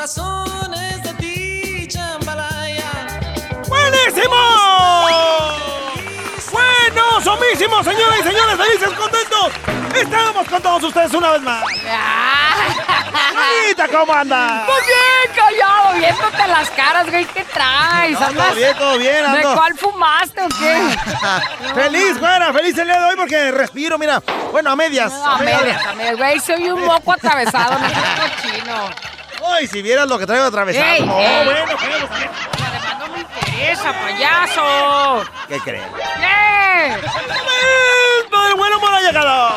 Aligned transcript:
Mi 0.00 0.06
corazón 0.06 0.72
es 0.72 1.02
de 1.02 1.12
ti, 1.12 1.86
jambalaya. 1.92 2.90
¡Buenísimo! 3.68 4.34
¡Bueno, 6.50 7.20
somísimos, 7.22 7.84
señoras 7.84 8.20
y 8.20 8.22
señores! 8.22 8.56
¡Felices, 8.56 8.98
contentos! 8.98 9.52
Estamos 9.94 10.48
con 10.48 10.62
todos 10.62 10.84
ustedes 10.84 11.12
una 11.12 11.32
vez 11.32 11.42
más. 11.42 11.62
Anita, 13.36 13.88
¿cómo 13.88 14.14
andas? 14.14 14.62
Pues 14.64 14.86
bien, 14.86 15.36
callado, 15.36 15.98
viéndote 15.98 16.46
las 16.48 16.70
caras, 16.70 17.10
güey, 17.10 17.26
¿qué 17.26 17.44
traes? 17.44 18.18
No, 18.18 18.32
todo 18.32 18.54
bien, 18.54 18.76
todo 18.78 18.96
bien, 18.96 19.32
¿De 19.32 19.38
ando. 19.38 19.54
cuál 19.54 19.76
fumaste 19.76 20.42
o 20.42 20.48
qué? 20.48 21.74
Feliz, 21.74 22.18
güera, 22.18 22.54
feliz 22.54 22.78
el 22.78 22.86
día 22.86 23.00
de 23.00 23.04
hoy 23.04 23.16
porque 23.16 23.52
respiro, 23.52 23.98
mira. 23.98 24.22
Bueno, 24.50 24.70
a 24.70 24.76
medias. 24.76 25.12
No, 25.12 25.26
a 25.26 25.38
medias, 25.40 25.86
a 25.86 25.92
medias, 25.92 26.16
güey, 26.16 26.40
soy 26.40 26.70
un 26.70 26.86
moco 26.86 27.12
atravesado, 27.12 27.78
no 27.78 27.86
soy 27.86 28.50
cochino. 28.50 29.09
Ay, 29.46 29.66
si 29.66 29.82
vieras 29.82 30.08
lo 30.08 30.18
que 30.18 30.26
traigo 30.26 30.44
atravesado. 30.44 30.84
Ey, 30.86 31.02
no, 31.06 31.18
ey. 31.18 31.44
bueno. 31.44 31.60
Y 31.70 32.62
además 32.62 32.98
no 32.98 33.08
me 33.08 33.20
interesa, 33.20 33.92
payaso. 33.92 35.24
¿Qué 35.48 35.58
crees? 35.60 35.84
¿Qué? 36.16 36.96
Todo 38.30 38.48
el 38.48 38.54
bueno 38.54 38.80
por 38.80 38.92
ha 38.94 39.00
llegado. 39.00 39.50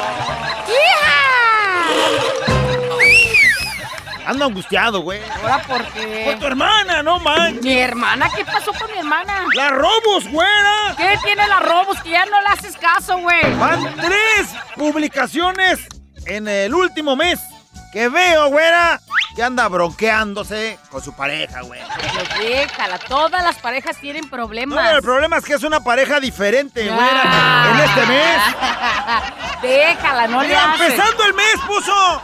¡Hija! 0.68 1.20
Ando 4.26 4.46
angustiado, 4.46 5.02
güey. 5.02 5.20
¿Ahora 5.42 5.62
por 5.64 5.84
Por 5.84 5.94
qué? 5.94 6.38
tu 6.40 6.46
hermana, 6.48 7.04
no 7.04 7.20
man. 7.20 7.60
Mi 7.62 7.78
hermana, 7.78 8.30
¿qué 8.34 8.46
pasó 8.46 8.72
con 8.74 8.90
mi 8.92 9.00
hermana? 9.00 9.46
La 9.54 9.70
robos, 9.70 10.30
güera. 10.30 10.96
¿Qué 10.98 11.18
tiene 11.24 11.46
la 11.48 11.60
Robus 11.60 12.02
que 12.02 12.12
ya 12.12 12.26
no 12.26 12.40
le 12.40 12.48
haces 12.48 12.78
caso, 12.78 13.18
güey? 13.18 13.54
Van 13.60 13.84
tres 13.98 14.48
publicaciones 14.78 15.80
en 16.26 16.48
el 16.48 16.74
último 16.74 17.18
mes 17.18 17.40
que 17.92 18.08
veo, 18.08 18.48
güera, 18.48 19.02
que 19.36 19.42
anda 19.44 19.68
bronqueándose 19.68 20.78
con 20.90 21.02
su 21.04 21.14
pareja, 21.14 21.62
güey. 21.62 21.82
Pero 22.00 22.44
déjala, 22.44 23.00
todas 23.00 23.44
las 23.44 23.58
parejas 23.58 23.98
tienen 23.98 24.24
No, 24.26 24.30
problemas. 24.30 24.80
pero 24.86 24.98
el 24.98 25.04
problema 25.04 25.38
es 25.38 25.46
que 25.46 25.54
es 25.54 25.64
una 25.64 25.80
pareja 25.80 26.20
diferente, 26.20 26.88
güera, 26.90 27.72
en 27.72 27.80
este 27.80 28.06
mes. 28.06 28.42
Déjala, 29.62 30.28
no 30.28 30.42
le 30.42 30.50
Mira, 30.50 30.74
haces. 30.74 30.92
empezando 30.92 31.26
el 31.26 31.34
mes 31.34 31.56
puso 31.68 32.22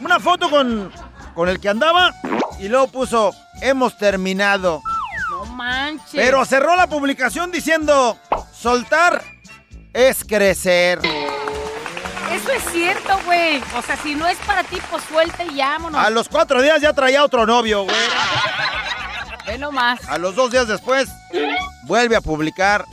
una 0.00 0.18
foto 0.20 0.50
con, 0.50 0.92
con 1.34 1.48
el 1.48 1.60
que 1.60 1.68
andaba 1.68 2.12
y 2.58 2.68
luego 2.68 2.88
puso, 2.88 3.32
hemos 3.62 3.96
terminado. 3.96 4.82
No 5.30 5.44
manches. 5.46 6.10
Pero 6.12 6.44
cerró 6.44 6.76
la 6.76 6.86
publicación 6.88 7.50
diciendo, 7.50 8.18
soltar 8.52 9.22
es 9.92 10.24
crecer. 10.24 11.00
Eso 12.32 12.52
es 12.52 12.62
cierto, 12.72 13.18
güey. 13.24 13.62
O 13.76 13.82
sea, 13.82 13.96
si 13.96 14.14
no 14.14 14.26
es 14.26 14.38
para 14.38 14.62
ti, 14.64 14.78
pues 14.90 15.02
suelta 15.04 15.44
y 15.44 15.58
vámonos. 15.58 16.00
A 16.00 16.10
los 16.10 16.28
cuatro 16.28 16.62
días 16.62 16.80
ya 16.80 16.92
traía 16.92 17.24
otro 17.24 17.44
novio, 17.46 17.84
güey. 17.84 17.96
Ve 19.46 19.58
nomás. 19.58 20.00
A 20.08 20.18
los 20.18 20.34
dos 20.34 20.50
días 20.50 20.68
después, 20.68 21.08
vuelve 21.82 22.16
a 22.16 22.20
publicar, 22.20 22.84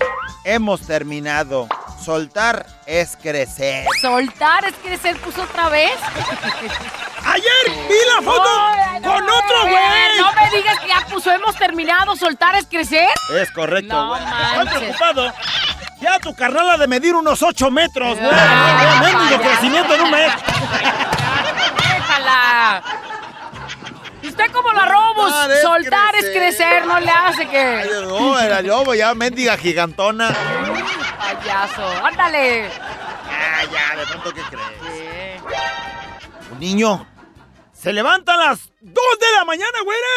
hemos 0.43 0.81
terminado. 0.81 1.67
Soltar 2.03 2.65
es 2.85 3.17
crecer. 3.21 3.85
Soltar 4.01 4.63
es 4.65 4.73
crecer, 4.75 5.17
puso 5.17 5.43
otra 5.43 5.67
vez. 5.69 5.91
Ayer 7.25 7.87
vi 7.89 7.95
la 8.15 8.21
foto 8.21 8.49
no, 9.01 9.13
con 9.13 9.23
otro 9.23 9.61
güey. 9.63 10.17
No 10.17 10.31
me 10.31 10.57
digas 10.57 10.79
que 10.79 10.87
ya 10.87 11.05
puso, 11.09 11.31
hemos 11.31 11.55
terminado. 11.57 12.15
Soltar 12.15 12.55
es 12.55 12.65
crecer. 12.65 13.09
Es 13.35 13.51
correcto, 13.51 13.93
No 13.93 14.09
güey. 14.09 14.21
Estoy 14.23 14.79
preocupado. 14.79 15.33
Ya 16.01 16.19
tu 16.19 16.33
carnal 16.35 16.69
ha 16.69 16.77
de 16.77 16.87
medir 16.87 17.15
unos 17.15 17.41
8 17.41 17.71
metros, 17.71 18.17
güey. 18.19 18.29
Ah, 18.31 18.99
Mendigo 19.01 19.41
ya. 19.43 19.49
crecimiento 19.49 19.95
en 19.95 20.01
un 20.01 20.11
mes. 20.11 20.31
Déjala. 21.77 22.83
Y 24.21 24.27
Usted 24.27 24.51
como 24.51 24.73
la 24.73 24.85
Robus, 24.85 25.31
Soltar 25.31 25.51
es 25.51 25.61
soltar 25.61 26.15
es 26.15 26.25
crecer. 26.37 26.85
no 26.85 26.99
le 26.99 27.09
hace 27.11 27.41
Ay, 27.43 27.47
que. 27.47 27.89
No, 28.07 28.39
era 28.39 28.61
yo, 28.61 28.93
ya 28.93 29.13
mendiga 29.15 29.57
gigantona. 29.57 30.29
Payaso, 31.17 32.05
ándale. 32.05 32.69
Ah, 32.69 33.63
ya, 33.71 33.95
de 33.99 34.05
pronto, 34.05 34.33
¿qué 34.33 34.41
crees? 34.49 35.41
Un 36.51 36.59
niño 36.59 37.07
se 37.73 37.91
levanta 37.93 38.33
a 38.33 38.37
las 38.37 38.59
2 38.81 38.93
de 39.19 39.31
la 39.37 39.45
mañana, 39.45 39.79
güera. 39.83 40.07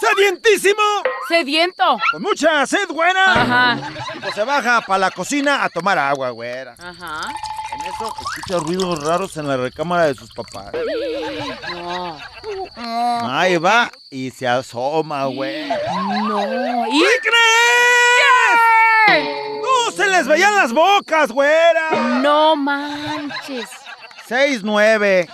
Sedientísimo. 0.00 0.82
Sediento. 1.28 1.98
Con 2.12 2.22
mucha 2.22 2.66
sed, 2.66 2.88
güera. 2.88 3.32
Ajá. 3.32 3.78
Pues 4.20 4.34
se 4.34 4.44
baja 4.44 4.80
para 4.82 4.98
la 4.98 5.10
cocina 5.10 5.64
a 5.64 5.68
tomar 5.68 5.98
agua, 5.98 6.30
güera. 6.30 6.74
Ajá. 6.78 7.20
En 7.74 7.80
eso 7.86 8.12
escucha 8.20 8.58
ruidos 8.64 9.04
raros 9.04 9.36
en 9.36 9.46
la 9.46 9.56
recámara 9.56 10.06
de 10.06 10.14
sus 10.14 10.32
papás. 10.32 10.72
No. 11.70 12.18
Ahí 13.30 13.56
va 13.58 13.90
y 14.10 14.30
se 14.30 14.48
asoma, 14.48 15.26
güey. 15.26 15.68
No. 15.68 16.86
¿Y 16.88 17.00
¿Qué 17.00 17.20
crees? 19.06 19.28
No 19.62 19.90
se 19.92 20.06
les 20.08 20.26
veían 20.26 20.54
las 20.56 20.72
bocas, 20.72 21.30
güera. 21.30 21.90
No 22.20 22.56
manches. 22.56 23.68
6-9. 24.28 25.28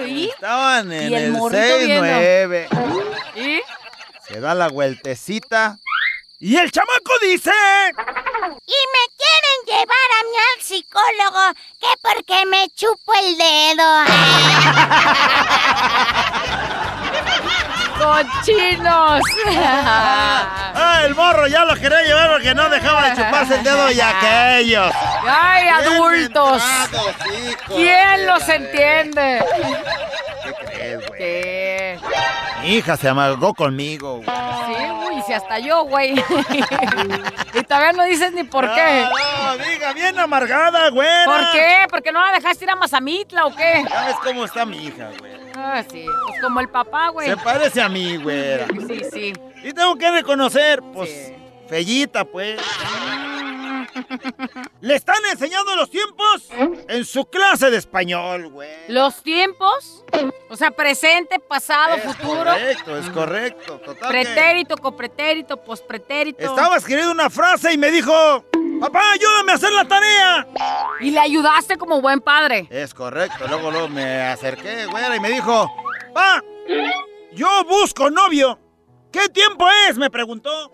Estaban 0.00 0.92
en 0.92 1.10
Y 1.10 1.14
el 1.14 1.22
el 1.24 1.32
morrito 1.32 1.78
viendo. 1.78 2.06
6-9. 2.06 2.68
¿Y? 3.36 3.60
Se 4.26 4.40
da 4.40 4.54
la 4.54 4.68
vueltecita. 4.68 5.78
Y 6.38 6.56
el 6.56 6.72
chamaco 6.72 7.12
dice. 7.22 7.52
Y 8.66 8.78
me 8.92 9.04
quieren 9.16 9.58
llevar 9.66 10.10
a 10.18 10.22
mí 10.24 10.36
al 10.54 10.62
psicólogo, 10.62 11.54
que 11.80 11.86
porque 12.02 12.46
me 12.46 12.68
chupo 12.70 13.12
el 13.14 13.36
dedo. 13.38 14.04
¡Cochinos! 18.02 19.22
Ah, 20.74 21.02
el 21.04 21.14
morro 21.14 21.46
ya 21.46 21.64
lo 21.64 21.74
quería 21.74 22.02
llevar 22.02 22.30
porque 22.30 22.54
no 22.54 22.68
dejaba 22.68 23.10
de 23.10 23.16
chuparse 23.16 23.54
el 23.56 23.62
dedo 23.64 23.90
y 23.90 24.00
aquellos. 24.00 24.92
¡Ay, 25.28 25.68
adultos! 25.68 26.62
¿Quién 27.66 28.26
los 28.26 28.48
entiende? 28.48 29.44
¿Qué 30.44 30.54
crees, 30.64 31.06
güey? 31.08 31.18
¿Qué? 31.18 32.00
Mi 32.62 32.76
hija 32.76 32.96
se 32.96 33.08
amargó 33.08 33.52
conmigo, 33.54 34.22
güey. 34.22 34.28
Sí, 34.66 34.90
uy, 35.14 35.22
si 35.26 35.32
hasta 35.32 35.58
yo, 35.58 35.84
güey. 35.84 36.14
y 37.54 37.62
todavía 37.64 37.92
no 37.92 38.04
dices 38.04 38.32
ni 38.32 38.44
por 38.44 38.64
qué. 38.74 39.04
No, 39.44 39.56
diga, 39.64 39.92
bien 39.92 40.18
amargada, 40.18 40.88
güera. 40.90 41.24
¿Por 41.24 41.52
qué? 41.52 41.86
¿Por 41.90 42.02
qué 42.02 42.12
no 42.12 42.24
la 42.24 42.32
dejaste 42.32 42.64
ir 42.64 42.70
a 42.70 42.76
Mazamitla 42.76 43.46
o 43.46 43.54
qué? 43.54 43.84
Ya 43.88 44.06
ves 44.06 44.16
cómo 44.22 44.44
está 44.44 44.64
mi 44.64 44.86
hija, 44.86 45.08
güey. 45.18 45.41
Ah, 45.56 45.82
sí. 45.90 46.04
Pues 46.28 46.40
como 46.40 46.60
el 46.60 46.68
papá, 46.68 47.08
güey. 47.08 47.28
Se 47.28 47.36
parece 47.36 47.80
a 47.82 47.88
mí, 47.88 48.16
güera. 48.16 48.66
Sí, 48.88 49.00
sí. 49.12 49.32
Y 49.64 49.72
tengo 49.72 49.96
que 49.96 50.10
reconocer, 50.10 50.80
pues, 50.92 51.08
Sí. 51.10 51.34
fellita, 51.68 52.24
pues. 52.24 52.60
Le 54.80 54.94
están 54.94 55.18
enseñando 55.30 55.76
los 55.76 55.90
tiempos 55.90 56.48
en 56.88 57.04
su 57.04 57.26
clase 57.26 57.70
de 57.70 57.76
español, 57.76 58.48
güey. 58.48 58.70
Los 58.88 59.22
tiempos, 59.22 60.04
o 60.48 60.56
sea, 60.56 60.70
presente, 60.70 61.38
pasado, 61.38 61.96
Es 61.96 62.02
futuro, 62.04 62.44
correcto, 62.44 62.96
es 62.98 63.10
correcto. 63.10 63.78
Total 63.84 64.08
pretérito, 64.10 64.76
copretérito, 64.76 65.56
pospretérito. 65.58 66.42
Estaba 66.42 66.76
escribiendo 66.76 67.12
una 67.12 67.30
frase 67.30 67.72
y 67.72 67.78
me 67.78 67.90
dijo, 67.90 68.44
papá, 68.80 69.00
ayúdame 69.12 69.52
a 69.52 69.54
hacer 69.54 69.72
la 69.72 69.84
tarea. 69.84 70.46
Y 71.00 71.10
le 71.10 71.20
ayudaste 71.20 71.76
como 71.76 72.00
buen 72.00 72.20
padre. 72.20 72.66
Es 72.70 72.94
correcto. 72.94 73.46
Luego, 73.48 73.70
luego 73.70 73.88
me 73.88 74.22
acerqué, 74.22 74.86
güera, 74.86 75.16
y 75.16 75.20
me 75.20 75.30
dijo, 75.30 75.70
pa, 76.14 76.42
yo 77.32 77.48
busco 77.64 78.10
novio. 78.10 78.58
¿Qué 79.12 79.28
tiempo 79.28 79.66
es? 79.88 79.96
Me 79.98 80.10
preguntó. 80.10 80.70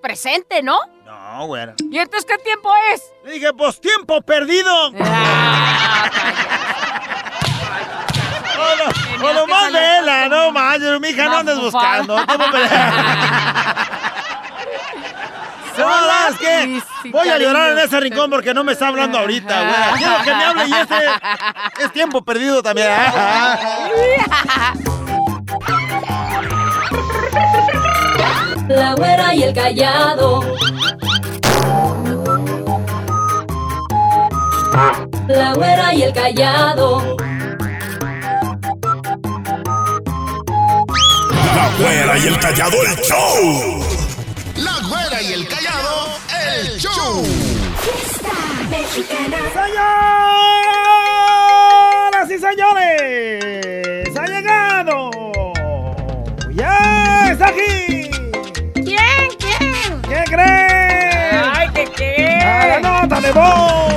Presente, 0.00 0.62
¿no? 0.62 0.78
No, 1.04 1.46
güera. 1.46 1.74
¿Y 1.90 1.98
entonces 1.98 2.24
qué 2.24 2.38
tiempo 2.42 2.70
es? 2.92 3.02
Le 3.24 3.32
dije, 3.32 3.52
pues 3.52 3.80
tiempo 3.80 4.20
perdido. 4.22 4.92
Ah, 5.00 6.10
Hola, 8.54 8.92
Tenías 8.92 9.22
hola, 9.22 9.40
que 9.44 9.46
más 9.52 9.72
vela, 9.72 10.28
no 10.28 10.52
manches, 10.52 11.00
mija, 11.00 11.24
no 11.24 11.36
andes 11.38 11.58
buscando. 11.58 12.14
tiempo 12.26 12.44
perdido. 12.50 12.76
No, 15.78 16.00
no, 16.00 16.28
es 16.28 16.38
que 16.38 16.61
Sí, 16.61 16.61
voy 17.10 17.28
a 17.28 17.38
llorar 17.38 17.72
en 17.72 17.78
ese 17.78 18.00
rincón 18.00 18.30
porque 18.30 18.54
no 18.54 18.64
me 18.64 18.72
está 18.72 18.88
hablando 18.88 19.18
ahorita, 19.18 19.62
güera. 19.62 19.92
Quiero 19.96 20.22
que 20.24 20.34
me 20.34 20.44
hable 20.44 20.64
y 20.68 20.72
este 20.72 21.84
es 21.84 21.92
tiempo 21.92 22.22
perdido 22.22 22.62
también. 22.62 22.88
La 28.68 28.94
güera 28.94 29.34
y 29.34 29.42
el 29.42 29.54
callado. 29.54 30.40
La 35.28 35.52
güera 35.54 35.94
y 35.94 36.02
el 36.02 36.12
callado. 36.12 37.16
La 41.54 41.70
güera 41.78 42.18
y 42.18 42.26
el 42.26 42.38
callado, 42.38 42.76
el 42.82 42.96
show. 43.02 43.84
La 44.56 44.88
güera 44.88 45.22
y 45.22 45.32
el 45.32 45.48
callado, 45.48 45.61
Señoras 48.92 49.08
y 52.28 52.38
señores, 52.38 54.14
ha 54.18 54.26
llegado. 54.26 55.10
Ya 56.50 57.30
está 57.32 57.46
aquí. 57.46 58.10
¿Quién? 58.74 59.30
¿Quién? 59.38 60.02
¿Qué 60.02 60.24
creen? 60.26 61.42
Ay, 61.54 61.68
¿qué 61.72 61.84
qué? 61.96 62.36
A 62.44 62.66
la 62.66 62.80
nota 62.80 63.18
de 63.22 63.32
voz. 63.32 63.92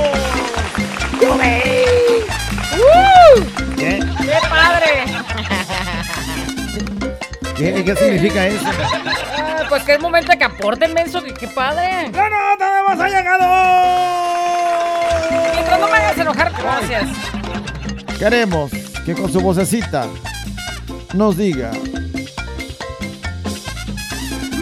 ¿Qué? 3.76 4.00
¡Qué 4.18 4.38
padre! 4.48 5.04
¿Qué, 7.54 7.84
qué 7.84 7.96
significa 7.96 8.46
eso? 8.46 8.64
Ah, 9.36 9.64
pues 9.68 9.82
que 9.82 9.92
es 9.92 10.00
momento 10.00 10.32
de 10.32 10.38
que 10.38 10.44
aporten, 10.44 10.94
menso, 10.94 11.22
que 11.22 11.34
qué 11.34 11.48
padre. 11.48 12.10
¡La 12.12 12.30
nota 12.30 12.76
de 12.76 12.82
voz 12.82 12.98
ha 12.98 13.08
llegado! 13.08 14.25
Enojar, 16.26 16.52
gracias. 16.60 17.08
Queremos 18.18 18.70
que 19.04 19.14
con 19.14 19.32
su 19.32 19.40
vocecita 19.40 20.06
nos 21.14 21.36
diga. 21.36 21.70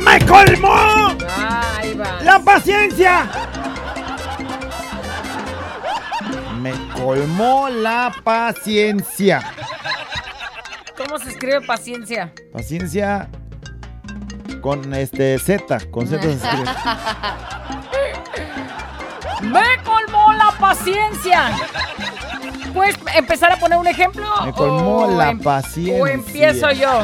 ¡Me 0.04 0.24
colmó 0.26 1.16
Ahí 1.26 1.94
va. 1.94 2.20
la 2.22 2.38
paciencia! 2.40 3.26
Me 6.60 6.72
colmó 6.94 7.68
la 7.70 8.12
paciencia. 8.22 9.40
¿Cómo 10.96 11.18
se 11.18 11.30
escribe 11.30 11.60
paciencia? 11.62 12.32
Paciencia 12.52 13.28
con 14.60 14.92
este 14.94 15.38
Z, 15.38 15.78
con 15.90 16.06
Z 16.06 16.22
se 16.22 16.32
escribe. 16.32 16.64
¡Me 19.42 19.82
colmó 19.84 19.93
paciencia! 20.68 21.50
¿Puedes 22.72 22.96
empezar 23.14 23.52
a 23.52 23.56
poner 23.56 23.78
un 23.78 23.86
ejemplo? 23.86 24.26
Me 24.44 24.52
colmó 24.52 24.98
o 25.02 25.16
la 25.16 25.30
em- 25.30 25.38
paciencia. 25.40 26.02
¿O 26.02 26.06
empiezo 26.06 26.70
yo? 26.72 27.02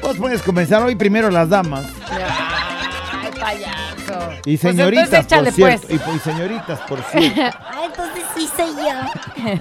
Pues 0.00 0.16
puedes 0.16 0.42
comenzar 0.42 0.82
hoy 0.82 0.96
primero 0.96 1.30
las 1.30 1.48
damas 1.50 1.84
Ay, 2.10 3.30
payaso. 3.38 4.32
y 4.46 4.56
Pues 4.56 4.60
señoritas, 4.76 5.12
entonces 5.12 5.26
échale, 5.26 5.44
por 5.52 5.54
cierto. 5.54 5.86
pues. 5.88 6.00
Y, 6.00 6.16
y 6.16 6.18
señoritas, 6.20 6.80
por 6.80 7.02
cierto. 7.10 7.58
Ah, 7.60 7.82
entonces 7.84 8.24
sí 8.34 8.48
soy 8.56 8.72
yo. 8.76 9.60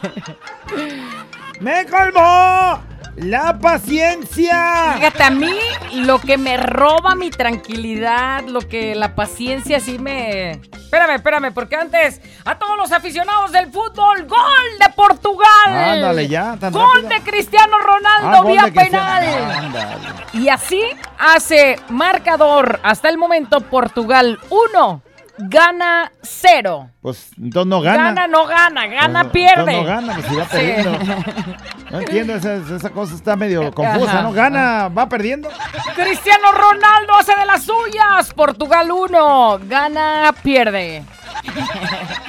¡Me 1.60 1.86
colmó 1.88 2.80
la 3.16 3.58
paciencia! 3.60 4.94
Fíjate, 4.96 5.24
a 5.24 5.30
mí 5.30 5.54
lo 5.94 6.20
que 6.20 6.38
me 6.38 6.58
roba 6.58 7.16
mi 7.16 7.30
tranquilidad, 7.30 8.44
lo 8.46 8.62
que 8.62 8.96
la 8.96 9.16
paciencia 9.16 9.80
sí 9.80 10.00
me... 10.00 10.52
Espérame, 10.52 11.16
espérame, 11.16 11.54
porque 11.54 11.76
antes 11.76 12.20
a 12.46 12.58
todos 12.58 12.76
los 12.78 12.92
aficionados 12.92 13.52
del 13.52 13.72
fútbol, 13.72 14.26
gol 14.26 14.40
de 14.80 14.90
Portugal. 14.96 15.48
Ándale 15.68 16.28
ya, 16.28 16.58
tan 16.60 16.72
Gol 16.74 17.04
rápido. 17.04 17.10
de 17.10 17.22
Cristiano 17.32 17.78
Ronaldo 17.78 18.40
Ah, 18.40 18.52
vía 18.52 18.72
penal. 18.74 19.24
Ándale. 19.56 20.10
Y 20.34 20.50
así 20.50 20.82
hace 21.20 21.80
marcador 21.90 22.80
hasta 22.84 23.08
el 23.10 23.18
momento 23.20 23.62
Portugal 23.62 24.40
1, 24.50 25.02
gana 25.40 26.12
0. 26.22 26.90
Pues 27.02 27.30
entonces 27.38 27.68
no 27.70 27.82
gana. 27.82 28.04
Gana, 28.06 28.28
no 28.28 28.46
gana, 28.46 28.88
gana, 28.88 29.22
Pues, 29.24 29.32
pierde. 29.34 29.72
no 29.74 29.84
gana, 29.84 30.14
pues 30.16 30.26
si 30.28 30.36
va 30.36 30.44
Sí. 30.46 30.50
perdiendo. 30.52 31.00
No 31.90 32.00
entiendo, 32.02 32.36
esa, 32.36 32.54
esa 32.56 32.90
cosa 32.92 33.16
está 33.16 33.36
medio 33.36 33.74
confusa, 33.74 34.12
Ajá. 34.12 34.22
¿no? 34.22 34.32
Gana, 34.32 34.90
va 34.90 35.10
perdiendo. 35.10 35.50
Cristiano 35.96 36.52
Ronaldo 36.52 37.16
hace 37.18 37.36
de 37.36 37.46
las 37.48 37.64
suyas. 37.64 38.32
Portugal 38.36 38.92
1, 38.92 39.60
gana, 39.64 40.32
pierde. 40.44 41.04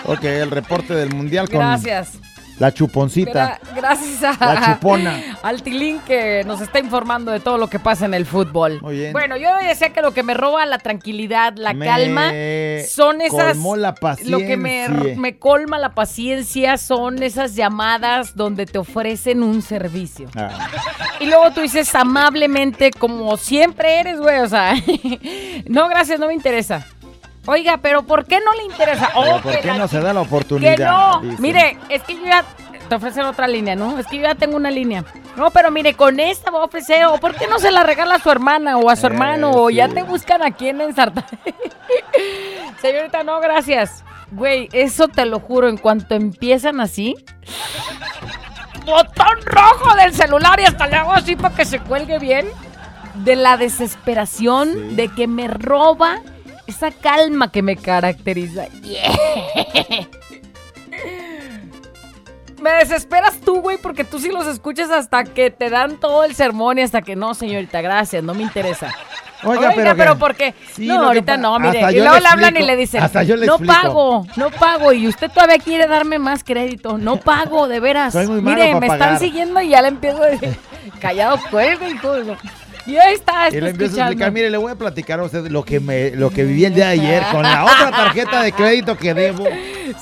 Ok, 0.07 0.25
el 0.25 0.51
reporte 0.51 0.95
del 0.95 1.15
mundial 1.15 1.51
con 1.51 1.59
Gracias. 1.59 2.19
La 2.61 2.73
chuponcita. 2.73 3.59
Gra- 3.59 3.75
gracias 3.75 4.23
a, 4.41 4.55
La 4.55 4.75
chupona. 4.75 5.39
al 5.43 5.63
Tilín 5.63 5.99
que 6.07 6.45
nos 6.47 6.61
está 6.61 6.79
informando 6.79 7.33
de 7.33 7.41
todo 7.41 7.59
lo 7.59 7.69
que 7.69 7.79
pasa 7.81 8.05
en 8.07 8.15
el 8.15 8.27
fútbol. 8.27 8.81
Muy 8.83 8.97
bien. 8.97 9.13
Bueno, 9.13 9.37
yo 9.37 9.49
decía 9.67 9.91
que 9.93 10.03
lo 10.03 10.13
que 10.13 10.23
me 10.23 10.35
roba 10.35 10.65
la 10.67 10.79
tranquilidad, 10.79 11.55
la 11.57 11.73
Me 11.73 11.87
calma, 11.87 12.31
son 12.89 13.21
esas... 13.23 13.55
colmó 13.55 13.77
la 13.77 13.95
Lo 14.27 14.39
que 14.39 14.57
me, 14.57 14.87
paciencia. 14.89 15.21
me 15.21 15.39
colma 15.39 15.79
la 15.79 15.95
paciencia 15.95 16.77
son 16.77 17.23
esas 17.23 17.55
llamadas 17.57 18.37
donde 18.37 18.67
te 18.67 18.79
ofrecen 18.79 19.43
un 19.43 19.63
servicio. 19.63 20.29
Ah, 20.37 20.69
Y 21.19 21.27
luego 21.27 21.51
tú 21.53 21.63
dices 21.63 21.95
amablemente, 21.95 22.91
como 22.91 23.37
siempre 23.39 24.01
eres, 24.01 24.21
güey, 24.21 24.39
o 24.41 24.49
sea, 24.49 24.75
no, 25.67 25.89
gracias, 25.89 26.21
no 26.21 26.27
me 26.27 26.35
interesa. 26.35 26.87
Oiga, 27.47 27.79
pero 27.79 28.03
¿por 28.03 28.27
qué 28.27 28.39
no 28.45 28.53
le 28.55 28.65
interesa? 28.65 29.11
Oh, 29.15 29.41
¿Por 29.41 29.59
qué 29.61 29.73
no 29.73 29.89
se 29.89 30.01
da 30.01 30.13
la 30.13 30.21
oportunidad? 30.21 30.77
que 30.77 30.85
no, 30.85 31.21
Dice. 31.23 31.43
mire, 31.43 31.79
es 31.89 32.03
que 32.03 32.15
yo 32.15 32.25
ya 32.25 32.45
te 32.89 32.95
ofrecen 32.95 33.25
otra 33.25 33.49
línea, 33.49 33.75
¿no? 33.77 33.99
Es 33.99 34.07
que 34.07 34.17
yo 34.17 34.23
ya 34.25 34.35
tengo 34.35 34.57
una 34.57 34.71
línea. 34.71 35.05
No, 35.37 35.51
pero 35.51 35.71
mire, 35.71 35.95
con 35.95 36.21
esta 36.21 36.51
voy 36.51 36.61
a 36.61 36.65
ofrecer, 36.65 37.05
o 37.07 37.19
¿por 37.19 37.35
qué 37.35 37.47
no 37.47 37.59
se 37.59 37.71
la 37.71 37.83
regala 37.83 38.17
a 38.17 38.19
su 38.19 38.31
hermana 38.31 38.77
o 38.77 38.91
a 38.91 38.97
su 38.97 39.07
Eh, 39.07 39.11
hermano? 39.11 39.53
O 39.53 39.71
ya 39.71 39.89
te 39.89 40.03
buscan 40.03 40.43
a 40.43 40.51
quién 40.51 40.81
ensartar. 40.81 41.25
Señorita, 42.83 43.23
no, 43.25 43.41
gracias. 43.41 44.05
Güey, 44.33 44.69
eso 44.73 45.09
te 45.09 45.25
lo 45.27 45.41
juro, 45.41 45.69
en 45.69 45.77
cuanto 45.77 46.15
empiezan 46.15 46.81
así, 46.81 47.17
botón 48.85 49.39
rojo 49.45 49.95
del 49.97 50.15
celular 50.15 50.61
y 50.61 50.65
hasta 50.65 50.87
le 50.87 50.97
hago 50.97 51.13
así 51.13 51.37
para 51.37 51.55
que 51.55 51.65
se 51.65 51.81
cuelgue 51.81 52.19
bien. 52.19 52.47
De 53.15 53.35
la 53.35 53.57
desesperación, 53.57 54.69
Sí. 54.73 54.95
de 54.95 55.09
que 55.09 55.27
me 55.27 55.49
roba 55.49 56.21
esa 56.71 56.91
calma 56.91 57.51
que 57.53 57.63
me 57.63 57.77
caracteriza. 57.77 58.67
Me 62.61 62.73
desesperas 62.73 63.41
tú, 63.41 63.63
güey, 63.63 63.79
porque 63.79 64.05
tú 64.05 64.19
sí 64.19 64.29
los 64.29 64.47
escuchas 64.47 64.91
hasta 64.91 65.25
que 65.25 65.51
te 65.51 65.71
dan 65.71 65.99
todo 65.99 66.25
el 66.25 66.35
sermón 66.35 66.79
y 66.79 66.83
hasta 66.83 67.01
que 67.01 67.17
no, 67.17 67.33
señorita, 67.35 67.81
gracias, 67.81 68.23
no 68.23 68.35
me 68.35 68.43
interesa. 68.43 68.95
Oiga, 69.43 69.73
pero, 69.75 69.97
pero 69.97 70.13
¿qué? 70.13 70.19
¿por 70.19 70.35
qué? 70.35 70.55
Sí, 70.75 70.87
no, 70.87 71.05
ahorita 71.07 71.39
no, 71.39 71.59
mire. 71.59 71.81
Y 71.93 72.01
luego 72.01 72.19
le 72.19 72.29
hablan 72.29 72.57
y 72.59 72.63
le 72.63 72.77
dicen, 72.77 73.03
hasta 73.03 73.23
yo 73.23 73.37
le 73.37 73.47
no 73.47 73.55
explico". 73.55 73.73
pago, 73.73 74.27
no 74.37 74.51
pago. 74.51 74.93
Y 74.93 75.09
usted 75.09 75.31
todavía 75.31 75.57
quiere 75.59 75.87
darme 75.87 76.19
más 76.19 76.45
crédito. 76.45 76.99
No 76.99 77.17
pago, 77.17 77.67
de 77.67 77.81
veras. 77.81 78.13
Soy 78.13 78.27
muy 78.27 78.43
malo 78.43 78.63
mire, 78.63 78.79
me 78.79 78.87
están 78.89 79.19
siguiendo 79.19 79.63
y 79.63 79.71
ya 79.71 79.81
le 79.81 79.89
empiezo 79.89 80.23
a 80.23 80.27
decir, 80.27 80.55
callado 81.01 81.39
cuelga, 81.51 81.89
hijo 81.89 82.13
de... 82.13 82.37
Y 82.91 82.99
ahí 82.99 83.15
está, 83.15 83.49
Y 83.51 83.61
le 83.61 83.71
empiezo 83.71 84.01
a 84.01 84.07
explicar, 84.07 84.33
mire, 84.33 84.51
le 84.51 84.57
voy 84.57 84.73
a 84.73 84.75
platicar 84.75 85.21
a 85.21 85.23
usted 85.23 85.47
lo 85.47 85.63
que 85.65 85.79
me, 85.79 86.11
lo 86.11 86.31
que 86.31 86.43
viví 86.43 86.65
el 86.65 86.75
día 86.75 86.87
de 86.87 86.93
ayer 86.93 87.23
con 87.31 87.43
la 87.45 87.65
otra 87.65 87.93
tarjeta 87.93 88.43
de 88.43 88.51
crédito 88.51 88.97
que 88.97 89.15
debo. 89.15 89.45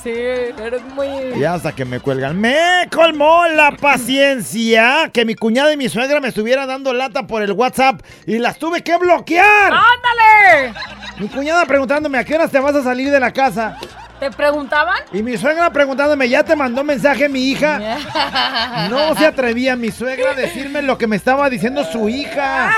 Sí, 0.03 0.11
eres 0.11 0.83
muy... 0.95 1.07
Y 1.39 1.45
hasta 1.45 1.73
que 1.73 1.85
me 1.85 2.01
cuelgan. 2.01 2.41
Me 2.41 2.89
colmó 2.91 3.47
la 3.49 3.73
paciencia 3.73 5.11
que 5.13 5.27
mi 5.27 5.35
cuñada 5.35 5.71
y 5.71 5.77
mi 5.77 5.91
suegra 5.91 6.19
me 6.21 6.29
estuvieran 6.29 6.67
dando 6.67 6.95
lata 6.95 7.27
por 7.27 7.43
el 7.43 7.53
WhatsApp 7.53 8.01
y 8.27 8.39
las 8.39 8.59
tuve 8.59 8.83
que 8.83 8.97
bloquear. 8.97 9.71
¡Ándale! 9.73 10.75
Mi 11.19 11.29
cuñada 11.29 11.67
preguntándome 11.67 12.17
a 12.17 12.25
qué 12.25 12.37
horas 12.37 12.51
te 12.51 12.59
vas 12.59 12.75
a 12.75 12.83
salir 12.83 13.11
de 13.11 13.21
la 13.21 13.33
casa. 13.35 13.77
¿Te 14.19 14.31
preguntaban? 14.33 14.97
Y 15.13 15.23
mi 15.23 15.37
suegra 15.37 15.71
preguntándome, 15.73 16.29
¿ya 16.29 16.43
te 16.43 16.57
mandó 16.57 16.83
mensaje 16.83 17.29
mi 17.29 17.51
hija? 17.51 17.79
No 18.91 19.15
se 19.15 19.27
atrevía 19.27 19.77
mi 19.77 19.91
suegra 19.91 20.31
a 20.31 20.35
decirme 20.35 20.83
lo 20.83 20.97
que 20.99 21.07
me 21.07 21.17
estaba 21.17 21.49
diciendo 21.51 21.85
su 21.85 22.09
hija. 22.09 22.75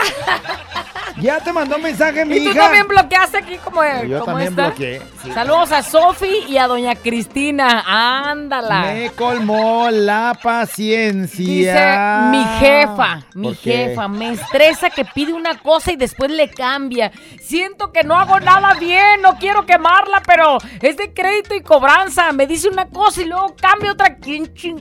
¿Ya 1.20 1.40
te 1.40 1.52
mandó 1.52 1.78
mensaje 1.78 2.24
mi 2.24 2.36
Y 2.36 2.44
tú 2.44 2.50
hija? 2.50 2.60
también 2.60 2.88
bloqueaste 2.88 3.38
aquí 3.38 3.56
como, 3.58 3.82
Yo 4.06 4.20
como 4.20 4.32
también 4.32 4.48
esta. 4.50 4.66
bloqueé. 4.68 5.02
sí. 5.22 5.32
Saludos 5.32 5.72
a 5.72 5.82
Sofi 5.82 6.44
y 6.48 6.56
a 6.58 6.66
doña 6.66 6.94
Cristina. 6.94 7.84
Ándala. 7.86 8.80
Me 8.92 9.10
colmó 9.10 9.88
la 9.90 10.38
paciencia. 10.42 11.44
Dice 11.44 12.30
mi 12.30 12.44
jefa, 12.58 13.22
mi 13.34 13.54
jefa, 13.54 14.08
me 14.08 14.30
estresa 14.32 14.90
que 14.90 15.04
pide 15.04 15.32
una 15.32 15.58
cosa 15.58 15.92
y 15.92 15.96
después 15.96 16.30
le 16.30 16.50
cambia. 16.50 17.10
Siento 17.40 17.92
que 17.92 18.02
no 18.04 18.16
hago 18.18 18.40
nada 18.40 18.74
bien, 18.74 19.22
no 19.22 19.36
quiero 19.38 19.66
quemarla, 19.66 20.22
pero 20.26 20.58
es 20.80 20.96
de 20.96 21.12
crédito 21.12 21.54
y 21.54 21.62
cobranza. 21.62 22.32
Me 22.32 22.46
dice 22.46 22.68
una 22.68 22.86
cosa 22.88 23.22
y 23.22 23.26
luego 23.26 23.54
cambia 23.60 23.92
otra. 23.92 24.16
¿Quién 24.16 24.52
ching? 24.54 24.80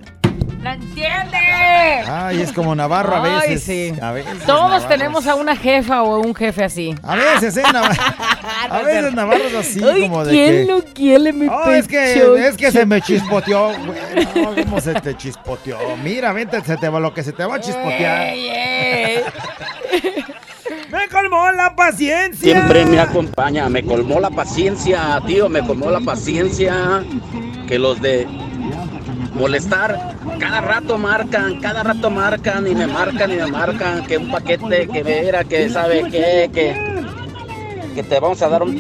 ¿La 0.62 0.74
entiende? 0.74 1.38
Ay, 2.08 2.42
es 2.42 2.52
como 2.52 2.76
Navarro 2.76 3.16
a 3.16 3.24
Ay, 3.42 3.52
veces. 3.52 3.64
sí. 3.64 3.94
A 4.02 4.12
veces 4.12 4.40
Todos 4.46 4.70
Navarro 4.72 4.88
tenemos 4.90 5.24
es- 5.24 5.30
a 5.32 5.36
una 5.36 5.56
jefa 5.56 6.04
o 6.04 6.20
un 6.20 6.36
jefe 6.36 6.64
así. 6.66 6.96
A 7.02 7.16
veces, 7.16 7.56
¿eh? 7.58 7.64
Navarro. 7.72 8.02
A 8.70 8.80
veces 8.82 9.14
Navarro 9.14 9.44
es 9.46 9.56
así, 9.56 9.82
Ay, 9.84 10.02
como 10.02 10.26
de 10.26 10.32
¿quién 10.32 10.68
que... 10.68 10.94
quiere 10.94 11.32
mi 11.34 11.48
Oh, 11.48 11.72
es 11.72 11.88
que, 11.88 12.48
es 12.48 12.58
que 12.58 12.72
se 12.72 12.86
me 12.86 13.02
chispoteó. 13.02 13.70
güey. 13.86 14.26
No, 14.36 14.54
¿cómo 14.64 14.82
se 14.82 14.94
te 14.96 15.16
chispoteó? 15.16 15.78
Mira, 16.04 16.34
vente, 16.34 16.60
se 16.62 16.76
te 16.78 16.90
va 16.90 17.00
lo 17.00 17.14
que 17.14 17.24
se 17.24 17.32
te 17.32 17.46
va 17.46 17.56
a 17.56 17.60
chispotear. 17.62 18.22
Ey, 18.28 18.50
ey. 18.50 19.24
¡Me 20.92 21.08
colmó 21.10 21.50
la 21.52 21.76
paciencia! 21.76 22.54
Siempre 22.54 22.86
me 22.86 23.00
acompaña, 23.00 23.70
me 23.70 23.84
colmó 23.84 24.20
la 24.20 24.30
paciencia, 24.30 25.22
tío, 25.26 25.48
me 25.50 25.66
colmó 25.66 25.90
la 25.90 26.00
paciencia 26.02 27.04
que 27.68 27.80
los 27.80 28.02
de 28.02 28.28
molestar 29.40 29.98
cada 30.38 30.62
rato 30.62 30.98
marcan, 30.98 31.60
cada 31.62 31.82
rato 31.84 32.10
marcan 32.12 32.68
y 32.68 32.76
me 32.76 32.86
marcan 32.88 33.32
y 33.32 33.36
me 33.38 33.48
marcan 33.48 34.06
que 34.06 34.18
un 34.18 34.30
paquete 34.30 34.88
que 34.88 35.02
vera, 35.04 35.44
que 35.44 35.70
sabe 35.70 36.04
qué, 36.12 36.50
que, 36.54 36.76
que 37.96 38.04
te 38.04 38.20
vamos 38.20 38.42
a 38.42 38.50
dar 38.50 38.64
un, 38.64 38.78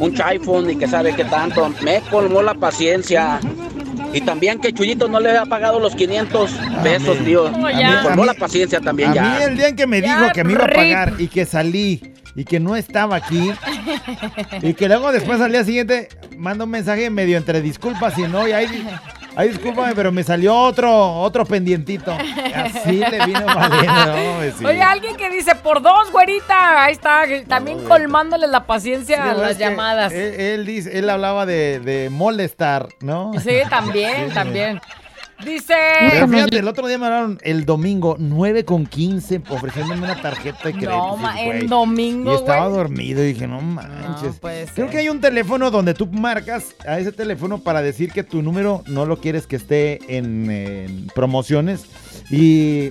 un 0.00 0.22
iPhone 0.22 0.70
y 0.70 0.76
que 0.76 0.88
sabe 0.88 1.14
qué 1.14 1.24
tanto. 1.24 1.72
Me 1.82 2.00
colmó 2.10 2.42
la 2.42 2.54
paciencia. 2.54 3.38
Y 4.12 4.22
también 4.22 4.58
que 4.58 4.72
Chuyito 4.72 5.06
no 5.06 5.20
le 5.20 5.28
había 5.28 5.44
pagado 5.44 5.78
los 5.78 5.94
500 5.94 6.50
pesos, 6.82 7.18
tío. 7.18 7.50
Me 7.50 8.02
colmó 8.02 8.24
la 8.24 8.32
paciencia 8.34 8.80
también 8.80 9.10
A 9.10 9.14
ya. 9.14 9.22
mí 9.22 9.42
el 9.42 9.56
día 9.56 9.68
en 9.68 9.76
que 9.76 9.86
me 9.86 10.00
Ya, 10.00 10.18
dijo 10.18 10.32
que 10.32 10.44
me 10.44 10.52
iba 10.54 10.64
a 10.64 10.68
pagar 10.68 11.14
y 11.18 11.28
que 11.28 11.44
salí 11.44 12.14
y 12.34 12.44
que 12.44 12.58
no 12.60 12.76
estaba 12.76 13.16
aquí 13.16 13.50
y 14.62 14.72
que 14.74 14.86
luego 14.88 15.12
después 15.12 15.40
al 15.40 15.50
día 15.52 15.64
siguiente 15.64 16.08
manda 16.36 16.64
un 16.64 16.70
mensaje 16.70 17.10
medio 17.10 17.36
entre 17.36 17.60
disculpas 17.60 18.16
y 18.16 18.22
no 18.22 18.46
y 18.46 18.52
ahí, 18.52 18.86
ahí 19.38 19.48
discúlpame 19.48 19.94
pero 19.94 20.12
me 20.12 20.22
salió 20.22 20.54
otro 20.54 21.20
otro 21.20 21.44
pendientito 21.46 22.12
así 22.54 22.98
le 22.98 23.24
vino 23.26 23.46
valiendo 23.46 24.06
no. 24.62 24.68
Oye, 24.68 24.82
alguien 24.82 25.16
que 25.16 25.30
dice 25.30 25.54
por 25.54 25.82
dos, 25.82 26.10
güerita. 26.12 26.82
Ahí 26.84 26.92
está, 26.92 27.22
también 27.48 27.78
güerita. 27.78 27.94
colmándole 27.96 28.46
la 28.46 28.64
paciencia 28.66 29.16
Sí, 29.22 29.28
a 29.28 29.34
las 29.34 29.58
llamadas. 29.58 30.12
Él, 30.12 30.34
él 30.40 30.66
dice, 30.66 30.98
él 30.98 31.08
hablaba 31.10 31.44
de, 31.46 31.80
de 31.80 32.08
molestar, 32.10 32.88
¿no? 33.00 33.32
Sí, 33.42 33.58
también, 33.68 34.28
Sí. 34.28 34.34
también. 34.34 34.80
Dice. 35.44 35.74
Pero 36.10 36.26
fíjate, 36.28 36.58
el 36.58 36.66
otro 36.68 36.86
día 36.88 36.98
me 36.98 37.06
hablaron 37.06 37.38
el 37.42 37.64
domingo 37.64 38.16
9 38.18 38.64
con 38.64 38.86
15 38.86 39.42
ofreciéndome 39.50 40.02
una 40.02 40.20
tarjeta 40.20 40.58
de 40.64 40.72
crédito. 40.72 40.90
No, 40.90 41.16
ma, 41.16 41.40
en 41.40 41.66
domingo, 41.68 42.32
Y 42.32 42.34
estaba 42.34 42.66
güey. 42.66 42.76
dormido 42.78 43.22
y 43.22 43.28
dije, 43.34 43.46
no 43.46 43.60
manches. 43.60 44.40
Creo 44.74 44.90
que 44.90 44.98
hay 44.98 45.08
un 45.08 45.20
teléfono 45.20 45.70
donde 45.70 45.94
tú 45.94 46.06
marcas 46.08 46.74
a 46.86 46.98
ese 46.98 47.12
teléfono 47.12 47.58
para 47.58 47.82
decir 47.82 48.10
que 48.12 48.24
tu 48.24 48.42
número 48.42 48.82
no 48.88 49.06
lo 49.06 49.18
quieres 49.20 49.46
que 49.46 49.56
esté 49.56 50.00
en, 50.16 50.50
en 50.50 51.06
promociones 51.14 51.84
y 52.30 52.90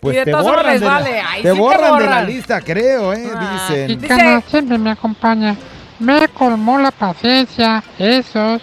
pues 0.00 0.14
Y 0.16 0.18
de 0.20 0.24
te 0.26 0.34
borran, 0.34 0.78
de 0.80 0.86
la, 0.86 1.04
te 1.04 1.10
sí 1.36 1.42
te 1.42 1.52
borran 1.52 1.98
de 1.98 2.06
la 2.06 2.22
lista, 2.22 2.60
creo, 2.60 3.12
eh, 3.12 3.28
Ah, 3.34 3.68
dicen. 3.68 4.00
Dice- 4.00 4.42
siempre 4.48 4.78
me 4.78 4.90
acompaña. 4.90 5.56
Me 5.98 6.28
colmó 6.28 6.78
la 6.78 6.90
paciencia 6.90 7.82
esos 7.98 8.62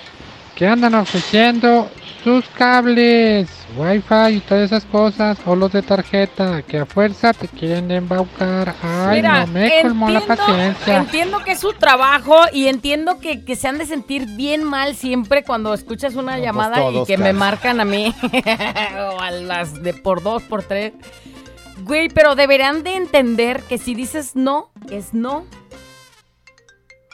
que 0.56 0.68
andan 0.68 0.94
ofreciendo 0.96 1.90
sus 2.24 2.46
cables, 2.50 3.50
wifi 3.76 4.36
y 4.36 4.40
todas 4.40 4.72
esas 4.72 4.86
cosas, 4.86 5.38
o 5.46 5.56
los 5.56 5.72
de 5.74 5.82
tarjeta, 5.82 6.62
que 6.62 6.80
a 6.80 6.86
fuerza 6.86 7.34
te 7.34 7.48
quieren 7.48 7.92
embaucar. 7.92 8.74
Ay, 8.82 9.18
Mira, 9.18 9.46
no, 9.46 9.52
me 9.52 9.82
colmó 9.82 10.10
la 10.10 10.20
entiendo, 10.20 10.44
paciencia. 10.46 10.98
entiendo 10.98 11.44
que 11.44 11.52
es 11.52 11.60
su 11.60 11.74
trabajo 11.74 12.36
y 12.54 12.68
entiendo 12.68 13.20
que, 13.20 13.44
que 13.44 13.56
se 13.56 13.68
han 13.68 13.78
de 13.78 13.86
sentir 13.86 14.26
bien 14.38 14.64
mal 14.64 14.96
siempre 14.96 15.44
cuando 15.44 15.74
escuchas 15.74 16.16
una 16.16 16.34
pues 16.34 16.44
llamada 16.44 16.78
y 16.78 16.94
todos, 16.94 17.08
que 17.08 17.18
me 17.18 17.34
marcan 17.34 17.82
a 17.82 17.86
mí 17.86 18.14
o 19.16 19.20
a 19.20 19.32
las 19.32 19.84
de 19.84 19.94
por 19.94 20.24
dos, 20.24 20.44
por 20.44 20.64
tres. 20.64 20.94
Güey, 21.84 22.08
pero 22.10 22.36
deberán 22.36 22.84
de 22.84 22.96
entender 22.96 23.62
que 23.64 23.78
si 23.78 23.96
dices 23.96 24.36
no, 24.36 24.72
es 24.90 25.14
no. 25.14 25.46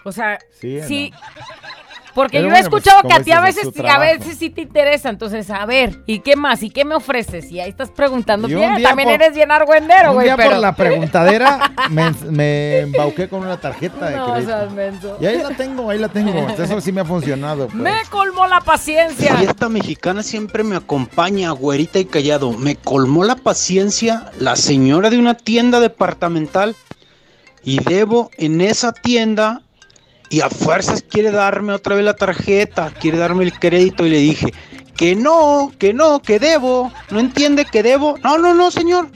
O 0.05 0.11
sea, 0.11 0.39
sí. 0.59 1.11
Porque 2.19 2.39
Pero 2.39 2.49
yo 2.49 2.55
he 2.55 2.59
bueno, 2.59 2.69
pues, 2.69 2.83
escuchado 2.85 3.07
que 3.07 3.13
a 3.13 3.23
ti 3.23 3.31
a 3.31 3.39
veces, 3.39 3.69
a 3.89 3.97
veces 3.97 4.38
sí 4.38 4.49
te 4.49 4.59
interesa. 4.59 5.07
Entonces, 5.07 5.49
a 5.49 5.65
ver, 5.65 6.03
¿y 6.05 6.19
qué 6.19 6.35
más? 6.35 6.61
¿Y 6.63 6.69
qué 6.69 6.83
me 6.83 6.93
ofreces? 6.95 7.49
Y 7.49 7.61
ahí 7.61 7.69
estás 7.69 7.91
preguntando. 7.91 8.45
Bien, 8.49 8.83
también 8.83 9.07
por- 9.07 9.13
eres 9.21 9.33
bien 9.33 9.49
argüendero, 9.53 10.11
güey. 10.11 10.29
pero... 10.35 10.49
por 10.49 10.59
la 10.59 10.75
preguntadera 10.75 11.71
me, 11.89 12.11
me 12.29 12.79
embauqué 12.79 13.29
con 13.29 13.39
una 13.39 13.55
tarjeta 13.55 14.09
de 14.09 14.17
No, 14.17 14.33
crédito. 14.33 14.51
seas 14.51 14.71
menso. 14.73 15.17
Y 15.21 15.27
ahí 15.27 15.38
la 15.38 15.51
tengo, 15.51 15.89
ahí 15.89 15.97
la 15.97 16.09
tengo. 16.09 16.45
Eso 16.49 16.81
sí 16.81 16.91
me 16.91 16.99
ha 16.99 17.05
funcionado. 17.05 17.67
pues. 17.67 17.75
Me 17.81 17.93
colmó 18.09 18.47
la 18.47 18.59
paciencia. 18.59 19.38
Y 19.41 19.45
esta 19.45 19.69
mexicana 19.69 20.21
siempre 20.21 20.61
me 20.65 20.75
acompaña, 20.75 21.51
güerita 21.51 21.99
y 21.99 22.03
callado. 22.05 22.51
Me 22.51 22.75
colmó 22.75 23.23
la 23.23 23.38
paciencia 23.38 24.29
la 24.39 24.57
señora 24.57 25.09
de 25.09 25.19
una 25.19 25.35
tienda 25.35 25.79
departamental 25.79 26.75
y 27.63 27.81
debo 27.81 28.29
en 28.38 28.59
esa 28.59 28.91
tienda 28.91 29.61
y 30.29 30.41
a 30.41 30.50
fuerzas 30.50 31.03
quiere 31.07 31.31
darme 31.31 31.74
otra 31.74 31.95
vez 31.95 32.05
la 32.05 32.15
tarjeta, 32.15 32.91
quiere 33.00 33.17
darme 33.17 33.43
el 33.43 33.53
crédito 33.57 34.05
y 34.05 34.09
le 34.09 34.17
dije 34.17 34.53
que 34.95 35.15
no, 35.15 35.71
que 35.79 35.93
no, 35.93 36.21
que 36.21 36.39
debo. 36.39 36.91
No 37.09 37.19
entiende 37.19 37.65
que 37.65 37.81
debo. 37.83 38.17
No, 38.24 38.38
no, 38.38 38.53
no, 38.53 38.69
señor. 38.69 39.07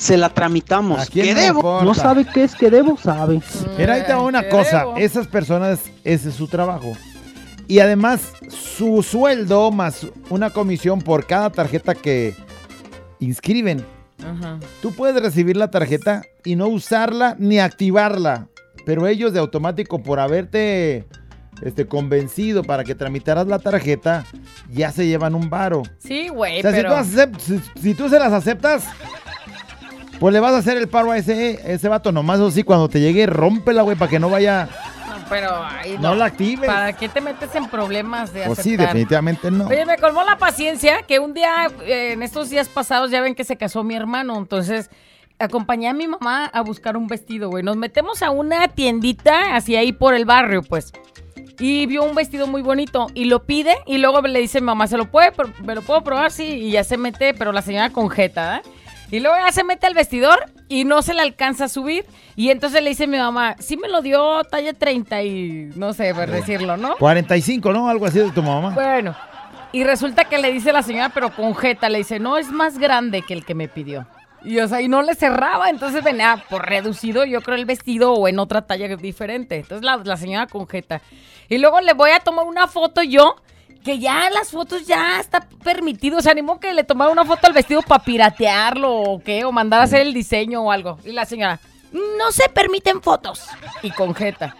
Se 0.00 0.16
la 0.16 0.26
¿A 0.26 0.34
tramitamos. 0.34 1.14
le 1.14 1.34
debo. 1.34 1.58
importa? 1.60 1.84
No 1.84 1.94
sabe 1.94 2.26
qué 2.26 2.44
es 2.44 2.54
que 2.54 2.68
debo, 2.68 2.96
sabe. 2.98 3.40
Mira, 3.78 3.94
ahí 3.94 4.02
te 4.04 4.12
va 4.12 4.22
una 4.22 4.42
Qué 4.42 4.48
cosa. 4.50 4.78
debo. 4.80 4.96
Esas 4.96 5.26
personas, 5.28 5.80
ese 6.04 6.28
es 6.30 6.34
su 6.34 6.46
trabajo. 6.48 6.92
Y 7.68 7.78
además, 7.78 8.32
su 8.48 9.02
sueldo 9.02 9.70
más 9.70 10.06
una 10.30 10.50
comisión 10.50 11.00
por 11.00 11.26
cada 11.26 11.50
tarjeta 11.50 11.94
que 11.94 12.34
inscriben. 13.20 13.84
Ajá. 14.20 14.58
Tú 14.82 14.92
puedes 14.94 15.22
recibir 15.22 15.56
la 15.56 15.70
tarjeta 15.70 16.22
y 16.44 16.56
no 16.56 16.66
usarla 16.66 17.36
ni 17.38 17.60
activarla. 17.60 18.48
Pero 18.88 19.06
ellos 19.06 19.34
de 19.34 19.38
automático, 19.38 20.02
por 20.02 20.18
haberte 20.18 21.04
este, 21.60 21.86
convencido 21.86 22.64
para 22.64 22.84
que 22.84 22.94
tramitaras 22.94 23.46
la 23.46 23.58
tarjeta, 23.58 24.24
ya 24.70 24.90
se 24.92 25.06
llevan 25.06 25.34
un 25.34 25.50
varo. 25.50 25.82
Sí, 25.98 26.28
güey, 26.28 26.60
O 26.60 26.62
sea, 26.62 26.70
si, 26.70 26.76
pero... 26.78 26.88
tú 26.88 26.94
acep- 26.96 27.38
si, 27.38 27.60
si 27.82 27.92
tú 27.92 28.08
se 28.08 28.18
las 28.18 28.32
aceptas, 28.32 28.86
pues 30.18 30.32
le 30.32 30.40
vas 30.40 30.54
a 30.54 30.56
hacer 30.56 30.78
el 30.78 30.88
paro 30.88 31.10
a 31.10 31.18
ese, 31.18 31.60
ese 31.70 31.86
vato 31.90 32.12
nomás. 32.12 32.40
O 32.40 32.50
sí, 32.50 32.62
cuando 32.62 32.88
te 32.88 32.98
llegue, 32.98 33.26
rómpela, 33.26 33.82
güey, 33.82 33.94
para 33.94 34.10
que 34.10 34.18
no 34.18 34.30
vaya. 34.30 34.70
No, 35.06 35.16
pero 35.28 35.62
ahí 35.62 35.98
No 36.00 36.14
la 36.14 36.24
actives. 36.24 36.66
¿Para 36.66 36.94
qué 36.94 37.10
te 37.10 37.20
metes 37.20 37.54
en 37.54 37.68
problemas 37.68 38.32
de 38.32 38.46
Pues 38.46 38.60
sí, 38.60 38.74
definitivamente 38.78 39.50
no. 39.50 39.66
Oye, 39.66 39.84
me 39.84 39.98
colmó 39.98 40.24
la 40.24 40.38
paciencia 40.38 41.02
que 41.02 41.18
un 41.18 41.34
día, 41.34 41.66
eh, 41.84 42.12
en 42.14 42.22
estos 42.22 42.48
días 42.48 42.70
pasados, 42.70 43.10
ya 43.10 43.20
ven 43.20 43.34
que 43.34 43.44
se 43.44 43.58
casó 43.58 43.84
mi 43.84 43.96
hermano. 43.96 44.38
Entonces, 44.38 44.88
acompañé 45.38 45.88
a 45.88 45.92
mi 45.92 46.06
mamá 46.06 46.46
a 46.46 46.62
buscar 46.62 46.96
un 46.96 47.06
vestido, 47.06 47.50
güey. 47.50 47.62
Nos 47.62 47.76
metemos 47.76 48.22
a 48.22 48.30
una 48.30 48.68
tiendita 48.68 49.54
hacia 49.56 49.80
ahí 49.80 49.92
por 49.92 50.14
el 50.14 50.24
barrio, 50.24 50.62
pues. 50.62 50.92
Y 51.60 51.86
vio 51.86 52.04
un 52.04 52.14
vestido 52.14 52.46
muy 52.46 52.62
bonito 52.62 53.08
y 53.14 53.24
lo 53.24 53.44
pide 53.44 53.74
y 53.86 53.98
luego 53.98 54.20
le 54.22 54.38
dice 54.38 54.60
mi 54.60 54.66
mamá, 54.66 54.86
¿se 54.86 54.96
lo 54.96 55.10
puede, 55.10 55.32
me 55.64 55.74
lo 55.74 55.82
puedo 55.82 56.02
probar? 56.02 56.30
Sí, 56.30 56.44
y 56.44 56.70
ya 56.70 56.84
se 56.84 56.96
mete, 56.96 57.34
pero 57.34 57.52
la 57.52 57.62
señora 57.62 57.90
con 57.90 58.10
jeta, 58.10 58.58
¿eh? 58.58 58.62
Y 59.10 59.20
luego 59.20 59.36
ya 59.38 59.50
se 59.52 59.64
mete 59.64 59.86
al 59.86 59.94
vestidor 59.94 60.38
y 60.68 60.84
no 60.84 61.00
se 61.00 61.14
le 61.14 61.22
alcanza 61.22 61.64
a 61.64 61.68
subir. 61.68 62.04
Y 62.36 62.50
entonces 62.50 62.82
le 62.82 62.90
dice 62.90 63.06
mi 63.06 63.16
mamá, 63.16 63.56
sí 63.58 63.76
me 63.76 63.88
lo 63.88 64.02
dio 64.02 64.44
talla 64.44 64.74
30 64.74 65.22
y 65.22 65.70
no 65.76 65.94
sé, 65.94 66.14
por 66.14 66.30
decirlo, 66.30 66.76
¿no? 66.76 66.96
45, 66.98 67.72
¿no? 67.72 67.88
Algo 67.88 68.06
así 68.06 68.18
de 68.18 68.30
tu 68.30 68.42
mamá. 68.42 68.70
Bueno, 68.70 69.16
y 69.72 69.82
resulta 69.84 70.24
que 70.24 70.38
le 70.38 70.52
dice 70.52 70.72
la 70.72 70.82
señora, 70.82 71.08
pero 71.08 71.34
con 71.34 71.54
jeta, 71.54 71.88
le 71.88 71.98
dice, 71.98 72.18
no, 72.18 72.36
es 72.36 72.50
más 72.50 72.78
grande 72.78 73.22
que 73.22 73.32
el 73.32 73.44
que 73.44 73.54
me 73.54 73.68
pidió. 73.68 74.06
Y 74.44 74.58
o 74.60 74.68
sea, 74.68 74.80
y 74.80 74.88
no 74.88 75.02
le 75.02 75.14
cerraba, 75.14 75.68
entonces 75.70 76.02
venía 76.04 76.44
por 76.48 76.66
reducido, 76.68 77.24
yo 77.24 77.40
creo, 77.42 77.56
el 77.56 77.64
vestido 77.64 78.12
o 78.12 78.28
en 78.28 78.38
otra 78.38 78.62
talla 78.62 78.88
diferente. 78.96 79.56
Entonces 79.56 79.84
la, 79.84 79.96
la 79.96 80.16
señora 80.16 80.46
conjeta. 80.46 81.00
Y 81.48 81.58
luego 81.58 81.80
le 81.80 81.92
voy 81.94 82.10
a 82.10 82.20
tomar 82.20 82.46
una 82.46 82.68
foto 82.68 83.02
yo, 83.02 83.36
que 83.84 83.98
ya 83.98 84.30
las 84.30 84.50
fotos 84.50 84.86
ya 84.86 85.18
está 85.18 85.48
permitido. 85.64 86.20
Se 86.20 86.30
animó 86.30 86.60
que 86.60 86.72
le 86.72 86.84
tomara 86.84 87.10
una 87.10 87.24
foto 87.24 87.46
al 87.46 87.52
vestido 87.52 87.82
para 87.82 88.04
piratearlo 88.04 88.92
o 88.92 89.22
qué, 89.22 89.44
o 89.44 89.52
mandar 89.52 89.80
a 89.80 89.84
hacer 89.84 90.02
el 90.02 90.14
diseño 90.14 90.62
o 90.62 90.70
algo. 90.70 90.98
Y 91.04 91.12
la 91.12 91.24
señora, 91.24 91.58
no 91.92 92.30
se 92.30 92.48
permiten 92.48 93.00
fotos. 93.02 93.46
Y 93.82 93.90
conjeta. 93.90 94.54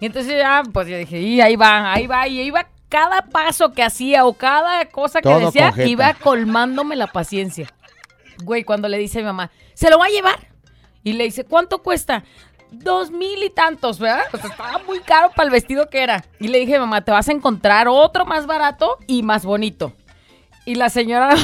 Y 0.00 0.06
entonces 0.06 0.36
ya, 0.36 0.62
pues 0.72 0.88
yo 0.88 0.96
dije, 0.96 1.20
y 1.20 1.40
ahí 1.40 1.54
va, 1.54 1.92
ahí 1.92 2.06
va, 2.06 2.26
y 2.26 2.40
ahí 2.40 2.50
va 2.50 2.66
cada 2.88 3.22
paso 3.22 3.72
que 3.72 3.82
hacía 3.82 4.24
o 4.26 4.32
cada 4.32 4.84
cosa 4.86 5.20
que 5.20 5.28
Todo 5.28 5.46
decía, 5.46 5.68
conjeta. 5.68 5.88
iba 5.88 6.14
colmándome 6.14 6.96
la 6.96 7.06
paciencia. 7.06 7.72
Güey, 8.42 8.64
cuando 8.64 8.88
le 8.88 8.98
dice 8.98 9.18
a 9.18 9.22
mi 9.22 9.26
mamá, 9.26 9.50
¿se 9.74 9.90
lo 9.90 9.98
va 9.98 10.06
a 10.06 10.10
llevar? 10.10 10.48
Y 11.04 11.14
le 11.14 11.24
dice, 11.24 11.44
¿cuánto 11.44 11.82
cuesta? 11.82 12.24
Dos 12.70 13.10
mil 13.10 13.42
y 13.42 13.50
tantos, 13.50 13.98
¿verdad? 13.98 14.24
Sea, 14.30 14.50
estaba 14.50 14.78
muy 14.86 15.00
caro 15.00 15.30
para 15.30 15.44
el 15.44 15.50
vestido 15.50 15.88
que 15.90 16.02
era. 16.02 16.24
Y 16.40 16.48
le 16.48 16.58
dije, 16.58 16.78
mamá, 16.78 17.02
te 17.02 17.12
vas 17.12 17.28
a 17.28 17.32
encontrar 17.32 17.88
otro 17.88 18.24
más 18.24 18.46
barato 18.46 18.98
y 19.06 19.22
más 19.22 19.44
bonito. 19.44 19.92
Y 20.64 20.76
la 20.76 20.88
señora 20.88 21.34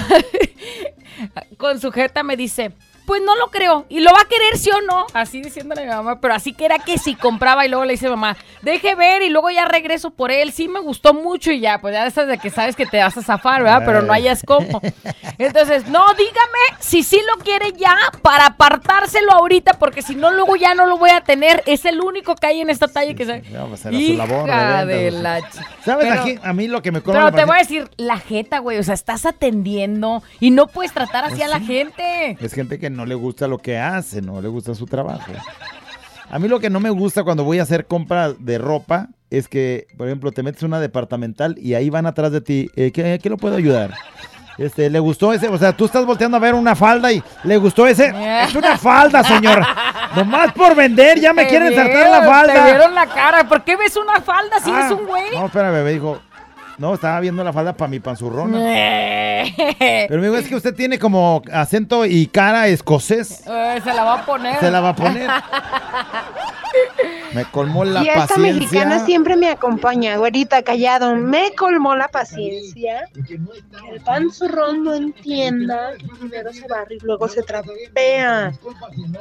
con 1.59 1.81
su 1.81 1.91
jeta 1.91 2.23
me 2.23 2.37
dice, 2.37 2.73
pues 3.09 3.23
no 3.25 3.35
lo 3.37 3.47
creo. 3.47 3.87
¿Y 3.89 4.01
lo 4.01 4.13
va 4.13 4.21
a 4.21 4.25
querer 4.27 4.59
sí 4.59 4.69
o 4.71 4.83
no? 4.83 5.07
Así 5.15 5.41
diciéndole 5.41 5.81
a 5.81 5.85
mi 5.85 5.91
mamá, 5.91 6.21
pero 6.21 6.35
así 6.35 6.53
que 6.53 6.67
era 6.67 6.79
que 6.79 6.99
si 6.99 7.15
compraba 7.15 7.65
y 7.65 7.71
luego 7.71 7.87
le 7.87 7.93
dice 7.93 8.07
mamá, 8.11 8.37
deje 8.61 8.95
ver 8.95 9.23
y 9.23 9.31
luego 9.31 9.49
ya 9.49 9.65
regreso 9.65 10.11
por 10.11 10.31
él. 10.31 10.53
Sí 10.53 10.69
me 10.69 10.79
gustó 10.81 11.15
mucho 11.15 11.51
y 11.51 11.61
ya, 11.61 11.79
pues 11.81 11.95
ya 11.95 12.07
esas 12.07 12.29
de 12.29 12.37
que 12.37 12.51
sabes 12.51 12.77
que 12.77 12.85
te 12.85 12.99
vas 13.03 13.17
a 13.17 13.23
zafar, 13.23 13.63
¿verdad? 13.63 13.83
Pero 13.87 14.03
no 14.03 14.13
hayas 14.13 14.43
cómo. 14.47 14.83
Entonces, 15.39 15.87
no, 15.89 16.05
dígame 16.19 16.81
si 16.81 17.03
sí 17.03 17.19
lo 17.35 17.43
quiere 17.43 17.73
ya 17.73 17.97
para 18.21 18.45
apartárselo 18.47 19.33
ahorita, 19.33 19.79
porque 19.79 20.03
si 20.03 20.15
no, 20.15 20.31
luego 20.31 20.57
ya 20.57 20.75
no 20.75 20.85
lo 20.85 20.99
voy 20.99 21.09
a 21.11 21.23
tener. 21.23 21.63
Es 21.65 21.87
el 21.87 22.03
único 22.03 22.35
que 22.35 22.47
hay 22.49 22.61
en 22.61 22.69
esta 22.69 22.89
talla 22.89 23.15
que 23.15 23.25
se... 23.25 23.43
Ya, 23.51 23.65
pues, 23.65 23.87
era 23.87 23.97
su 23.99 24.13
labor 24.17 24.87
de 24.87 25.11
pues. 25.11 25.15
la 25.23 25.41
¿Sabes 25.83 26.07
Pero- 26.09 26.21
aquí? 26.21 26.39
A 26.43 26.53
mí 26.53 26.69
lo 26.69 26.83
que 26.83 26.93
me 26.93 27.01
Pero 27.01 27.33
te 27.33 27.47
voy 27.47 27.57
a 27.57 27.59
decir, 27.61 27.89
la 27.97 28.19
jeta, 28.19 28.59
güey, 28.59 28.77
o 28.77 28.83
sea, 28.83 28.93
estás 28.93 29.25
atendiendo 29.25 30.23
y 30.41 30.51
no 30.51 30.67
puedes 30.67 30.93
tratar 30.93 31.25
así 31.25 31.37
Pues 31.37 31.47
a 31.47 31.49
la 31.49 31.59
sí. 31.61 31.67
gente. 31.67 32.37
Es 32.41 32.53
gente 32.53 32.79
que 32.79 32.91
no 32.91 32.98
le 33.07 33.15
gusta 33.15 33.47
lo 33.49 33.59
que 33.59 33.79
hace, 33.79 34.21
no 34.23 34.41
le 34.41 34.49
gusta 34.49 34.75
su 34.75 34.87
trabajo. 34.87 35.33
A 36.31 36.39
mí 36.39 36.47
lo 36.49 36.61
que 36.61 36.69
no 36.71 36.81
me 36.81 36.91
gusta 36.91 37.25
cuando 37.25 37.45
voy 37.45 37.59
a 37.59 37.63
hacer 37.63 37.87
compra 37.87 38.33
de 38.33 38.59
ropa 38.59 39.09
es 39.31 39.49
que, 39.49 39.87
por 39.97 40.07
ejemplo, 40.09 40.31
te 40.33 40.43
metes 40.43 40.63
una 40.63 40.79
departamental 40.81 41.57
y 41.59 41.75
ahí 41.75 41.89
van 41.91 42.07
atrás 42.07 42.33
de 42.33 42.41
ti. 42.41 42.71
eh, 42.77 42.93
¿qué, 42.93 43.19
qué 43.23 43.31
lo 43.31 43.37
puedo 43.39 43.57
ayudar? 43.57 43.95
Este, 44.59 44.91
¿le 44.91 44.99
gustó 44.99 45.33
ese? 45.33 45.47
O 45.49 45.57
sea, 45.57 45.73
tú 45.73 45.85
estás 45.85 46.05
volteando 46.05 46.37
a 46.37 46.41
ver 46.41 46.53
una 46.55 46.75
falda 46.75 47.13
y 47.13 47.23
¿le 47.45 47.57
gustó 47.59 47.87
ese? 47.87 48.13
Es 48.43 48.55
una 48.57 48.77
falda, 48.77 49.23
señor. 49.23 49.63
Nomás 50.17 50.53
por 50.53 50.75
vender, 50.75 51.21
ya 51.21 51.33
me 51.33 51.45
Te 51.45 51.51
quieren 51.51 51.75
saltar 51.75 52.11
la 52.11 52.27
falda. 52.27 52.53
Te 52.55 52.63
vieron 52.73 52.95
la 52.95 53.07
cara. 53.07 53.49
¿Por 53.49 53.63
qué 53.63 53.77
ves 53.77 53.97
una 53.97 54.21
falda 54.21 54.59
si 54.59 54.71
Ah, 54.71 54.81
eres 54.87 54.99
un 54.99 55.07
güey? 55.07 55.31
No, 55.33 55.47
espera, 55.47 55.71
bebé, 55.71 55.93
dijo. 55.93 56.19
No, 56.79 56.95
estaba 56.95 57.19
viendo 57.19 57.43
la 57.43 57.53
falda 57.53 57.73
para 57.73 57.89
mi 57.89 57.99
panzurrona. 57.99 58.59
Pero 60.09 60.23
dijo, 60.23 60.37
es 60.37 60.49
que 60.49 60.55
usted 60.55 60.75
tiene 60.75 60.99
como 60.99 61.43
acento 61.53 62.07
y 62.07 62.27
cara 62.29 62.69
escocés. 62.69 63.43
Eh, 63.47 63.81
se 63.83 63.93
la 63.93 64.05
va 64.05 64.15
a 64.21 64.25
poner. 64.25 64.61
Se 64.61 64.71
la 64.71 64.81
va 64.81 64.91
a 64.91 64.97
poner. 64.97 65.29
Me 67.33 67.45
colmó 67.45 67.85
la 67.85 68.03
y 68.03 68.09
esta 68.09 68.27
paciencia. 68.27 68.55
mexicana 68.55 69.05
siempre 69.05 69.37
me 69.37 69.51
acompaña, 69.51 70.17
güerita, 70.17 70.63
callado. 70.63 71.15
Me 71.17 71.55
colmó 71.55 71.95
la 71.95 72.09
paciencia. 72.09 73.09
Que 73.27 73.39
el 73.93 74.01
panzurrón 74.01 74.85
no 74.85 74.95
entienda 74.95 75.93
primero 76.19 76.53
se 76.53 76.67
barre 76.67 76.97
y 76.97 77.01
luego 77.01 77.29
se 77.29 77.43
trapea. 77.43 78.53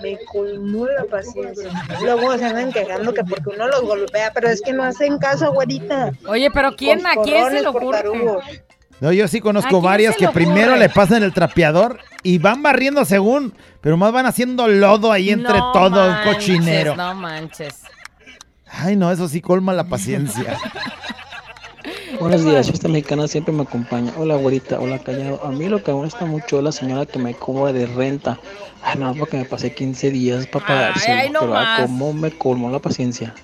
Me 0.02 0.18
colmó 0.26 0.86
la 0.86 1.04
paciencia. 1.06 1.70
Luego 2.02 2.38
se 2.38 2.46
andan 2.46 2.72
quejando 2.72 3.14
que 3.14 3.24
porque 3.24 3.50
uno 3.50 3.68
los 3.68 3.82
golpea, 3.82 4.32
pero 4.34 4.50
es 4.50 4.62
que 4.62 4.74
no 4.74 4.84
hacen 4.84 5.18
caso, 5.18 5.52
güerita. 5.54 6.12
Oye, 6.28 6.50
pero 6.52 6.76
¿quién 6.76 7.06
a 7.06 7.16
quién 7.16 7.46
se 7.52 7.62
le 7.62 7.72
por 7.72 7.84
ocurre? 7.84 8.64
No, 9.00 9.12
yo 9.12 9.28
sí 9.28 9.38
¿A 9.38 9.42
conozco 9.42 9.82
varias 9.82 10.16
que 10.16 10.28
primero 10.30 10.76
le 10.76 10.90
pasan 10.90 11.24
el 11.24 11.34
trapeador 11.34 12.00
y 12.24 12.40
van 12.40 12.64
barriendo 12.64 13.06
según, 13.06 13.54
pero 13.82 13.96
más 13.98 14.12
van 14.12 14.26
haciendo 14.26 14.68
lodo 14.68 15.12
ahí 15.12 15.30
entre 15.30 15.58
No 15.58 15.72
todo 15.72 16.06
el 16.06 16.12
manches, 16.12 16.34
cochinero. 16.36 16.96
No 16.96 17.14
manches. 17.14 17.82
Ay, 18.70 18.96
no, 18.96 19.12
eso 19.12 19.28
sí 19.28 19.42
colma 19.42 19.74
la 19.74 19.86
paciencia. 19.86 20.58
Buenos 22.20 22.44
días, 22.44 22.68
esta 22.70 22.88
mexicana 22.88 23.28
siempre 23.28 23.54
me 23.54 23.62
acompaña. 23.62 24.12
Hola, 24.18 24.36
güerita, 24.36 24.80
hola, 24.80 24.98
callado. 25.00 25.44
A 25.46 25.52
mí 25.52 25.68
lo 25.70 25.84
que 25.84 25.92
me 25.94 26.00
gusta 26.00 26.26
mucho 26.26 26.58
es 26.58 26.64
la 26.64 26.72
señora 26.72 27.06
que 27.06 27.20
me 27.20 27.36
cobra 27.36 27.72
de 27.72 27.86
renta. 27.86 28.40
Ay, 28.82 28.98
no, 28.98 29.14
porque 29.14 29.38
me 29.38 29.46
pasé 29.46 29.74
15 29.74 30.10
días 30.12 30.48
para 30.48 30.66
pagarse. 30.66 31.12
ay, 31.12 31.30
no 31.30 31.42
pero 31.42 31.56
ah, 31.56 31.62
más. 31.64 31.82
cómo 31.82 32.14
me 32.14 32.32
colmó 32.32 32.72
la 32.72 32.80
paciencia. 32.80 33.36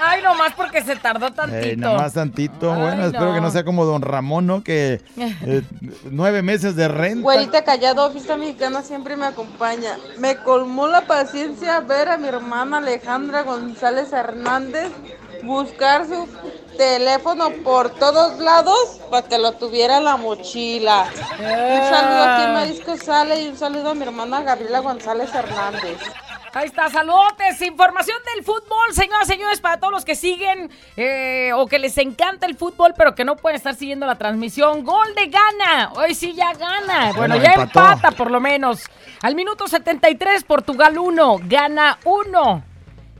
Ay, 0.00 0.22
nomás 0.22 0.52
porque 0.54 0.82
se 0.82 0.96
tardó 0.96 1.30
tantito. 1.32 1.66
Ey, 1.66 1.76
nada 1.76 1.98
más 1.98 2.12
tantito. 2.12 2.74
bueno, 2.74 3.06
espero 3.06 3.32
que 3.32 3.40
no 3.40 3.50
sea 3.50 3.64
como 3.64 3.84
don 3.84 4.02
Ramón, 4.02 4.46
¿no? 4.46 4.62
Que 4.64 5.00
eh, 5.16 5.62
nueve 6.10 6.42
meses 6.42 6.74
de 6.76 6.88
renta. 6.88 7.22
Güerita 7.22 7.64
callado, 7.64 8.10
fiesta 8.10 8.36
mexicana 8.36 8.82
siempre 8.82 9.16
me 9.16 9.26
acompaña. 9.26 9.96
Me 10.18 10.36
colmó 10.36 10.88
la 10.88 11.02
paciencia 11.06 11.80
ver 11.80 12.08
a 12.08 12.18
mi 12.18 12.28
hermana 12.28 12.78
Alejandra 12.78 13.42
González 13.42 14.12
Hernández 14.12 14.90
buscar 15.42 16.06
su 16.06 16.28
teléfono 16.76 17.50
por 17.64 17.90
todos 17.90 18.38
lados 18.38 19.00
para 19.10 19.26
que 19.26 19.38
lo 19.38 19.52
tuviera 19.52 19.98
en 19.98 20.04
la 20.04 20.16
mochila. 20.16 21.06
Un 21.38 21.90
saludo 21.90 22.24
aquí 22.24 22.42
en 22.42 22.52
Marisco 22.54 22.96
Sale 22.96 23.42
y 23.42 23.48
un 23.48 23.56
saludo 23.56 23.90
a 23.90 23.94
mi 23.94 24.02
hermana 24.02 24.42
Gabriela 24.42 24.80
González 24.80 25.34
Hernández. 25.34 25.98
Ahí 26.54 26.66
está, 26.66 26.88
saludotes, 26.88 27.60
información 27.62 28.16
del 28.34 28.44
fútbol, 28.44 28.92
señoras 28.92 29.28
y 29.28 29.32
señores, 29.32 29.60
para 29.60 29.78
todos 29.78 29.92
los 29.92 30.04
que 30.04 30.14
siguen 30.14 30.70
eh, 30.96 31.50
o 31.54 31.66
que 31.66 31.78
les 31.78 31.96
encanta 31.98 32.46
el 32.46 32.56
fútbol, 32.56 32.94
pero 32.96 33.14
que 33.14 33.24
no 33.24 33.36
pueden 33.36 33.56
estar 33.56 33.74
siguiendo 33.74 34.06
la 34.06 34.16
transmisión. 34.16 34.82
Gol 34.84 35.14
de 35.14 35.26
gana, 35.26 35.92
hoy 35.94 36.14
sí 36.14 36.32
ya 36.34 36.52
gana. 36.54 37.12
Bueno, 37.12 37.34
Bueno, 37.34 37.36
ya 37.36 37.52
empató. 37.52 37.80
empata 37.80 38.10
por 38.12 38.30
lo 38.30 38.40
menos. 38.40 38.82
Al 39.22 39.34
minuto 39.34 39.68
73, 39.68 40.44
Portugal 40.44 40.98
1, 40.98 41.40
gana 41.44 41.98
1. 42.04 42.64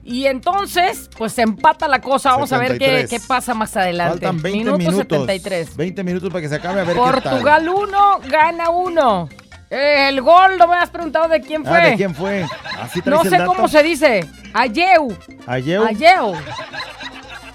Y 0.05 0.25
entonces, 0.27 1.11
pues 1.19 1.35
se 1.35 1.43
empata 1.43 1.87
la 1.87 2.01
cosa. 2.01 2.31
Vamos 2.31 2.51
a 2.53 2.59
ver 2.59 2.79
qué, 2.79 2.87
73. 3.03 3.11
qué 3.11 3.21
pasa 3.29 3.53
más 3.53 3.77
adelante. 3.77 4.25
Faltan 4.25 4.41
20 4.41 4.59
minuto 4.59 4.79
minutos. 4.79 4.99
73. 5.03 5.77
20 5.77 6.03
minutos 6.05 6.31
para 6.31 6.41
que 6.41 6.49
se 6.49 6.55
acabe 6.55 6.81
a 6.81 6.85
ver 6.85 6.97
qué 6.97 7.03
tal. 7.03 7.12
Portugal 7.23 7.69
1, 7.69 8.21
gana 8.27 8.71
1. 8.71 9.29
El 9.70 10.20
gol, 10.22 10.57
no 10.59 10.66
me 10.66 10.76
has 10.76 10.90
preguntado 10.90 11.28
de 11.28 11.40
quién 11.40 11.64
fue. 11.64 11.76
Ah, 11.76 11.87
¿de 11.87 11.96
quién 11.96 12.14
fue? 12.14 12.46
Así 12.81 13.00
No 13.04 13.24
sé 13.24 13.44
cómo 13.44 13.68
se 13.68 13.83
dice. 13.83 14.28
Ayeu. 14.54 15.16
Ayeu. 15.46 15.85
Ayeu. 15.85 16.35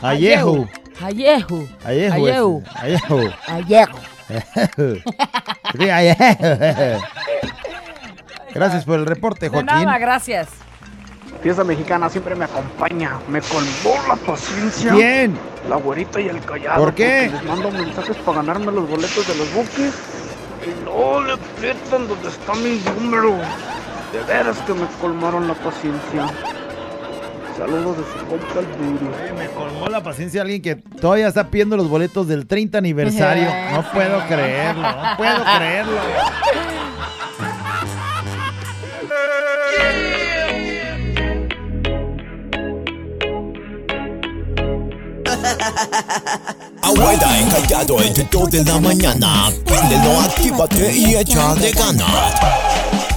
Ayehu. 0.02 0.68
Ayehu. 1.02 1.68
Ayehu. 1.84 2.64
Ayehu. 2.76 3.32
Ayehu. 5.92 7.02
Gracias 8.54 8.86
por 8.86 9.00
el 9.00 9.06
reporte, 9.06 9.46
De 9.46 9.50
Joaquín. 9.50 9.66
nada, 9.66 9.98
gracias. 9.98 10.50
Fiesta 11.42 11.64
mexicana 11.64 12.10
siempre 12.10 12.36
me 12.36 12.46
acompaña. 12.46 13.20
Me 13.28 13.42
colmó 13.42 13.96
la 14.08 14.16
paciencia. 14.16 14.92
¿Quién? 14.94 15.38
La 15.68 15.78
güerita 15.78 16.22
y 16.22 16.28
el 16.30 16.40
callado. 16.42 16.84
¿Por 16.84 16.94
qué? 16.94 17.30
Les 17.32 17.44
mando 17.44 17.72
mensajes 17.72 18.16
para 18.18 18.38
ganarme 18.38 18.72
los 18.72 18.88
boletos 18.88 19.28
de 19.28 19.36
los 19.36 19.54
buques. 19.54 19.94
Y 20.66 20.86
no 20.86 21.22
le 21.24 21.34
aprietan 21.34 22.08
donde 22.08 22.30
está 22.30 22.54
mi 22.56 22.82
número. 23.00 23.38
De 24.12 24.20
veras 24.28 24.58
que 24.60 24.74
me 24.74 24.86
colmaron 25.02 25.48
la 25.48 25.54
paciencia. 25.56 26.28
Saludos 27.58 27.98
de 27.98 28.04
su 28.04 28.26
compa 28.26 28.60
el 28.60 28.98
duro. 29.00 29.12
Me 29.38 29.48
colmó 29.50 29.88
la 29.88 30.02
paciencia 30.02 30.42
alguien 30.42 30.62
que 30.62 30.76
todavía 30.76 31.28
está 31.28 31.48
pidiendo 31.50 31.78
los 31.78 31.88
boletos 31.88 32.28
del 32.28 32.48
30 32.48 32.78
aniversario. 32.78 33.48
No 33.74 33.84
puedo 33.92 34.20
creerlo, 34.28 34.82
no 34.84 35.18
puedo 35.18 35.44
creerlo. 35.58 36.00
Abuela 46.82 47.40
encallado 47.40 48.00
el 48.02 48.14
tuto 48.14 48.48
de 48.48 48.64
la 48.64 48.80
mañana. 48.80 49.52
Préndelo, 49.66 50.20
actívate 50.22 50.94
y 50.96 51.16
echa 51.16 51.56
de 51.56 51.72
ganas. 51.72 53.13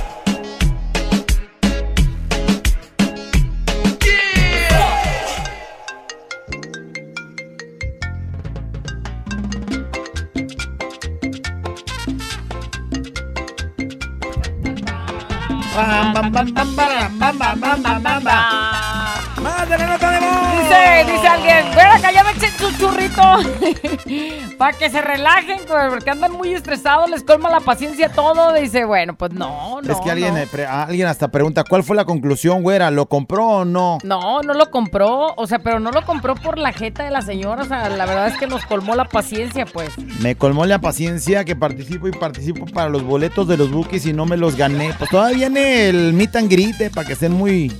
Churrito. 22.79 23.23
Para 24.59 24.77
que 24.77 24.91
se 24.91 25.01
relajen, 25.01 25.59
güey, 25.69 25.91
porque 25.91 26.11
andan 26.11 26.33
muy 26.33 26.55
estresados, 26.55 27.11
les 27.11 27.23
colma 27.23 27.51
la 27.51 27.61
paciencia 27.61 28.09
todo. 28.09 28.53
Dice, 28.55 28.85
bueno, 28.85 29.17
pues 29.17 29.33
no, 29.33 29.81
no. 29.83 29.93
es 29.93 30.01
que 30.01 30.11
alguien, 30.11 30.35
no. 30.35 30.41
eh, 30.41 30.67
alguien 30.67 31.07
hasta 31.09 31.29
pregunta, 31.29 31.65
¿cuál 31.69 31.83
fue 31.83 31.97
la 31.97 32.05
conclusión, 32.05 32.63
güera? 32.63 32.91
¿Lo 32.91 33.07
compró 33.07 33.47
o 33.47 33.65
no? 33.65 33.99
No, 34.05 34.41
no 34.43 34.55
lo 34.55 34.71
compró, 34.71 35.35
o 35.37 35.47
sea, 35.47 35.59
pero 35.59 35.81
no 35.81 35.91
lo 35.91 36.05
compró 36.05 36.35
por 36.35 36.59
la 36.59 36.73
jeta 36.73 37.05
de 37.05 37.11
la 37.11 37.23
señora, 37.23 37.63
o 37.63 37.67
sea, 37.67 37.89
la 37.89 38.07
verdad 38.07 38.29
es 38.29 38.39
que 38.39 38.47
nos 38.47 38.65
colmó 38.65 38.95
la 38.95 39.05
paciencia, 39.05 39.67
pues. 39.67 39.91
Me 40.21 40.37
colmó 40.37 40.65
la 40.65 40.79
paciencia 40.81 41.45
que 41.45 41.57
participo 41.57 42.09
y 42.09 42.13
participo 42.13 42.67
para 42.67 42.89
los 42.89 43.03
boletos 43.03 43.49
de 43.49 43.57
los 43.57 43.71
bookies 43.71 44.07
y 44.07 44.13
no 44.13 44.27
me 44.27 44.37
los 44.37 44.57
gané. 44.57 44.93
Pues 44.99 45.11
todavía 45.11 45.37
viene 45.37 45.89
el 45.89 46.13
meet 46.13 46.35
and 46.37 46.51
greet 46.51 46.81
eh, 46.81 46.91
para 46.91 47.07
que 47.07 47.13
estén 47.13 47.33
muy, 47.33 47.71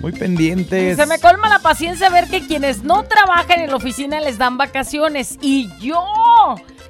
muy 0.00 0.12
pendientes. 0.12 0.96
Se 0.96 1.06
me 1.06 1.18
colma 1.18 1.48
la 1.48 1.58
paciencia 1.60 2.08
ver 2.10 2.28
que 2.28 2.46
quienes 2.46 2.82
no 2.82 3.02
trabajan 3.04 3.60
en 3.60 3.70
la 3.70 3.76
oficina 3.76 4.20
les 4.20 4.38
dan 4.38 4.56
vacaciones. 4.58 5.38
Y 5.40 5.68
yo, 5.78 6.04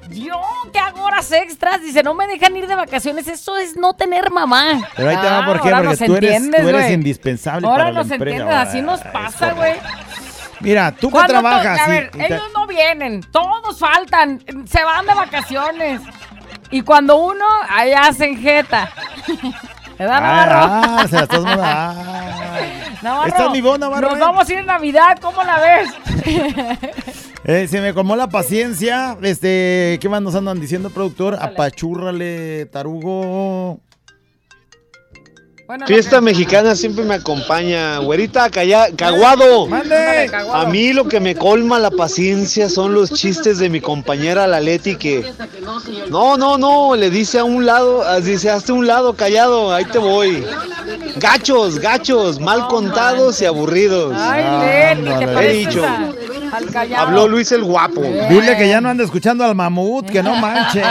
yo 0.09 0.39
que 0.71 0.79
hago 0.79 1.03
horas 1.03 1.31
extras, 1.31 1.81
dice, 1.81 2.03
no 2.03 2.13
me 2.13 2.27
dejan 2.27 2.55
ir 2.55 2.67
de 2.67 2.75
vacaciones. 2.75 3.27
Eso 3.27 3.57
es 3.57 3.75
no 3.75 3.93
tener 3.93 4.29
mamá. 4.31 4.81
Pero 4.95 5.09
ahí 5.09 5.17
te 5.17 5.25
va, 5.29 5.45
¿por 5.45 5.61
qué? 5.61 5.69
ahora 5.69 5.89
Porque 5.89 5.89
nos 5.89 6.07
tú 6.07 6.15
eres, 6.15 6.31
entiendes, 6.35 6.61
tú 6.61 6.67
eres 6.69 6.91
indispensable 6.91 7.67
Ahora 7.67 7.83
para 7.85 7.91
la 7.93 8.03
nos 8.03 8.11
empresa. 8.11 8.37
entiendes, 8.37 8.67
así 8.67 8.81
nos 8.81 9.01
Ah, 9.01 9.09
pasa, 9.11 9.53
güey. 9.53 9.73
Mira, 10.59 10.91
tú 10.91 11.07
que 11.07 11.11
¿Cuándo 11.13 11.33
to- 11.33 11.39
trabajas. 11.41 11.79
A 11.81 11.87
ver, 11.87 12.11
y 12.13 12.17
te- 12.17 12.25
ellos 12.33 12.49
no 12.55 12.65
vienen, 12.67 13.21
todos 13.31 13.77
faltan, 13.79 14.43
se 14.67 14.83
van 14.83 15.05
de 15.05 15.13
vacaciones. 15.13 16.01
Y 16.71 16.81
cuando 16.81 17.15
uno, 17.17 17.45
ahí 17.69 17.93
hacen 17.93 18.37
jeta. 18.41 18.89
¿Verdad? 19.99 20.19
Ah, 20.21 20.97
ah, 20.99 21.07
se 21.07 21.15
la 21.15 21.21
estás. 21.23 21.39
Navarro, 23.01 23.27
Esta 23.27 23.45
es 23.45 23.51
mi 23.51 23.61
voz, 23.61 23.79
Navarro, 23.79 24.09
Nos 24.09 24.17
eh. 24.17 24.21
vamos 24.21 24.49
a 24.49 24.53
ir 24.53 24.59
en 24.59 24.65
Navidad, 24.65 25.17
¿cómo 25.21 25.43
la 25.43 25.59
ves? 25.59 25.89
Eh, 27.43 27.65
se 27.69 27.79
me 27.79 27.93
colmó 27.93 28.17
la 28.17 28.27
paciencia. 28.27 29.17
Este, 29.21 29.99
¿qué 30.01 30.09
más 30.09 30.21
nos 30.21 30.35
andan 30.35 30.59
diciendo, 30.59 30.89
productor? 30.89 31.37
Apachúrrale, 31.39 32.65
tarugo. 32.65 33.79
Bueno, 35.67 35.85
Fiesta 35.85 36.21
mexicana 36.21 36.75
siempre 36.75 37.03
me 37.03 37.15
acompaña. 37.15 37.97
Güerita, 37.97 38.49
calla, 38.49 38.87
caguado. 38.95 39.67
Mande. 39.67 40.31
A 40.53 40.65
mí 40.65 40.93
lo 40.93 41.09
que 41.09 41.19
me 41.19 41.35
colma 41.35 41.77
la 41.77 41.91
paciencia 41.91 42.69
son 42.69 42.93
los 42.93 43.11
chistes 43.11 43.57
de 43.59 43.69
mi 43.69 43.81
compañera 43.81 44.47
la 44.47 44.61
Leti 44.61 44.95
que... 44.95 45.29
No, 46.09 46.37
no, 46.37 46.57
no, 46.57 46.95
le 46.95 47.09
dice 47.09 47.39
a 47.39 47.43
un 47.43 47.65
lado, 47.65 48.01
ah, 48.07 48.21
dice, 48.21 48.49
hazte 48.49 48.71
un 48.71 48.87
lado, 48.87 49.13
callado, 49.15 49.73
ahí 49.73 49.83
te 49.83 49.97
voy. 49.97 50.41
Gachos, 51.17 51.79
gachos, 51.79 52.39
mal 52.39 52.67
contados 52.67 53.41
y 53.41 53.45
aburridos. 53.45 54.15
Ay, 54.17 54.95
Leti, 54.95 55.25
te. 55.25 55.49
He 55.49 55.53
dicho. 55.53 55.83
Habló 56.95 57.27
Luis 57.27 57.51
el 57.51 57.65
guapo. 57.65 58.03
Dile 58.29 58.55
que 58.55 58.69
ya 58.69 58.79
no 58.79 58.87
anda 58.87 59.03
escuchando 59.03 59.43
al 59.43 59.53
mamut, 59.53 60.09
que 60.09 60.23
no 60.23 60.33
manche. 60.39 60.81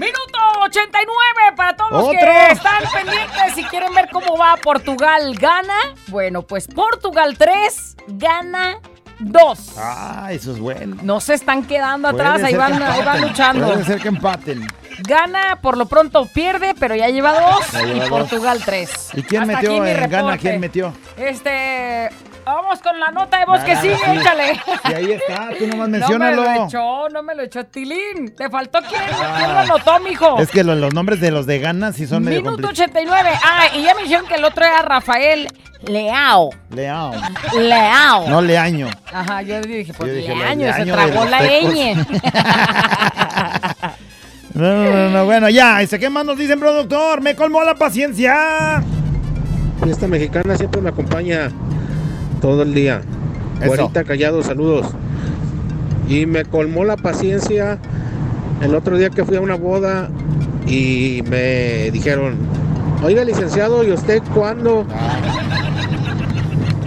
Minuto 0.00 0.38
89 0.62 1.56
para 1.56 1.76
todos 1.76 1.92
los 1.92 2.08
que 2.08 2.52
están 2.52 2.82
pendientes 2.94 3.58
y 3.58 3.64
quieren 3.64 3.92
ver 3.92 4.08
cómo 4.10 4.38
va 4.38 4.56
Portugal. 4.56 5.34
¿Gana? 5.38 5.74
Bueno, 6.06 6.40
pues 6.40 6.66
Portugal 6.68 7.36
3, 7.36 7.96
gana 8.08 8.78
2. 9.18 9.72
Ah, 9.76 10.28
eso 10.30 10.52
es 10.52 10.58
bueno. 10.58 10.96
No 11.02 11.20
se 11.20 11.34
están 11.34 11.64
quedando 11.64 12.08
atrás, 12.08 12.42
ahí 12.42 12.54
van, 12.54 12.82
ahí 12.82 13.04
van 13.04 13.20
luchando. 13.20 13.66
Puede 13.66 13.84
ser 13.84 14.00
que 14.00 14.08
empaten. 14.08 14.66
Gana, 15.06 15.60
por 15.60 15.76
lo 15.76 15.84
pronto 15.84 16.24
pierde, 16.24 16.74
pero 16.80 16.94
ya 16.96 17.10
lleva 17.10 17.38
dos. 17.38 17.70
Ya 17.70 17.82
lleva 17.82 17.96
y 17.96 18.00
dos. 18.00 18.08
Portugal 18.08 18.62
3. 18.64 19.10
¿Y 19.14 19.22
quién 19.22 19.46
metió 19.46 19.84
en 19.84 20.08
gana? 20.08 20.38
¿Quién 20.38 20.60
metió? 20.60 20.94
Este. 21.18 22.08
Vamos 22.44 22.80
con 22.80 22.98
la 22.98 23.10
nota 23.10 23.38
de 23.38 23.44
voz 23.44 23.60
que 23.60 23.72
Ah, 23.72 23.80
sigue, 23.80 23.96
sí. 23.96 24.18
échale. 24.18 24.60
Y 24.88 24.92
ahí 24.94 25.12
está, 25.12 25.48
tú 25.58 25.66
nomás 25.66 25.88
No 25.88 25.88
me 25.88 25.98
menciónalo. 25.98 26.42
lo 26.42 26.66
echó, 26.66 27.08
no 27.10 27.22
me 27.22 27.34
lo 27.34 27.42
echó 27.42 27.64
Tilín. 27.64 28.34
¿Te 28.36 28.48
faltó 28.50 28.80
quién? 28.88 29.02
¿Quién 29.36 29.52
lo 29.52 29.58
anotó, 29.60 29.98
mijo? 30.00 30.38
Es 30.38 30.50
que 30.50 30.64
los, 30.64 30.76
los 30.78 30.92
nombres 30.94 31.20
de 31.20 31.30
los 31.30 31.46
de 31.46 31.58
gana 31.58 31.92
sí 31.92 32.06
son 32.06 32.24
medio 32.24 32.42
Minuto 32.42 32.62
complicados. 32.62 32.96
89. 32.96 33.30
Ah, 33.44 33.66
y 33.74 33.82
ya 33.82 33.94
me 33.94 34.02
dijeron 34.02 34.26
que 34.26 34.34
el 34.34 34.44
otro 34.44 34.64
era 34.64 34.82
Rafael 34.82 35.48
Leao. 35.82 36.50
Leao. 36.70 37.12
Leao. 37.58 38.28
No 38.28 38.42
Leaño. 38.42 38.88
Ajá, 39.12 39.42
yo 39.42 39.60
dije, 39.60 39.92
pues 39.94 40.08
Yo 40.10 40.14
dije, 40.16 40.34
Leaño, 40.34 40.72
se 40.74 40.84
tragó 40.86 41.24
de 41.24 41.30
la 41.30 41.40
ñ. 41.40 42.06
No, 44.52 44.64
no, 44.84 44.90
no, 44.90 45.08
no, 45.10 45.24
bueno, 45.26 45.48
ya. 45.48 45.78
Dice, 45.78 45.98
¿qué 45.98 46.10
más 46.10 46.24
nos 46.24 46.36
dicen, 46.36 46.58
productor? 46.58 47.20
Me 47.20 47.36
colmó 47.36 47.62
la 47.62 47.76
paciencia. 47.76 48.82
Fiesta 49.82 50.06
mexicana 50.08 50.56
siempre 50.56 50.80
me 50.82 50.90
acompaña 50.90 51.50
todo 52.40 52.62
el 52.62 52.74
día. 52.74 53.02
Eso. 53.60 53.68
Güerita 53.68 54.04
callado, 54.04 54.42
saludos. 54.42 54.86
Y 56.08 56.26
me 56.26 56.44
colmó 56.44 56.84
la 56.84 56.96
paciencia 56.96 57.78
el 58.62 58.74
otro 58.74 58.96
día 58.98 59.10
que 59.10 59.24
fui 59.24 59.36
a 59.36 59.40
una 59.40 59.54
boda 59.54 60.08
y 60.66 61.22
me 61.28 61.90
dijeron, 61.90 62.36
oiga 63.02 63.24
licenciado, 63.24 63.84
¿y 63.84 63.92
usted 63.92 64.22
cuándo? 64.34 64.86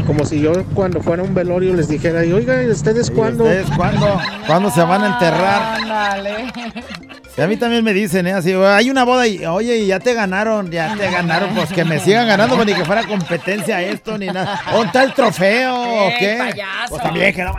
Como 0.05 0.25
si 0.25 0.41
yo 0.41 0.51
cuando 0.73 1.01
fuera 1.01 1.23
a 1.23 1.25
un 1.25 1.33
velorio 1.33 1.73
les 1.73 1.87
dijera, 1.87 2.25
y 2.25 2.33
oiga, 2.33 2.63
¿y 2.63 2.69
ustedes 2.69 3.09
cuándo? 3.09 3.45
¿Ustedes 3.45 3.67
cuándo? 3.75 4.19
¿Cuándo 4.45 4.69
se 4.69 4.81
van 4.81 5.03
a 5.03 5.13
enterrar? 5.13 5.81
Ándale. 5.81 6.53
Y 7.36 7.41
a 7.41 7.48
mí 7.48 7.58
también 7.58 7.84
me 7.84 7.93
dicen, 7.93 8.28
¿eh? 8.28 8.34
Así, 8.34 8.54
hay 8.54 8.91
una 8.91 9.04
boda 9.06 9.26
y, 9.26 9.43
oye, 9.46 9.78
y 9.80 9.88
ya 9.88 10.00
te 10.00 10.13
ganaron, 10.13 10.69
ya 10.69 10.96
te 10.96 11.10
ganaron. 11.10 11.50
Pues 11.56 11.72
que 11.74 11.84
me 11.84 12.00
sigan 12.00 12.28
ganando, 12.28 12.56
pues 12.56 12.67
ni 12.67 12.76
que 12.76 12.86
fuera 12.86 13.04
competencia 13.08 13.82
esto, 13.82 14.19
ni 14.19 14.28
nada. 14.28 14.62
¿Dónde 14.72 14.86
está 14.88 15.04
el 15.04 15.13
trofeo 15.13 15.76
o 15.76 16.10
¡Ey, 16.10 16.15
qué? 16.19 16.36
payaso! 16.38 16.89
Pues 16.89 17.02
también 17.02 17.34
que 17.34 17.43
no- 17.43 17.56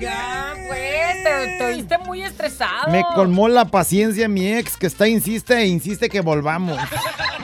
Ya, 0.00 0.52
pues, 0.66 1.22
te, 1.22 1.56
te 1.58 1.64
oíste 1.66 1.98
muy 1.98 2.22
estresado. 2.24 2.90
Me 2.90 3.04
colmó 3.14 3.46
la 3.48 3.64
paciencia 3.66 4.28
mi 4.28 4.48
ex, 4.54 4.76
que 4.76 4.88
está, 4.88 5.06
insiste 5.06 5.54
e 5.56 5.66
insiste 5.66 6.08
que 6.08 6.20
volvamos. 6.20 6.76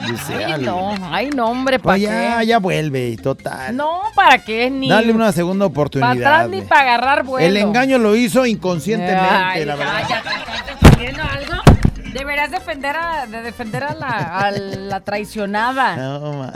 Dice, 0.05 0.43
Ay, 0.43 0.61
no, 0.61 0.95
ay, 1.13 1.29
no, 1.29 1.45
hombre, 1.49 1.79
¿para 1.79 1.93
Pues 1.93 2.01
ya, 2.01 2.39
qué? 2.39 2.45
ya 2.47 2.59
vuelve, 2.59 3.07
y 3.09 3.15
total. 3.15 3.77
No, 3.77 4.01
¿para 4.15 4.43
qué? 4.43 4.69
Ni 4.69 4.89
Dale 4.89 5.13
una 5.13 5.31
segunda 5.31 5.63
para 5.63 5.71
oportunidad. 5.71 6.11
atrás 6.11 6.49
ni 6.49 6.61
para 6.61 6.81
agarrar 6.81 7.23
vuelo. 7.23 7.47
El 7.47 7.55
engaño 7.55 7.97
lo 7.99 8.17
hizo 8.17 8.45
inconscientemente, 8.45 9.21
Ay, 9.29 9.63
la 9.63 9.75
verdad. 9.75 9.93
ya, 10.01 10.07
ya, 10.09 10.17
¿estás 10.57 10.81
defendiendo 10.81 11.23
algo? 11.23 11.68
Deberías 12.13 12.51
defender 12.51 12.95
a, 12.95 13.27
de 13.27 13.41
defender 13.41 13.83
a 13.83 13.93
la, 13.93 14.39
a 14.39 14.51
la 14.51 14.99
traicionada. 15.01 15.95
No, 15.95 16.33
ma. 16.33 16.53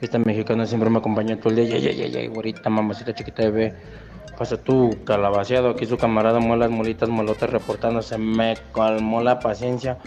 Esta 0.00 0.18
mexicana 0.18 0.66
siempre 0.66 0.88
me 0.88 0.98
acompaña 0.98 1.36
todo 1.36 1.50
el 1.50 1.56
día. 1.56 1.78
Ya, 1.78 1.90
ya, 1.90 2.06
ya, 2.06 2.20
ya, 2.22 2.28
güerita, 2.28 2.70
mamacita 2.70 3.14
chiquita 3.14 3.42
bebé. 3.42 3.74
Pasa 4.38 4.56
tú, 4.56 4.98
calabaceado. 5.04 5.70
Aquí 5.70 5.84
su 5.84 5.98
camarada 5.98 6.38
muelas, 6.40 6.70
molitas, 6.70 7.08
molotas 7.08 7.50
reportándose. 7.50 8.16
Me 8.16 8.56
colmó 8.72 9.22
la 9.22 9.40
paciencia. 9.40 9.98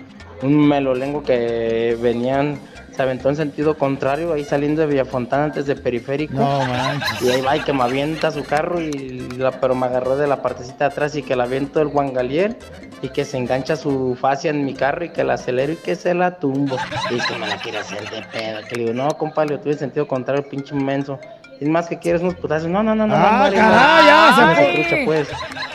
Un 0.42 0.68
melolengo 0.68 1.22
que 1.22 1.96
venían, 2.02 2.60
se 2.96 3.02
aventó 3.02 3.30
en 3.30 3.36
sentido 3.36 3.78
contrario, 3.78 4.34
ahí 4.34 4.44
saliendo 4.44 4.82
de 4.82 4.88
Villafontana 4.88 5.46
antes 5.46 5.66
de 5.66 5.76
periférico. 5.76 6.34
No 6.36 6.60
manches. 6.66 7.22
Y 7.22 7.30
ahí 7.30 7.42
va 7.42 7.58
y 7.58 7.62
que 7.62 7.74
me 7.74 7.84
avienta 7.84 8.32
su 8.32 8.44
carro, 8.44 8.80
y 8.82 9.30
la, 9.38 9.52
pero 9.52 9.76
me 9.76 9.86
agarró 9.86 10.16
de 10.18 10.28
la 10.28 10.42
partecita 10.42 10.86
de 10.88 10.92
atrás 10.92 11.16
y 11.16 11.24
que 11.24 11.36
la 11.36 11.44
aviento 11.44 11.82
el 11.82 11.88
guangalier 11.88 12.58
y 13.02 13.10
que 13.10 13.26
se 13.26 13.38
engancha 13.38 13.76
su 13.76 14.18
fascia 14.20 14.50
en 14.52 14.64
mi 14.66 14.74
carro 14.74 15.06
y 15.06 15.10
que 15.10 15.24
la 15.24 15.34
acelero 15.34 15.74
y 15.74 15.76
que 15.78 15.96
se 15.96 16.14
la 16.14 16.38
tumbo. 16.38 16.78
Y 17.10 17.20
que 17.20 17.38
me 17.38 17.48
la 17.48 17.58
quiere 17.58 17.80
hacer 17.80 18.10
de 18.10 18.22
pedo. 18.32 18.60
Que 18.68 18.76
le 18.76 18.82
digo, 18.84 18.94
no, 18.94 19.10
compa, 19.18 19.46
le 19.46 19.58
tuve 19.58 19.74
sentido 19.74 20.08
contrario, 20.08 20.48
pinche 20.48 20.74
inmenso. 20.76 21.20
Es 21.60 21.68
más 21.70 21.88
que 21.88 22.00
quieres 22.00 22.22
unos 22.22 22.36
putazos. 22.36 22.70
No, 22.70 22.82
no, 22.84 22.96
no, 22.96 23.08
no. 23.08 23.16
Ah, 23.16 23.50
no, 23.50 23.56
caray, 23.56 23.56
ya, 23.56 24.30
Ah, 24.30 24.56
se 24.56 24.74
trucha, 24.74 24.96
pues. 25.06 25.28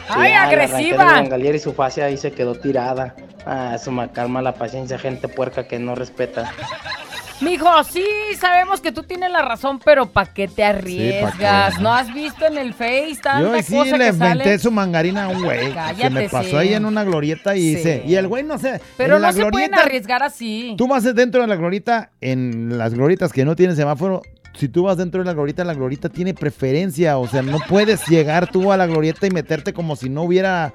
Ay, 0.09 0.31
Y 0.31 0.35
arranqué 0.35 0.55
agresiva. 0.63 1.19
el 1.21 1.55
y 1.55 1.59
su 1.59 1.73
fascia 1.73 2.07
ahí 2.07 2.17
se 2.17 2.33
quedó 2.33 2.55
tirada. 2.55 3.15
Ah, 3.47 3.73
eso 3.77 3.91
me 3.91 4.09
calma 4.11 4.43
la 4.43 4.55
paciencia, 4.55 4.99
gente 4.99 5.29
puerca 5.29 5.67
que 5.67 5.79
no 5.79 5.95
respeta. 5.95 6.53
Mijo, 7.41 7.69
sí, 7.85 8.05
sabemos 8.41 8.81
que 8.81 8.91
tú 8.91 9.05
tienes 9.05 9.31
la 9.31 9.43
razón, 9.43 9.79
pero 9.85 10.07
¿para 10.07 10.33
qué 10.33 10.49
te 10.49 10.65
arriesgas? 10.65 11.81
¿No 11.81 11.93
has 11.93 12.13
visto 12.13 12.45
en 12.47 12.59
el 12.59 12.75
Face 12.75 13.19
tanta 13.23 13.41
Yo 13.59 13.63
sí 13.63 13.77
cosa 13.77 13.97
le 13.97 14.05
que 14.07 14.11
inventé 14.11 14.45
sale? 14.45 14.59
su 14.59 14.71
mangarina 14.73 15.25
a 15.25 15.29
un 15.29 15.45
güey. 15.45 15.69
Que 15.69 15.75
Cállate, 15.75 16.11
me 16.11 16.29
pasó 16.29 16.51
sí. 16.51 16.57
ahí 16.57 16.75
en 16.75 16.85
una 16.85 17.05
glorieta 17.05 17.55
y 17.57 17.61
Sí. 17.61 17.75
dice. 17.77 18.03
Y 18.07 18.17
el 18.17 18.27
güey 18.27 18.43
no 18.43 18.59
sé. 18.59 18.81
Pero 18.97 19.15
no 19.15 19.21
la 19.21 19.33
se 19.33 19.41
pueden 19.43 19.71
glorieta, 19.71 19.81
arriesgar 19.83 20.23
así. 20.25 20.75
Tú 20.77 20.89
vas 20.89 21.05
dentro 21.15 21.41
de 21.43 21.47
la 21.47 21.55
glorieta, 21.57 22.11
en 22.21 22.77
las 22.77 22.93
glorietas 22.95 23.33
que 23.33 23.45
no 23.45 23.55
tienen 23.55 23.77
semáforo. 23.77 24.23
Si 24.55 24.69
tú 24.69 24.83
vas 24.85 24.97
dentro 24.97 25.21
de 25.21 25.27
la 25.27 25.35
glorieta, 25.35 25.63
la 25.63 25.75
glorieta 25.75 26.09
tiene 26.09 26.35
preferencia. 26.35 27.19
O 27.19 27.29
sea, 27.29 27.43
no 27.43 27.59
puedes 27.69 28.05
llegar 28.09 28.51
tú 28.51 28.73
a 28.73 28.77
la 28.77 28.87
glorieta 28.87 29.27
y 29.29 29.31
meterte 29.31 29.73
como 29.73 29.95
si 29.95 30.09
no 30.09 30.23
hubiera 30.23 30.73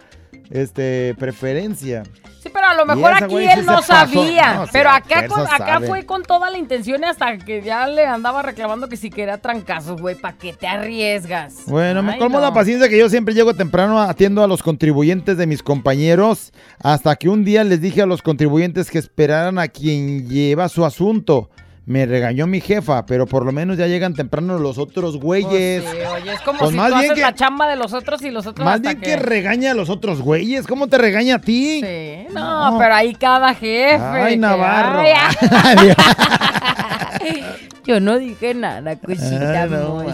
este 0.50 1.14
preferencia. 1.20 2.04
Sí, 2.44 2.50
pero 2.54 2.68
a 2.68 2.74
lo 2.74 2.86
mejor 2.86 3.14
aquí 3.14 3.26
güey 3.28 3.46
sí 3.48 3.54
él 3.58 3.66
no 3.66 3.82
sabía. 3.82 4.54
No, 4.56 4.66
pero 4.70 4.90
acá, 4.90 5.28
con- 5.28 5.38
fuerza 5.38 5.56
acá 5.56 5.74
sabe. 5.76 5.88
fue 5.88 6.06
con 6.06 6.24
toda 6.24 6.50
la 6.50 6.58
intención 6.58 7.02
y 7.02 7.06
hasta 7.06 7.38
que 7.38 7.62
ya 7.62 7.88
le 7.88 8.06
andaba 8.06 8.42
reclamando 8.42 8.90
que 8.90 8.98
si 8.98 9.10
quería 9.10 9.38
trancazos, 9.38 10.02
güey. 10.02 10.16
¿Para 10.16 10.38
qué 10.38 10.52
te 10.52 10.68
arriesgas? 10.68 11.64
Bueno, 11.68 12.04
me 12.04 12.18
colmo 12.18 12.40
no. 12.40 12.44
la 12.44 12.54
paciencia 12.54 12.90
que 12.90 13.00
yo 13.00 13.08
siempre 13.08 13.34
llego 13.34 13.54
temprano, 13.54 14.02
atiendo 14.02 14.44
a 14.44 14.48
los 14.48 14.62
contribuyentes 14.62 15.38
de 15.38 15.48
mis 15.48 15.64
compañeros, 15.64 16.52
hasta 16.80 17.16
que 17.16 17.30
un 17.30 17.46
día 17.46 17.64
les 17.64 17.80
dije 17.80 18.02
a 18.02 18.06
los 18.06 18.22
contribuyentes 18.22 18.92
que 18.92 19.00
esperaran 19.00 19.58
a 19.58 19.70
quien 19.70 20.28
lleva 20.28 20.68
su 20.68 20.84
asunto. 20.84 21.50
Me 21.86 22.06
regañó 22.06 22.48
mi 22.48 22.62
jefa, 22.62 23.06
pero 23.06 23.26
por 23.26 23.46
lo 23.46 23.52
menos 23.52 23.78
ya 23.78 23.88
llegan 23.88 24.14
temprano 24.14 24.58
los 24.58 24.78
otros 24.78 25.18
güeyes. 25.18 25.84
Pues 25.84 25.96
sí, 25.96 26.06
oye, 26.22 26.34
es 26.34 26.40
como 26.42 26.60
Pues 26.60 26.72
si 26.72 26.78
más 26.78 26.90
tú 26.90 26.96
bien 27.00 27.12
haces 27.12 27.16
que- 27.16 27.22
la 27.22 27.36
chamba 27.36 27.68
de 27.68 27.76
los 27.76 27.94
otros 27.94 28.22
y 28.22 28.32
los 28.32 28.46
otros 28.48 28.64
Más 28.66 28.76
hasta 28.76 28.90
bien 28.94 29.02
que 29.02 29.16
regaña 29.18 29.72
a 29.72 29.74
los 29.74 29.90
otros 29.90 30.22
güeyes. 30.22 30.66
¿Cómo 30.66 30.88
te 30.88 30.98
regaña 30.98 31.36
a 31.36 31.40
ti? 31.40 31.82
Sí, 31.82 32.28
no, 32.34 32.78
pero 32.80 32.94
ahí 32.96 33.14
cada 33.16 33.54
jefe. 33.54 33.96
Ay, 34.02 34.34
que- 34.36 34.40
Navarro. 34.40 35.02
ay. 35.02 35.94
Yo 37.86 38.00
no 38.00 38.18
dije 38.18 38.54
nada, 38.54 38.96
cosita 38.98 39.64
Ay, 39.64 39.70
no. 39.70 40.06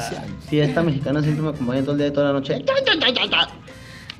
Fiesta 0.49 0.81
mexicana 0.81 1.21
siempre 1.21 1.43
me 1.43 1.49
acompaña 1.49 1.81
todo 1.81 1.91
el 1.91 1.97
día 1.99 2.07
y 2.07 2.11
toda 2.11 2.27
la 2.27 2.33
noche. 2.33 2.63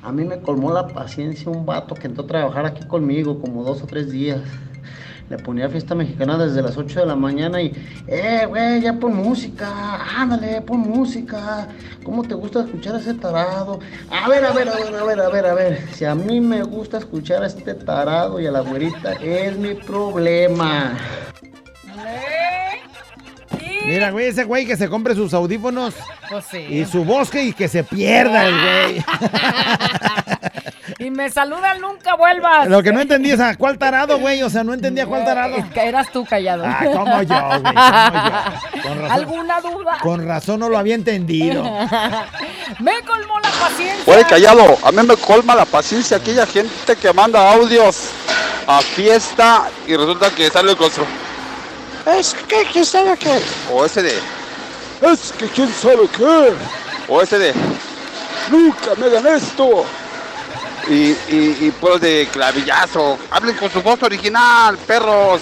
A 0.02 0.12
mí 0.12 0.24
me 0.24 0.38
colmó 0.40 0.72
la 0.72 0.86
paciencia 0.86 1.50
un 1.50 1.66
vato 1.66 1.94
que 1.94 2.06
entró 2.06 2.24
a 2.24 2.26
trabajar 2.26 2.64
aquí 2.66 2.86
conmigo 2.86 3.40
como 3.40 3.64
dos 3.64 3.82
o 3.82 3.86
tres 3.86 4.10
días. 4.10 4.38
Le 5.30 5.38
ponía 5.38 5.68
fiesta 5.68 5.94
mexicana 5.94 6.36
desde 6.36 6.60
las 6.60 6.76
8 6.76 7.00
de 7.00 7.06
la 7.06 7.14
mañana 7.14 7.62
y, 7.62 7.72
eh, 8.08 8.44
güey, 8.48 8.80
ya 8.80 8.94
pon 8.94 9.14
música, 9.14 10.04
ándale, 10.18 10.60
pon 10.60 10.80
música. 10.80 11.68
¿Cómo 12.02 12.24
te 12.24 12.34
gusta 12.34 12.62
escuchar 12.64 12.96
a 12.96 12.98
ese 12.98 13.14
tarado? 13.14 13.78
A 14.10 14.28
ver, 14.28 14.44
a 14.44 14.50
ver, 14.50 14.68
a 14.68 14.74
ver, 14.74 14.92
a 14.96 15.04
ver, 15.04 15.20
a 15.20 15.28
ver, 15.28 15.46
a 15.46 15.54
ver. 15.54 15.88
Si 15.92 16.04
a 16.04 16.16
mí 16.16 16.40
me 16.40 16.64
gusta 16.64 16.98
escuchar 16.98 17.44
a 17.44 17.46
este 17.46 17.74
tarado 17.74 18.40
y 18.40 18.46
a 18.48 18.50
la 18.50 18.60
güerita, 18.60 19.12
es 19.12 19.56
mi 19.56 19.74
problema. 19.74 20.98
Mira, 23.86 24.10
güey, 24.10 24.26
ese 24.26 24.44
güey 24.44 24.66
que 24.66 24.76
se 24.76 24.88
compre 24.88 25.14
sus 25.14 25.32
audífonos 25.34 25.94
Pues 26.28 26.44
sí. 26.44 26.58
y 26.58 26.84
su 26.84 27.04
bosque 27.04 27.44
y 27.44 27.52
que 27.52 27.66
se 27.66 27.82
pierda 27.82 28.46
el 28.46 28.54
güey. 28.54 29.04
Y 31.00 31.10
me 31.10 31.30
saludan, 31.30 31.80
nunca 31.80 32.14
vuelvas. 32.14 32.68
Lo 32.68 32.82
que 32.82 32.92
no 32.92 33.00
entendí 33.00 33.30
es 33.30 33.40
a 33.40 33.56
cuál 33.56 33.78
tarado, 33.78 34.18
güey. 34.18 34.42
O 34.42 34.50
sea, 34.50 34.62
no 34.62 34.74
entendía 34.74 35.06
cuál 35.06 35.24
tarado. 35.24 35.56
Es 35.56 35.64
que 35.70 35.88
eras 35.88 36.12
tú 36.12 36.26
callado. 36.26 36.62
Ah, 36.66 36.80
¿cómo 36.84 37.22
yo, 37.22 37.40
güey? 37.48 37.62
¿Cómo 37.62 38.24
yo? 38.28 38.82
Con 38.82 39.00
razón. 39.00 39.10
¿Alguna 39.10 39.60
duda? 39.62 39.98
Con 40.02 40.28
razón 40.28 40.60
no 40.60 40.68
lo 40.68 40.76
había 40.76 40.94
entendido. 40.94 41.62
me 42.80 43.00
colmó 43.00 43.40
la 43.40 43.48
paciencia. 43.48 44.12
Oye, 44.12 44.24
callado, 44.26 44.76
a 44.82 44.92
mí 44.92 45.02
me 45.02 45.16
colma 45.16 45.54
la 45.54 45.64
paciencia 45.64 46.18
aquella 46.18 46.44
gente 46.44 46.94
que 46.94 47.12
manda 47.14 47.50
audios 47.50 48.10
a 48.66 48.82
fiesta 48.82 49.70
y 49.86 49.96
resulta 49.96 50.30
que 50.30 50.50
sale 50.50 50.76
con 50.76 50.90
su... 50.90 51.00
Es 52.14 52.34
que 52.46 52.66
quién 52.70 52.84
sabe 52.84 53.16
qué. 53.16 53.40
O 53.72 53.86
ese 53.86 54.02
de... 54.02 54.18
Es 55.00 55.32
que 55.32 55.46
quién 55.46 55.72
sabe 55.72 56.06
qué. 56.14 56.52
O 57.08 57.22
ese 57.22 57.38
de... 57.38 57.54
Nunca 58.50 58.94
me 58.98 59.06
hagan 59.06 59.26
esto. 59.28 59.86
Y, 60.90 61.16
y, 61.28 61.56
y 61.60 61.74
pues 61.80 62.00
de 62.00 62.28
clavillazo. 62.32 63.16
Hablen 63.30 63.54
con 63.56 63.70
su 63.70 63.80
voz 63.80 64.02
original, 64.02 64.76
perros. 64.86 65.40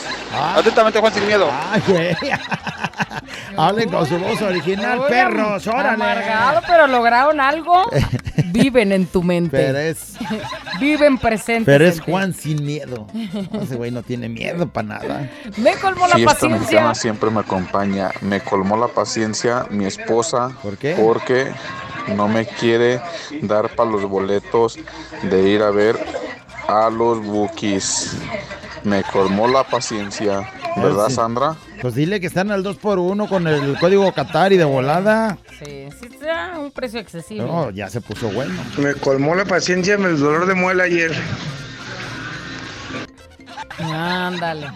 Atentamente, 0.54 1.00
Juan 1.00 1.14
Sin 1.14 1.26
Miedo. 1.26 1.50
Ay, 1.72 1.82
güey. 1.88 2.16
Hablen 3.56 3.88
con 3.90 4.06
su 4.06 4.18
voz 4.18 4.40
original, 4.42 5.06
perros, 5.08 5.66
órale. 5.66 5.94
Amargado, 5.94 6.60
pero 6.66 6.86
lograron 6.86 7.40
algo. 7.40 7.90
Viven 8.46 8.92
en 8.92 9.06
tu 9.06 9.22
mente. 9.22 9.56
Pero 9.56 9.78
es, 9.78 10.16
Viven 10.80 11.18
presentes. 11.18 11.64
pero 11.66 11.86
es 11.86 11.96
ti. 11.96 12.10
Juan 12.10 12.34
sin 12.34 12.64
miedo. 12.64 13.06
Ese 13.60 13.76
güey 13.76 13.90
no 13.90 14.02
tiene 14.02 14.28
miedo 14.28 14.68
para 14.68 14.88
nada. 14.88 15.30
Me 15.56 15.74
colmó 15.76 16.06
la 16.06 16.14
Fiesta 16.14 16.34
paciencia. 16.34 16.60
mexicana 16.60 16.94
siempre 16.94 17.30
me 17.30 17.40
acompaña. 17.40 18.10
Me 18.20 18.40
colmó 18.40 18.76
la 18.76 18.88
paciencia 18.88 19.66
mi 19.70 19.86
esposa. 19.86 20.50
¿Por 20.62 20.76
qué? 20.76 20.94
Porque 20.94 21.50
no 22.16 22.28
me 22.28 22.46
quiere 22.46 23.00
dar 23.42 23.74
para 23.74 23.90
los 23.90 24.04
boletos 24.04 24.78
de 25.22 25.48
ir 25.48 25.62
a 25.62 25.70
ver 25.70 25.98
a 26.66 26.90
los 26.90 27.24
Bookies. 27.24 28.16
Me 28.84 29.02
colmó 29.02 29.48
la 29.48 29.64
paciencia, 29.64 30.50
¿verdad, 30.76 31.08
sí. 31.08 31.14
Sandra? 31.14 31.56
Pues 31.80 31.94
dile 31.94 32.20
que 32.20 32.26
están 32.26 32.50
al 32.50 32.64
2x1 32.64 33.28
con 33.28 33.46
el 33.46 33.78
código 33.78 34.12
Qatar 34.12 34.52
y 34.52 34.56
de 34.56 34.64
volada. 34.64 35.38
Sí, 35.58 35.88
sí, 35.98 36.08
está 36.10 36.58
un 36.58 36.70
precio 36.70 37.00
excesivo. 37.00 37.46
No, 37.46 37.70
ya 37.70 37.88
se 37.88 38.00
puso 38.00 38.30
bueno. 38.30 38.54
Me 38.78 38.94
colmó 38.94 39.34
la 39.34 39.44
paciencia 39.44 39.94
el 39.94 40.18
dolor 40.18 40.46
de 40.46 40.54
muela 40.54 40.84
ayer. 40.84 41.12
Ándale. 43.80 44.68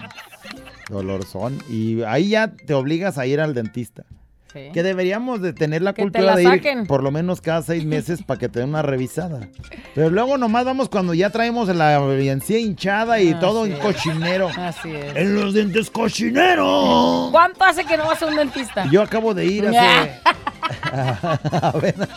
Dolorzón. 0.88 1.62
Y 1.68 2.02
ahí 2.02 2.30
ya 2.30 2.52
te 2.52 2.74
obligas 2.74 3.18
a 3.18 3.26
ir 3.26 3.40
al 3.40 3.54
dentista. 3.54 4.04
Sí. 4.52 4.68
Que 4.72 4.82
deberíamos 4.82 5.40
de 5.40 5.52
tener 5.52 5.82
la 5.82 5.94
Que 5.94 6.02
cultura 6.02 6.24
la 6.24 6.36
de 6.36 6.42
ir 6.42 6.48
saquen. 6.48 6.86
por 6.86 7.02
lo 7.02 7.10
menos 7.10 7.40
cada 7.40 7.62
seis 7.62 7.84
meses 7.84 8.22
para 8.26 8.38
que 8.38 8.48
te 8.48 8.60
den 8.60 8.68
una 8.70 8.82
revisada. 8.82 9.48
Pero 9.94 10.10
luego 10.10 10.36
nomás 10.38 10.64
vamos 10.64 10.88
cuando 10.88 11.14
ya 11.14 11.30
traemos 11.30 11.68
la 11.68 11.98
encía 12.32 12.58
hinchada 12.58 13.20
y 13.20 13.30
Así 13.30 13.40
todo 13.40 13.64
en 13.66 13.72
cochinero. 13.74 14.48
Así 14.56 14.90
es. 14.94 15.16
En 15.16 15.34
los 15.34 15.54
dientes 15.54 15.90
cochineros. 15.90 17.30
¿Cuánto 17.30 17.64
hace 17.64 17.84
que 17.84 17.96
no 17.96 18.06
vas 18.06 18.22
a 18.22 18.26
un 18.26 18.36
dentista? 18.36 18.86
Yo 18.90 19.02
acabo 19.02 19.34
de 19.34 19.46
ir 19.46 19.66
hace... 19.66 20.12
apenas, 21.62 22.08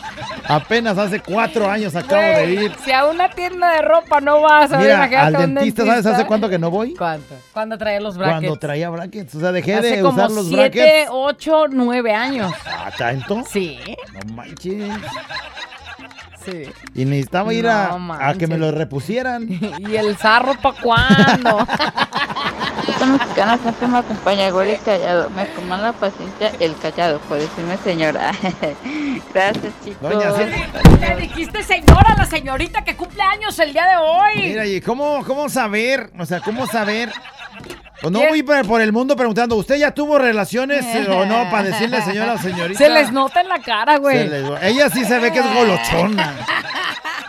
apenas 0.48 0.98
hace 0.98 1.20
cuatro 1.20 1.68
años 1.70 1.94
acabo 1.96 2.20
de 2.22 2.52
ir. 2.52 2.72
Si 2.84 2.92
a 2.92 3.06
una 3.06 3.28
tienda 3.30 3.72
de 3.72 3.82
ropa 3.82 4.20
no 4.20 4.40
vas 4.40 4.72
a 4.72 4.78
Mira, 4.78 4.94
imagínate 4.94 5.16
al 5.16 5.36
a 5.36 5.38
un 5.40 5.54
dentista, 5.54 5.84
¿sabes 5.86 6.06
hace 6.06 6.26
cuánto 6.26 6.48
que 6.48 6.58
no 6.58 6.70
voy? 6.70 6.94
¿Cuánto? 6.94 7.34
¿Cuándo 7.52 7.78
traía 7.78 8.00
los 8.00 8.16
brackets? 8.16 8.40
Cuando 8.40 8.58
traía 8.58 8.90
brackets. 8.90 9.34
O 9.34 9.40
sea, 9.40 9.52
dejé 9.52 9.74
Hace 9.74 9.96
de 9.96 10.02
como 10.02 10.14
usar 10.14 10.30
los 10.30 10.46
siete, 10.48 10.78
brackets. 10.78 11.08
ocho, 11.10 11.64
nueve 11.68 12.12
años. 12.14 12.52
Ah, 12.66 12.90
¿tanto? 12.96 13.42
Sí. 13.48 13.78
No 14.12 14.34
manches. 14.34 14.92
Sí. 16.44 16.62
Y 16.94 17.04
necesitaba 17.04 17.52
ir 17.52 17.66
a, 17.66 17.98
No 17.98 18.14
a 18.14 18.34
que 18.34 18.46
me 18.46 18.56
lo 18.56 18.70
repusieran. 18.70 19.48
¿Y 19.78 19.96
el 19.96 20.16
zarro 20.16 20.54
para 20.60 20.80
cuándo? 20.80 21.66
Esta 22.88 23.06
mexicana 23.06 23.58
siempre 23.58 23.88
me 23.88 23.98
acompaña, 23.98 24.46
el 24.48 24.80
callado. 24.84 25.30
Me 25.30 25.48
coman 25.50 25.82
la 25.82 25.92
paciencia 25.92 26.52
el 26.60 26.76
callado, 26.78 27.18
por 27.20 27.38
decirme 27.38 27.76
señora. 27.78 28.32
Gracias, 29.34 29.72
chicos. 29.84 30.10
Doña, 30.10 31.16
dijiste 31.16 31.62
señora, 31.62 32.14
la 32.16 32.26
señorita 32.26 32.84
que 32.84 32.96
cumple 32.96 33.22
años 33.22 33.58
el 33.58 33.72
día 33.72 33.86
de 33.86 33.96
hoy. 33.96 34.48
Mira, 34.48 34.66
¿y 34.66 34.80
cómo, 34.80 35.24
cómo 35.26 35.48
saber? 35.48 36.10
O 36.18 36.24
sea, 36.24 36.40
¿cómo 36.40 36.66
saber? 36.66 37.12
Pues 38.00 38.12
no 38.12 38.20
voy 38.20 38.42
por, 38.42 38.80
el 38.80 38.92
mundo 38.92 39.16
preguntando, 39.16 39.56
¿usted 39.56 39.76
ya 39.76 39.90
tuvo 39.90 40.18
relaciones 40.18 40.84
eh, 40.84 41.06
o 41.08 41.24
no? 41.24 41.50
Para 41.50 41.64
decirle 41.64 42.02
señora 42.04 42.34
o 42.34 42.38
señorita. 42.38 42.78
Se 42.78 42.90
les 42.90 43.10
nota 43.10 43.40
en 43.40 43.48
la 43.48 43.58
cara, 43.60 43.96
güey. 43.98 44.28
les- 44.28 44.62
Ella 44.62 44.90
sí 44.90 45.04
se 45.04 45.18
ve 45.18 45.32
que 45.32 45.38
es 45.38 45.54
golochona. 45.54 46.36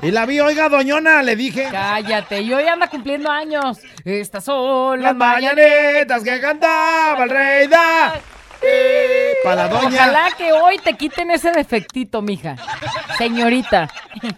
Y 0.08 0.12
la 0.12 0.26
vi, 0.26 0.40
oiga, 0.40 0.70
doñona, 0.70 1.22
le 1.22 1.36
dije. 1.36 1.68
Cállate, 1.72 2.42
y 2.42 2.54
hoy 2.54 2.66
anda 2.68 2.88
cumpliendo 2.88 3.30
años. 3.30 3.80
Estas 4.06 4.46
son 4.46 5.02
las 5.02 5.16
Las 5.16 5.16
mañanetas 5.18 6.24
que 6.24 6.40
cantaba 6.40 7.24
el 7.24 7.30
rey 7.30 7.68
da. 7.68 8.14
Para 9.44 9.56
la 9.56 9.68
doña. 9.68 9.88
Ojalá 10.04 10.30
que 10.38 10.52
hoy 10.52 10.80
te 10.80 10.94
quiten 10.96 11.30
ese 11.32 11.52
defectito, 11.52 12.22
mija. 12.22 12.56
Señorita. 13.18 13.90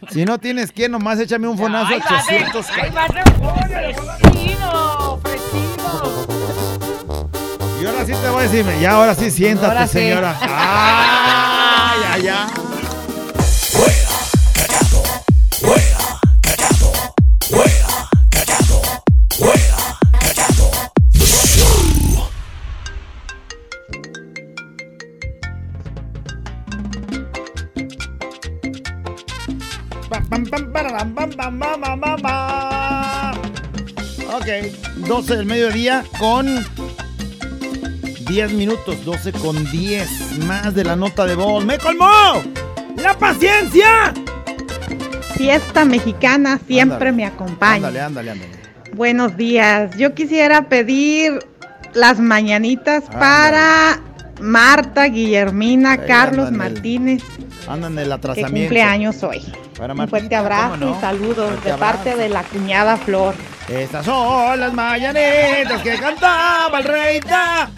Si 0.10 0.26
no 0.26 0.38
tienes 0.40 0.72
que, 0.72 0.90
nomás 0.90 1.20
échame 1.20 1.48
un 1.48 1.58
fonazo 1.58 1.92
va 1.94 1.98
de- 1.98 2.04
800. 2.04 2.66
ay, 2.72 2.90
va 2.90 3.08
de- 3.08 3.94
Fresino, 3.94 5.20
fresino. 5.24 6.20
Y 7.82 7.86
ahora 7.86 8.06
sí 8.06 8.12
te 8.12 8.30
voy 8.30 8.40
a 8.44 8.48
decir, 8.50 8.66
ya 8.82 8.92
ahora 8.92 9.16
sí 9.16 9.32
siéntate, 9.32 9.68
Ahora 9.68 9.88
sí. 9.88 10.00
señora. 10.00 10.36
Ay, 10.42 12.00
ay, 12.14 12.28
ay. 12.28 12.69
Pam, 30.30 30.46
pam, 30.46 30.72
pam, 30.72 31.14
pam, 31.92 32.22
pam. 32.22 33.38
Ok, 34.36 34.48
12 35.08 35.36
del 35.38 35.46
mediodía 35.46 36.04
con 36.20 36.64
10 38.28 38.54
minutos, 38.54 39.04
12 39.06 39.32
con 39.34 39.70
10 39.72 40.38
más 40.46 40.76
de 40.76 40.84
la 40.84 40.96
nota 40.96 41.26
de 41.26 41.36
voz. 41.36 41.66
¡Me 41.66 41.78
colmó! 41.80 42.44
¡La 42.98 43.18
paciencia! 43.18 44.14
Fiesta 45.36 45.86
mexicana 45.86 46.60
siempre 46.68 47.10
Ándale. 47.10 47.12
me 47.14 47.26
acompaña. 47.26 47.76
Ándale, 47.88 48.02
ándale, 48.02 48.32
ándale. 48.32 48.52
Buenos 48.94 49.36
días. 49.38 49.96
Yo 49.98 50.14
quisiera 50.14 50.68
pedir 50.70 51.40
las 51.94 52.20
mañanitas 52.20 53.04
para 53.06 54.00
Marta, 54.42 55.06
Guillermina, 55.06 55.94
Ahí 55.94 56.00
Carlos 56.08 56.48
andan 56.50 56.68
el- 56.68 56.74
Martínez, 56.74 57.24
Andan 57.68 57.98
el 57.98 58.08
que 58.08 58.14
atrasamiento. 58.14 58.60
cumple 58.60 58.82
años 58.84 59.24
hoy. 59.24 59.42
Para 59.80 59.94
Un 59.94 60.10
fuerte 60.10 60.36
abrazo 60.36 60.90
y 60.90 61.00
saludos 61.00 61.52
Fuerte 61.52 61.72
de 61.72 61.78
parte 61.78 62.16
de 62.18 62.28
la 62.28 62.44
cuñada 62.44 62.98
Flor. 62.98 63.34
Estas 63.70 64.04
son 64.06 64.60
las 64.60 64.74
mañanitas 64.74 65.82
que 65.82 65.98
cantaba 65.98 66.80
el 66.80 66.84
rey 66.84 67.20
da. 67.22 67.72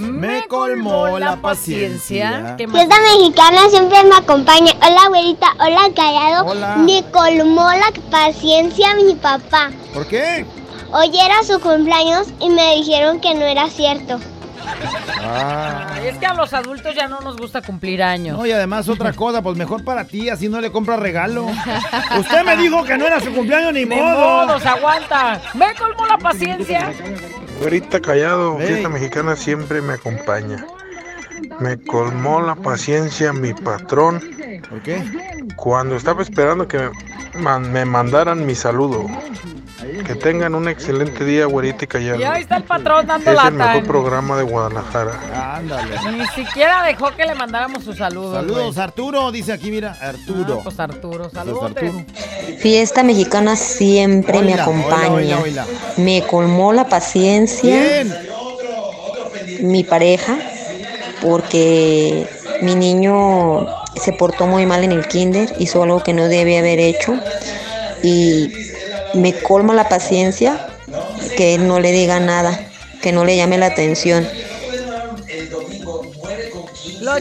Me 0.00 0.42
colmó 0.48 1.16
la 1.20 1.36
paciencia. 1.36 2.56
Fiesta 2.58 2.96
mexicana 3.12 3.68
siempre 3.70 4.02
me 4.02 4.16
acompaña. 4.16 4.72
Hola, 4.84 5.08
güerita. 5.10 5.46
Hola, 5.60 5.82
callado. 5.94 6.46
Hola. 6.46 6.76
Me 6.76 7.04
colmó 7.12 7.68
la 7.70 7.92
paciencia 8.10 8.96
mi 8.96 9.14
papá. 9.14 9.70
¿Por 9.92 10.08
qué? 10.08 10.44
Hoy 10.90 11.10
era 11.16 11.42
su 11.44 11.60
cumpleaños 11.60 12.28
y 12.40 12.48
me 12.48 12.76
dijeron 12.76 13.20
que 13.20 13.34
no 13.34 13.44
era 13.44 13.68
cierto. 13.68 14.18
Ah. 15.20 15.88
Ay, 15.94 16.08
es 16.08 16.18
que 16.18 16.26
a 16.26 16.34
los 16.34 16.52
adultos 16.52 16.94
ya 16.94 17.08
no 17.08 17.20
nos 17.20 17.36
gusta 17.36 17.62
cumplir 17.62 18.02
años. 18.02 18.38
No, 18.38 18.46
y 18.46 18.52
además 18.52 18.88
otra 18.88 19.12
cosa, 19.14 19.42
pues 19.42 19.56
mejor 19.56 19.84
para 19.84 20.04
ti, 20.04 20.28
así 20.28 20.48
no 20.48 20.60
le 20.60 20.70
compras 20.70 20.98
regalo. 21.00 21.46
Usted 22.18 22.44
me 22.44 22.56
dijo 22.56 22.84
que 22.84 22.96
no 22.98 23.06
era 23.06 23.20
su 23.20 23.32
cumpleaños 23.32 23.72
ni, 23.72 23.84
Ni 23.84 23.96
modo. 23.96 24.46
modo, 24.46 24.60
se 24.60 24.68
aguanta. 24.68 25.40
Me 25.54 25.74
colmó 25.74 26.06
la 26.06 26.18
paciencia. 26.18 26.92
Güerita 27.60 28.00
Callado, 28.00 28.58
fiesta 28.58 28.88
mexicana 28.88 29.36
siempre 29.36 29.80
me 29.80 29.94
acompaña. 29.94 30.64
Me 31.60 31.78
colmó 31.78 32.40
la 32.40 32.54
paciencia 32.56 33.32
mi 33.32 33.52
patrón 33.54 34.20
¿Por 34.68 34.80
qué? 34.82 35.02
cuando 35.56 35.94
estaba 35.96 36.22
esperando 36.22 36.66
que 36.66 36.90
me 37.70 37.84
mandaran 37.84 38.44
mi 38.46 38.54
saludo. 38.54 39.06
Que 40.06 40.14
tengan 40.14 40.54
un 40.54 40.68
excelente 40.68 41.24
día, 41.24 41.46
Güerita 41.46 41.84
y 41.84 41.86
Callado. 41.86 42.20
Y 42.20 42.24
ahí 42.24 42.42
está 42.42 42.56
el 42.56 42.64
patrón 42.64 43.06
dando 43.06 43.30
Es 43.30 43.38
el 43.38 43.56
lata. 43.58 43.72
mejor 43.72 43.84
programa 43.84 44.36
de 44.36 44.42
Guadalajara. 44.44 45.56
Ándale. 45.56 45.94
Ni 46.16 46.26
siquiera 46.28 46.84
dejó 46.84 47.10
que 47.16 47.24
le 47.24 47.34
mandáramos 47.34 47.84
sus 47.84 47.96
saludos. 47.98 48.34
Saludos, 48.34 48.74
güey. 48.74 48.84
Arturo, 48.84 49.32
dice 49.32 49.52
aquí, 49.52 49.70
mira, 49.70 49.96
Arturo. 50.00 50.58
Ah, 50.58 50.60
pues 50.64 50.80
Arturo, 50.80 51.18
Pues 51.24 51.32
saludos. 51.32 51.62
Arturo. 51.64 52.04
Fiesta 52.58 53.02
mexicana 53.02 53.56
siempre 53.56 54.42
me 54.42 54.54
acompaña. 54.54 55.38
Me 55.96 56.22
colmó 56.26 56.72
la 56.72 56.88
paciencia 56.88 57.74
Bien. 57.82 58.14
mi 59.60 59.84
pareja 59.84 60.36
porque 61.22 62.26
mi 62.62 62.74
niño 62.74 63.66
se 63.96 64.12
portó 64.12 64.46
muy 64.46 64.66
mal 64.66 64.84
en 64.84 64.92
el 64.92 65.06
kinder, 65.08 65.54
hizo 65.58 65.82
algo 65.82 66.02
que 66.02 66.12
no 66.12 66.28
debía 66.28 66.58
haber 66.60 66.78
hecho 66.80 67.14
y 68.02 68.52
me 69.14 69.32
colma 69.32 69.74
la 69.74 69.88
paciencia 69.88 70.68
que 71.36 71.58
no 71.58 71.80
le 71.80 71.92
diga 71.92 72.20
nada, 72.20 72.58
que 73.02 73.12
no 73.12 73.24
le 73.24 73.36
llame 73.36 73.58
la 73.58 73.66
atención. 73.66 74.26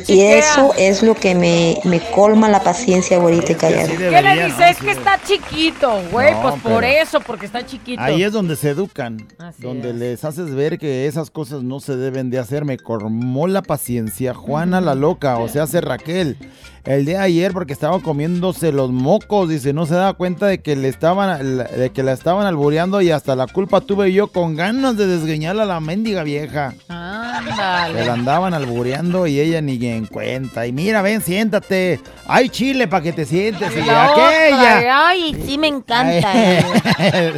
Y 0.08 0.22
eso 0.22 0.74
es 0.78 1.04
lo 1.04 1.16
que 1.16 1.36
me, 1.36 1.78
me 1.84 2.00
colma 2.12 2.50
la 2.50 2.62
paciencia, 2.64 3.18
güerita 3.18 3.52
y 3.52 3.56
callado. 3.56 3.84
Así 3.88 3.98
¿Qué 3.98 4.10
le 4.22 4.36
¿no? 4.36 4.46
dice? 4.48 4.70
Es 4.70 4.78
que 4.78 4.92
está 4.92 5.20
chiquito, 5.26 6.02
güey. 6.12 6.34
No, 6.34 6.42
pues 6.42 6.62
por 6.62 6.84
eso, 6.84 7.20
porque 7.22 7.46
está 7.46 7.66
chiquito. 7.66 8.02
Ahí 8.02 8.24
es 8.24 8.32
donde 8.32 8.56
se 8.56 8.70
educan, 8.70 9.26
Así 9.38 9.62
donde 9.62 9.90
es. 9.90 9.96
les 9.96 10.24
haces 10.24 10.54
ver 10.54 10.78
que 10.78 11.08
esas 11.08 11.30
cosas 11.30 11.64
no 11.64 11.80
se 11.80 11.96
deben 11.96 12.30
de 12.30 12.40
hacer. 12.40 12.66
Me 12.66 12.78
colmó 12.78 13.48
la 13.48 13.62
paciencia 13.62 14.34
Juana 14.34 14.82
la 14.82 14.96
loca, 14.96 15.38
o 15.38 15.48
sea, 15.48 15.64
hace 15.64 15.82
Raquel. 15.82 16.38
El 16.86 17.06
día 17.06 17.20
de 17.20 17.24
ayer 17.24 17.54
porque 17.54 17.72
estaba 17.72 18.00
comiéndose 18.02 18.74
los 18.74 18.92
mocos, 18.92 19.48
dice, 19.48 19.72
no 19.72 19.86
se 19.86 19.94
daba 19.96 20.16
cuenta 20.16 20.48
de 20.48 20.62
que 20.62 20.76
le 20.76 20.90
estaban 20.90 21.58
de 21.58 21.92
que 21.94 22.04
la 22.04 22.12
estaban 22.12 22.46
albureando 22.46 23.02
y 23.02 23.10
hasta 23.10 23.38
la 23.38 23.48
culpa 23.48 23.80
tuve 23.80 24.12
yo 24.12 24.28
con 24.28 24.58
ganas 24.58 24.98
de 24.98 25.08
desgreñarla 25.08 25.64
a 25.64 25.66
la 25.66 25.80
mendiga 25.80 26.24
vieja. 26.24 26.74
Ándale. 26.90 28.06
la 28.06 28.14
andaban 28.14 28.54
albureando 28.54 29.28
y 29.28 29.40
ella 29.40 29.62
ni 29.62 29.73
en 29.82 30.06
cuenta. 30.06 30.66
Y 30.68 30.72
mira, 30.72 31.02
ven, 31.02 31.22
siéntate. 31.22 32.00
Hay 32.28 32.50
chile 32.50 32.88
para 32.88 33.04
que 33.04 33.14
te 33.14 33.26
sientes. 33.26 33.72
Y 33.76 33.80
aquella. 33.82 35.08
Ay, 35.08 35.36
sí 35.46 35.58
me 35.58 35.68
encanta. 35.68 36.32
Ay. 36.32 36.64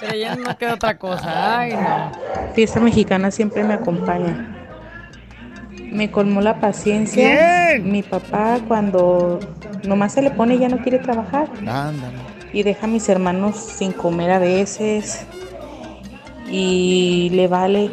Pero 0.00 0.16
ya 0.16 0.36
no 0.36 0.56
queda 0.56 0.74
otra 0.74 0.98
cosa. 0.98 1.58
Ay, 1.58 1.72
no. 1.72 2.12
Fiesta 2.54 2.80
mexicana 2.80 3.30
siempre 3.30 3.64
me 3.64 3.74
acompaña. 3.74 4.52
Me 5.90 6.10
colmó 6.10 6.40
la 6.40 6.60
paciencia. 6.60 7.70
Bien. 7.70 7.90
Mi 7.90 8.02
papá 8.02 8.58
cuando 8.66 9.40
nomás 9.86 10.12
se 10.12 10.22
le 10.22 10.30
pone 10.30 10.56
y 10.56 10.58
ya 10.58 10.68
no 10.68 10.78
quiere 10.78 10.98
trabajar 10.98 11.48
Ándale. 11.60 12.16
y 12.52 12.62
deja 12.62 12.86
a 12.86 12.88
mis 12.88 13.08
hermanos 13.08 13.56
sin 13.56 13.92
comer 13.92 14.30
a 14.32 14.38
veces 14.38 15.24
y 16.50 17.30
le 17.32 17.48
vale 17.48 17.90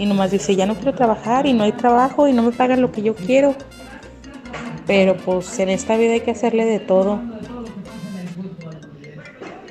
y 0.00 0.06
nomás 0.06 0.30
dice 0.30 0.56
ya 0.56 0.64
no 0.66 0.74
quiero 0.74 0.94
trabajar 0.94 1.46
y 1.46 1.52
no 1.52 1.62
hay 1.64 1.72
trabajo 1.72 2.26
y 2.26 2.32
no 2.32 2.42
me 2.42 2.52
pagan 2.52 2.80
lo 2.80 2.90
que 2.90 3.02
yo 3.02 3.14
quiero. 3.14 3.54
Pero 4.86 5.16
pues 5.16 5.58
en 5.60 5.68
esta 5.68 5.96
vida 5.96 6.14
hay 6.14 6.20
que 6.22 6.30
hacerle 6.32 6.64
de 6.64 6.80
todo. 6.80 7.20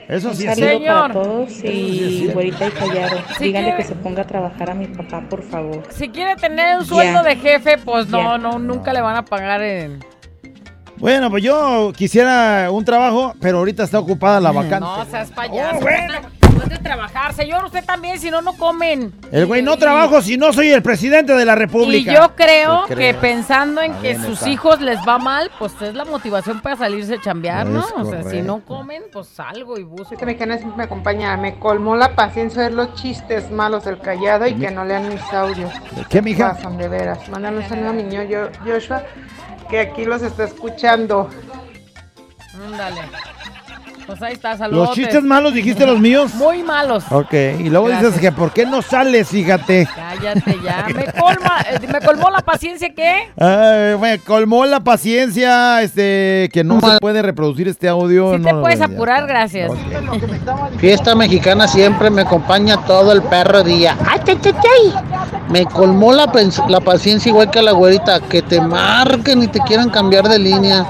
Eso 0.08 0.30
Un 0.30 0.36
sí 0.36 0.48
es 0.48 0.56
saludo 0.58 0.80
cierto. 0.80 1.02
para 1.02 1.14
todos 1.14 1.64
y 1.64 2.30
güerita 2.34 2.68
y 2.68 2.72
callado. 2.72 3.18
Díganle 3.40 3.72
que- 3.72 3.78
que 3.78 3.84
se 3.84 3.96
ponga 3.96 4.24
a 4.24 4.28
trabajar 4.28 4.72
a 4.72 4.74
mi 4.74 4.88
papá, 4.88 5.22
por 5.30 5.44
favor. 5.44 5.84
Si 5.92 6.10
quiere 6.10 6.36
tener 6.36 6.80
un 6.80 6.86
sueldo 6.86 7.22
Ya. 7.22 7.30
de 7.30 7.36
jefe, 7.36 7.78
pues 7.78 8.08
no, 8.08 8.38
no, 8.40 8.58
nunca 8.58 8.92
le 8.94 9.02
van 9.02 9.16
a 9.18 9.26
pagar 9.26 9.62
en. 9.62 10.00
Bueno, 10.98 11.30
pues 11.30 11.44
yo 11.44 11.94
quisiera 11.96 12.70
un 12.72 12.84
trabajo, 12.84 13.34
pero 13.40 13.60
ahorita 13.60 13.84
está 13.84 14.00
ocupada 14.00 14.40
la 14.40 14.52
vacante. 14.52 14.80
No 14.80 15.06
seas 15.06 15.30
payaso. 15.32 15.78
Oh, 15.78 15.82
bueno. 15.82 16.14
De 16.68 16.78
trabajar, 16.78 17.34
señor, 17.34 17.64
usted 17.66 17.84
también, 17.86 18.20
si 18.20 18.30
no, 18.32 18.42
no 18.42 18.54
comen. 18.54 19.14
El 19.32 19.46
güey 19.46 19.62
no 19.62 19.76
Y- 19.76 19.80
trabajo 19.80 20.22
si 20.22 20.38
no 20.38 20.52
soy 20.54 20.70
el 20.70 20.82
presidente 20.84 21.34
de 21.34 21.46
la 21.46 21.54
Y 21.54 21.56
República. 21.56 22.14
yo 22.14 22.36
creo 22.36 22.86
¿Qué 22.88 22.96
que 22.96 23.14
pensando 23.14 23.82
en 23.82 23.94
que 23.96 24.16
sus 24.16 24.34
está. 24.40 24.50
hijos 24.50 24.82
les 24.82 25.00
va 25.08 25.18
mal, 25.18 25.50
pues 25.58 25.74
es 25.82 25.94
la 25.96 26.06
motivación 26.06 26.60
para 26.62 26.76
salirse 26.76 27.16
a 27.16 27.22
chambear, 27.22 27.66
¿no? 27.66 27.86
O 27.96 28.06
sea, 28.06 28.24
si 28.24 28.42
no 28.42 28.64
comen, 28.66 29.04
pues 29.12 29.28
salgo 29.28 29.78
y 29.78 29.84
busco. 29.84 30.14
Esta 30.14 30.26
mexicana 30.26 30.58
siempre 30.58 30.78
me 30.78 30.84
acompaña. 30.84 31.36
Me 31.38 31.58
colmó 31.60 31.96
la 31.96 32.16
paciencia 32.16 32.64
ver 32.64 32.74
los 32.74 32.94
chistes 32.96 33.50
malos 33.52 33.86
del 33.86 34.00
callado 34.00 34.46
y 34.48 34.54
que 34.56 34.70
no 34.72 34.84
lean 34.86 35.08
mis 35.10 35.22
audios. 35.34 35.72
¿Qué, 36.10 36.22
mija? 36.22 36.54
Pasan, 36.56 36.78
de 36.78 36.88
veras. 36.88 37.28
Mándale 37.30 37.58
un 37.58 37.70
saludo 37.70 37.90
a 37.90 37.94
mi 37.94 38.04
niño 38.04 38.24
Yo- 38.24 38.50
Joshua, 38.66 39.04
que 39.70 39.80
aquí 39.80 40.06
los 40.06 40.22
está 40.22 40.44
escuchando. 40.46 41.30
Ándale. 42.66 43.02
Pues 44.10 44.22
ahí 44.24 44.34
está, 44.34 44.58
saludos. 44.58 44.88
¿Los 44.90 44.96
chistes 44.96 45.24
malos 45.24 45.54
dijiste 45.54 45.86
los 45.86 46.00
míos? 46.00 46.34
Muy 46.36 46.64
malos. 46.64 47.04
Ok, 47.12 47.32
y 47.60 47.70
luego 47.70 47.88
Gracias. 47.88 48.14
dices 48.16 48.22
que 48.22 48.32
¿por 48.36 48.52
qué 48.52 48.66
no 48.66 48.82
sales? 48.82 49.30
Fíjate. 49.30 49.88
Cállate 49.96 50.58
ya. 50.64 50.88
Me 50.96 51.06
colma, 51.06 51.62
eh, 51.70 51.80
me 51.88 52.00
colmó 52.02 52.30
la 52.30 52.42
paciencia, 52.42 52.90
¿qué? 52.96 53.30
Ay, 53.38 53.98
me 54.02 54.18
colmó 54.20 54.66
la 54.66 54.80
paciencia, 54.80 55.82
este, 55.84 56.50
que 56.52 56.64
no 56.64 56.82
se 56.82 56.98
puede 57.00 57.22
reproducir 57.22 57.68
este 57.68 57.88
audio. 57.88 58.34
Si 58.34 58.40
no 58.40 58.48
te 58.50 58.56
puedes 58.56 58.82
a- 58.82 58.86
apurar, 58.86 59.28
gracias. 59.28 59.72
Fiesta 60.80 61.14
mexicana 61.16 61.68
siempre 61.68 62.10
me 62.10 62.22
acompaña 62.24 62.78
todo 62.86 63.12
el 63.12 63.22
perro 63.22 63.64
día. 63.64 63.96
¡Ay, 64.08 64.20
ay, 64.28 64.38
ay, 64.46 64.54
ay! 64.54 64.94
Me 65.50 65.66
colmó 65.66 66.14
la, 66.14 66.32
la 66.68 66.80
paciencia 66.80 67.30
igual 67.30 67.50
que 67.52 67.60
a 67.60 67.62
la 67.64 67.72
güerita, 67.72 68.20
que 68.22 68.42
te 68.42 68.60
marquen 68.62 69.44
y 69.44 69.48
te 69.48 69.60
quieran 69.60 69.90
cambiar 69.90 70.28
de 70.30 70.40
línea. 70.40 70.86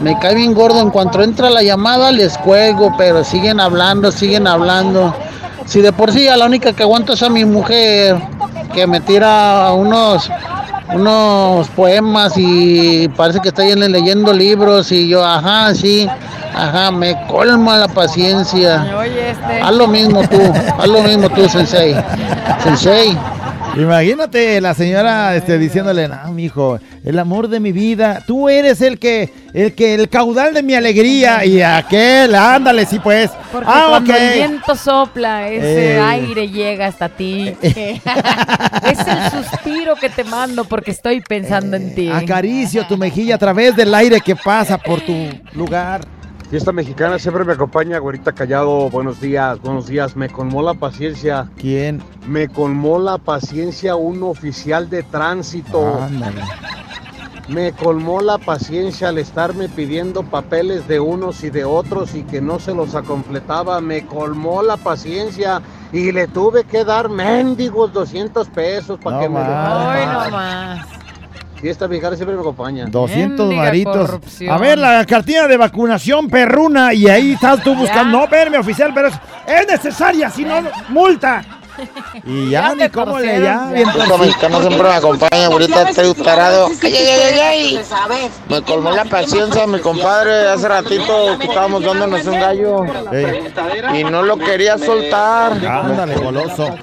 Me 0.00 0.18
cae 0.18 0.34
bien 0.34 0.54
gordo, 0.54 0.80
en 0.80 0.90
cuanto 0.90 1.22
entra 1.22 1.50
la 1.50 1.62
llamada 1.62 2.10
les 2.12 2.36
pero 2.96 3.24
siguen 3.24 3.60
hablando, 3.60 4.10
siguen 4.10 4.46
hablando. 4.46 5.14
Si 5.66 5.80
de 5.80 5.92
por 5.92 6.12
sí 6.12 6.28
a 6.28 6.36
la 6.36 6.46
única 6.46 6.72
que 6.72 6.82
aguanto 6.82 7.12
es 7.12 7.22
a 7.22 7.28
mi 7.28 7.44
mujer, 7.44 8.16
que 8.72 8.86
me 8.86 9.00
tira 9.00 9.72
unos 9.72 10.30
unos 10.94 11.68
poemas 11.68 12.32
y 12.36 13.08
parece 13.08 13.40
que 13.40 13.48
está 13.48 13.62
leyendo 13.62 14.32
libros 14.32 14.90
y 14.90 15.08
yo, 15.08 15.24
ajá, 15.24 15.74
sí, 15.74 16.08
ajá, 16.54 16.90
me 16.90 17.26
colma 17.26 17.78
la 17.78 17.88
paciencia. 17.88 18.86
Este. 19.04 19.60
Haz 19.60 19.74
lo 19.74 19.86
mismo 19.86 20.26
tú, 20.28 20.40
haz 20.78 20.88
lo 20.88 21.02
mismo 21.02 21.28
tú, 21.28 21.48
Sensei. 21.48 21.94
Sensei. 22.62 23.16
Imagínate 23.78 24.60
la 24.60 24.74
señora 24.74 25.36
este, 25.36 25.58
diciéndole, 25.58 26.08
no, 26.08 26.32
mijo, 26.32 26.78
el 27.04 27.18
amor 27.18 27.48
de 27.48 27.60
mi 27.60 27.72
vida, 27.72 28.22
tú 28.26 28.48
eres 28.48 28.80
el 28.80 28.98
que, 28.98 29.32
el 29.54 29.74
que, 29.74 29.94
el 29.94 30.08
caudal 30.08 30.52
de 30.52 30.62
mi 30.62 30.74
alegría. 30.74 31.44
Y 31.44 31.62
aquel, 31.62 32.34
ándale, 32.34 32.86
sí 32.86 32.98
pues. 32.98 33.30
Porque 33.52 33.68
ah, 33.70 33.86
cuando 33.90 34.14
el 34.14 34.34
viento 34.34 34.74
sopla, 34.74 35.48
ese 35.48 35.94
Eh. 35.96 36.00
aire 36.00 36.48
llega 36.48 36.86
hasta 36.86 37.08
ti. 37.08 37.54
es 37.62 37.78
el 37.78 39.30
suspiro 39.30 39.94
que 39.96 40.10
te 40.10 40.24
mando 40.24 40.64
porque 40.64 40.90
estoy 40.90 41.20
pensando 41.20 41.76
en 41.76 41.94
ti. 41.94 42.10
Acaricio 42.10 42.86
tu 42.86 42.96
mejilla 42.96 43.36
a 43.36 43.38
través 43.38 43.76
del 43.76 43.94
aire 43.94 44.20
que 44.20 44.34
pasa 44.36 44.76
por 44.78 45.00
tu 45.00 45.14
lugar. 45.52 46.00
Fiesta 46.50 46.72
mexicana 46.72 47.18
siempre 47.18 47.44
me 47.44 47.52
acompaña, 47.52 47.98
güerita 47.98 48.32
callado. 48.32 48.88
Buenos 48.88 49.20
días, 49.20 49.60
buenos 49.60 49.86
días. 49.86 50.16
Me 50.16 50.30
colmó 50.30 50.62
la 50.62 50.72
paciencia. 50.72 51.50
¿Quién? 51.58 52.02
Me 52.26 52.48
colmó 52.48 52.98
la 52.98 53.18
paciencia 53.18 53.96
un 53.96 54.22
oficial 54.22 54.88
de 54.88 55.02
tránsito. 55.02 56.02
Ándale. 56.02 56.40
Me 57.48 57.72
colmó 57.72 58.22
la 58.22 58.38
paciencia 58.38 59.10
al 59.10 59.18
estarme 59.18 59.68
pidiendo 59.68 60.22
papeles 60.22 60.88
de 60.88 61.00
unos 61.00 61.44
y 61.44 61.50
de 61.50 61.66
otros 61.66 62.14
y 62.14 62.22
que 62.22 62.40
no 62.40 62.58
se 62.58 62.74
los 62.74 62.92
completaba. 63.06 63.82
Me 63.82 64.06
colmó 64.06 64.62
la 64.62 64.78
paciencia 64.78 65.60
y 65.92 66.12
le 66.12 66.28
tuve 66.28 66.64
que 66.64 66.82
dar 66.82 67.10
mendigos 67.10 67.92
200 67.92 68.48
pesos 68.48 68.98
para 68.98 69.16
No 69.16 69.22
que 69.22 69.28
me 69.28 69.34
más. 69.34 69.86
Hoy 69.86 70.00
dejara. 70.00 70.24
no 70.24 70.30
más. 70.30 70.97
Fiesta 71.60 71.88
mexicana 71.88 72.16
siempre 72.16 72.34
me 72.36 72.40
acompaña. 72.40 72.86
200 72.86 73.38
Mendiga 73.46 73.62
maritos. 73.62 73.96
corrupción. 73.96 74.50
A 74.54 74.58
ver, 74.58 74.78
la 74.78 75.04
cartilla 75.04 75.48
de 75.48 75.56
vacunación 75.56 76.28
perruna. 76.28 76.94
Y 76.94 77.08
ahí 77.08 77.32
estás 77.32 77.62
tú 77.62 77.74
buscando. 77.74 78.18
No, 78.20 78.28
verme, 78.28 78.58
oficial, 78.58 78.92
pero 78.94 79.08
es, 79.08 79.14
es 79.46 79.66
necesaria, 79.66 80.30
si 80.30 80.44
no, 80.44 80.60
multa. 80.88 81.57
Y 82.24 82.50
ya, 82.50 82.68
Ya 82.68 82.74
ni 82.74 82.88
cómo 82.90 83.18
le 83.18 83.40
ya. 83.40 83.68
ya. 83.68 83.72
bien 83.72 83.88
Otro 83.88 83.98
torcido. 84.00 84.18
mexicano 84.18 84.60
siempre 84.60 84.82
me 84.88 84.94
acompaña, 84.94 85.46
ahorita 85.46 85.90
estoy 85.90 86.14
tarado. 86.14 86.68
Ay, 86.82 86.94
ay, 86.94 87.06
ay, 87.06 87.40
ay, 87.40 87.40
ay. 87.40 88.30
Me 88.48 88.62
colmó 88.62 88.90
la 88.90 89.04
paciencia 89.04 89.66
mi 89.66 89.78
compadre 89.80 90.48
hace 90.48 90.68
ratito 90.68 91.38
que 91.38 91.46
estábamos 91.46 91.82
dándonos 91.84 92.24
un 92.26 92.34
gallo 92.40 92.84
y 93.94 94.04
no 94.04 94.22
lo 94.22 94.38
quería 94.38 94.78
soltar. 94.78 95.52
Ándale, 95.66 96.16
goloso. 96.16 96.74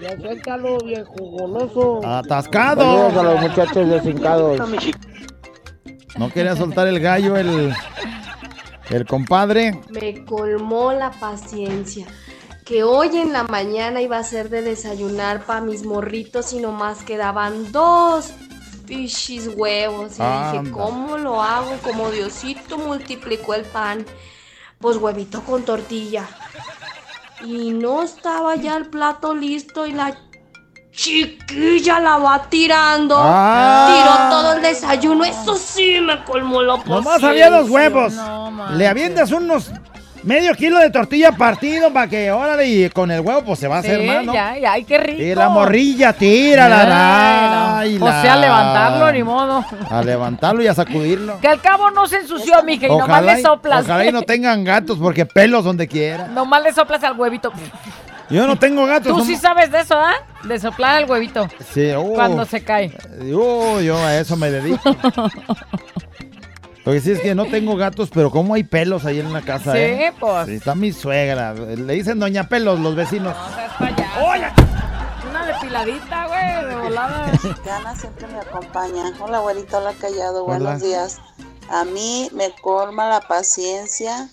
Ya 0.00 0.16
suéltalo, 0.20 0.78
viejo 0.78 1.14
goloso. 1.16 2.00
Atascado. 2.06 2.82
Saludos 2.82 3.16
a 3.16 3.22
los 3.22 3.40
muchachos 3.40 3.88
desincados. 3.88 4.60
No 6.16 6.30
quería 6.30 6.54
soltar 6.56 6.86
el 6.88 7.00
gallo, 7.00 7.36
el, 7.36 7.74
el 8.90 9.06
compadre. 9.06 9.80
Me 9.90 10.24
colmó 10.24 10.92
la 10.92 11.10
paciencia. 11.10 12.06
Que 12.64 12.84
hoy 12.84 13.16
en 13.16 13.32
la 13.32 13.42
mañana 13.44 14.00
iba 14.00 14.18
a 14.18 14.24
ser 14.24 14.48
de 14.48 14.62
desayunar 14.62 15.44
para 15.44 15.60
mis 15.60 15.84
morritos 15.84 16.52
y 16.52 16.60
nomás 16.60 17.02
quedaban 17.02 17.72
dos 17.72 18.32
fichis 18.86 19.48
huevos. 19.56 20.12
Y 20.18 20.22
dije. 20.22 20.70
¿cómo 20.70 21.16
lo 21.16 21.42
hago? 21.42 21.76
Como 21.82 22.10
Diosito 22.10 22.78
multiplicó 22.78 23.54
el 23.54 23.64
pan. 23.64 24.06
Pues 24.78 24.96
huevito 24.96 25.42
con 25.42 25.64
tortilla. 25.64 26.28
Y 27.44 27.70
no 27.70 28.02
estaba 28.02 28.54
ya 28.56 28.76
el 28.76 28.86
plato 28.86 29.34
listo 29.34 29.86
y 29.86 29.92
la 29.92 30.16
chiquilla 30.92 31.98
la 31.98 32.18
va 32.18 32.48
tirando. 32.48 33.16
Ah. 33.18 33.88
Tiró 33.88 34.40
todo 34.40 34.52
el 34.54 34.62
desayuno. 34.62 35.24
Eso 35.24 35.56
sí 35.56 36.00
me 36.00 36.22
colmó 36.24 36.62
la 36.62 36.76
paciencia. 36.76 36.94
Nomás 36.94 37.22
había 37.24 37.50
dos 37.50 37.68
huevos. 37.68 38.12
Le 38.72 38.86
avientas 38.86 39.32
unos 39.32 39.70
medio 40.24 40.54
kilo 40.54 40.78
de 40.78 40.90
tortilla 40.90 41.32
partido 41.32 41.92
para 41.92 42.06
que, 42.08 42.30
órale, 42.30 42.66
y 42.66 42.88
con 42.90 43.10
el 43.10 43.20
huevo 43.20 43.42
pues 43.44 43.58
se 43.58 43.68
va 43.68 43.76
a 43.76 43.78
hacer 43.80 44.00
Sí, 44.00 44.06
mal, 44.06 44.26
¿no? 44.26 44.32
ya, 44.34 44.56
ya, 44.58 44.72
ay, 44.72 44.84
qué 44.84 44.98
rico. 44.98 45.22
Y 45.22 45.34
la 45.34 45.48
morrilla, 45.48 46.12
tírala. 46.12 47.78
Ay, 47.78 47.94
ay. 47.94 47.98
O 48.00 48.04
la- 48.06 48.22
sea, 48.22 48.36
levantarlo, 48.36 49.12
ni 49.12 49.22
modo. 49.22 49.64
A 49.90 50.02
levantarlo 50.02 50.62
y 50.62 50.66
a 50.68 50.74
sacudirlo. 50.74 51.38
Que 51.40 51.48
al 51.48 51.60
cabo 51.60 51.90
no 51.90 52.06
se 52.06 52.16
ensució, 52.18 52.62
mija, 52.62 52.86
y 52.86 52.90
nomás 52.96 53.22
le 53.24 53.42
soplas. 53.42 53.84
ojalá 53.84 54.06
y 54.06 54.12
no 54.12 54.22
tengan 54.22 54.64
gatos 54.64 54.98
porque 54.98 55.26
pelos 55.26 55.64
donde 55.64 55.88
quiera. 55.88 56.28
Nomás 56.28 56.62
le 56.62 56.72
soplas 56.72 57.02
al 57.04 57.18
huevito. 57.18 57.52
Yo 58.30 58.46
no 58.46 58.56
tengo 58.56 58.86
gatos. 58.86 59.12
Tú 59.12 59.18
no- 59.18 59.24
sí 59.24 59.36
sabes 59.36 59.70
de 59.70 59.80
eso, 59.80 59.94
¿ah? 59.98 60.14
De 60.44 60.58
soplar 60.58 60.96
al 60.96 61.10
huevito 61.10 61.46
Sí, 61.74 61.92
uh, 61.94 62.14
cuando 62.14 62.44
se 62.46 62.62
cae. 62.64 62.90
uh, 63.30 63.80
yo 63.80 63.98
a 63.98 64.16
eso 64.16 64.36
me 64.36 64.50
dedico. 64.50 64.80
Lo 66.84 66.92
que 66.92 67.00
sí 67.00 67.12
es 67.12 67.20
que 67.20 67.34
no 67.34 67.44
tengo 67.46 67.76
gatos, 67.76 68.10
pero 68.12 68.30
como 68.30 68.54
hay 68.54 68.64
pelos 68.64 69.04
ahí 69.04 69.20
en 69.20 69.32
la 69.32 69.42
casa, 69.42 69.72
Sí, 69.72 69.78
¿eh? 69.78 70.12
pues. 70.18 70.46
Sí, 70.46 70.54
está 70.54 70.74
mi 70.74 70.92
suegra. 70.92 71.54
Le 71.54 71.92
dicen 71.94 72.18
Doña 72.18 72.48
Pelos 72.48 72.80
los 72.80 72.96
vecinos. 72.96 73.36
Una 75.30 75.46
depiladita, 75.46 76.26
güey, 76.26 76.66
de 76.68 76.76
volada. 76.76 77.32
Gana 77.64 77.94
siempre 77.94 78.26
me 78.26 78.38
acompaña. 78.38 79.12
Hola, 79.20 79.38
abuelita, 79.38 79.78
hola, 79.78 79.92
callado, 80.00 80.44
Hola. 80.44 80.58
buenos 80.58 80.82
días. 80.82 81.20
A 81.70 81.84
mí 81.84 82.28
me 82.32 82.50
colma 82.60 83.08
la 83.08 83.20
paciencia 83.20 84.28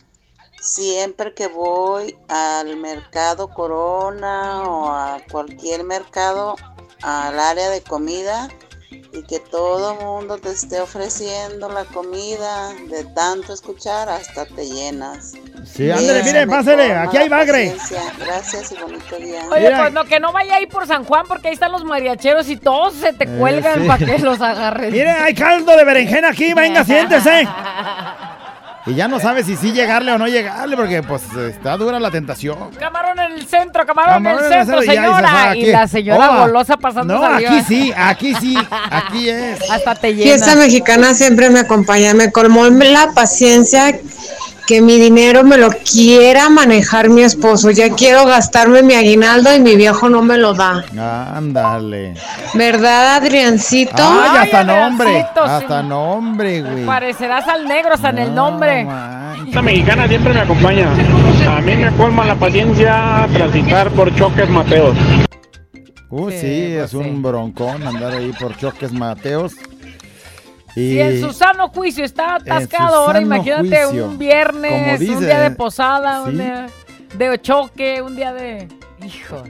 siempre 0.61 1.33
que 1.33 1.47
voy 1.47 2.17
al 2.27 2.75
mercado 2.77 3.47
Corona 3.53 4.63
o 4.63 4.89
a 4.89 5.19
cualquier 5.31 5.83
mercado, 5.85 6.55
al 7.01 7.39
área 7.39 7.69
de 7.69 7.81
comida 7.81 8.49
y 8.91 9.23
que 9.23 9.39
todo 9.39 9.95
mundo 9.95 10.37
te 10.37 10.49
esté 10.51 10.79
ofreciendo 10.81 11.69
la 11.69 11.85
comida, 11.85 12.73
de 12.89 13.03
tanto 13.15 13.53
escuchar 13.53 14.09
hasta 14.09 14.45
te 14.45 14.65
llenas. 14.67 15.33
Sí, 15.65 15.91
ándale, 15.91 16.23
mire, 16.23 16.47
colma 16.47 17.01
aquí 17.03 17.17
hay 17.17 17.29
bagre. 17.29 17.75
Gracias 18.19 18.71
y 18.71 18.75
bonito 18.81 19.15
día. 19.17 19.41
Oye, 19.51 19.71
pues 19.75 19.93
no, 19.93 20.05
que 20.05 20.19
no 20.19 20.31
vaya 20.31 20.55
ahí 20.55 20.65
por 20.65 20.87
San 20.87 21.03
Juan 21.03 21.25
porque 21.27 21.49
ahí 21.49 21.53
están 21.53 21.71
los 21.71 21.83
mariacheros 21.83 22.49
y 22.49 22.57
todos 22.57 22.93
se 22.95 23.13
te 23.13 23.25
Eh, 23.25 23.37
cuelgan 23.37 23.81
sí. 23.81 23.87
para 23.87 24.05
que 24.05 24.17
los 24.19 24.41
agarres. 24.41 24.91
Mire, 24.91 25.09
hay 25.11 25.33
caldo 25.35 25.75
de 25.75 25.83
berenjena 25.83 26.29
aquí, 26.29 26.53
venga, 26.53 26.83
siéntese. 26.85 27.47
Y 28.85 28.95
ya 28.95 29.07
no 29.07 29.19
sabe 29.19 29.43
si 29.43 29.55
sí 29.55 29.71
llegarle 29.71 30.11
o 30.13 30.17
no 30.17 30.27
llegarle, 30.27 30.75
porque 30.75 31.03
pues 31.03 31.21
está 31.35 31.77
dura 31.77 31.99
la 31.99 32.09
tentación. 32.09 32.71
Camarón 33.09 33.31
en 33.33 33.39
el 33.39 33.47
centro, 33.47 33.85
camarón, 33.85 34.13
Camarón 34.13 34.39
en 34.45 34.53
el 34.53 34.59
centro, 34.65 34.81
señora. 34.81 35.55
Y 35.55 35.65
la 35.65 35.87
señora 35.87 36.29
Oh, 36.31 36.39
golosa 36.41 36.77
pasando 36.77 37.15
No, 37.15 37.25
aquí 37.25 37.61
sí, 37.67 37.93
aquí 37.95 38.33
sí, 38.39 38.55
aquí 38.91 39.29
es. 39.29 39.69
Hasta 39.69 39.95
te 39.95 40.13
llena. 40.13 40.23
Fiesta 40.23 40.55
mexicana 40.55 41.13
siempre 41.13 41.49
me 41.49 41.59
acompaña. 41.59 42.13
Me 42.13 42.31
colmó 42.31 42.65
la 42.67 43.11
paciencia 43.13 43.99
que 44.69 44.83
mi 44.83 44.99
dinero 44.99 45.43
me 45.43 45.57
lo 45.57 45.69
quiera 45.69 46.47
manejar 46.47 47.09
mi 47.09 47.23
esposo. 47.23 47.71
Ya 47.71 47.89
quiero 47.95 48.25
gastarme 48.25 48.83
mi 48.83 48.93
aguinaldo 48.93 49.55
y 49.55 49.59
mi 49.59 49.75
viejo 49.75 50.09
no 50.09 50.21
me 50.21 50.37
lo 50.37 50.53
da. 50.53 50.85
Ándale. 51.35 52.13
¿Verdad, 52.53 53.15
Adriancito? 53.15 53.95
Ay, 53.97 54.37
hasta 54.37 54.59
Ay, 54.59 54.67
nombre. 54.67 55.21
Sí. 55.21 55.39
Hasta 55.43 55.81
nombre, 55.81 56.61
güey. 56.61 56.85
Parecerás 56.85 57.47
al 57.47 57.67
negro 57.67 57.95
hasta 57.95 58.11
en 58.11 58.19
el 58.19 58.35
nombre. 58.35 58.87
Esta 59.47 59.63
mexicana 59.63 60.07
siempre 60.07 60.35
me 60.35 60.41
acompaña. 60.41 60.87
A 61.49 61.61
mí 61.61 61.75
me 61.75 61.91
colma 61.97 62.25
la 62.25 62.35
paciencia 62.35 63.27
transitar 63.33 63.89
por 63.89 64.15
choques 64.15 64.47
Mateos. 64.49 64.95
Uh, 66.11 66.29
sí, 66.29 66.73
pues 66.75 66.85
es 66.85 66.93
un 66.93 67.23
broncón 67.23 67.87
andar 67.87 68.13
ahí 68.13 68.31
por 68.39 68.55
choques 68.55 68.91
Mateos. 68.91 69.53
Y 70.75 70.91
Si 70.91 70.99
en 70.99 71.21
su 71.21 71.33
sano 71.33 71.69
juicio 71.69 72.05
está 72.05 72.35
atascado, 72.35 72.95
ahora 72.95 73.21
imagínate 73.21 73.85
juicio. 73.85 74.05
un 74.07 74.17
viernes, 74.17 75.01
un 75.01 75.19
día 75.19 75.39
de 75.41 75.51
posada, 75.51 76.23
sí. 76.23 76.29
un 76.29 76.37
día 76.37 76.67
de 77.17 77.41
choque, 77.41 78.01
un 78.01 78.15
día 78.15 78.33
de... 78.33 78.67
Hijo. 79.03 79.43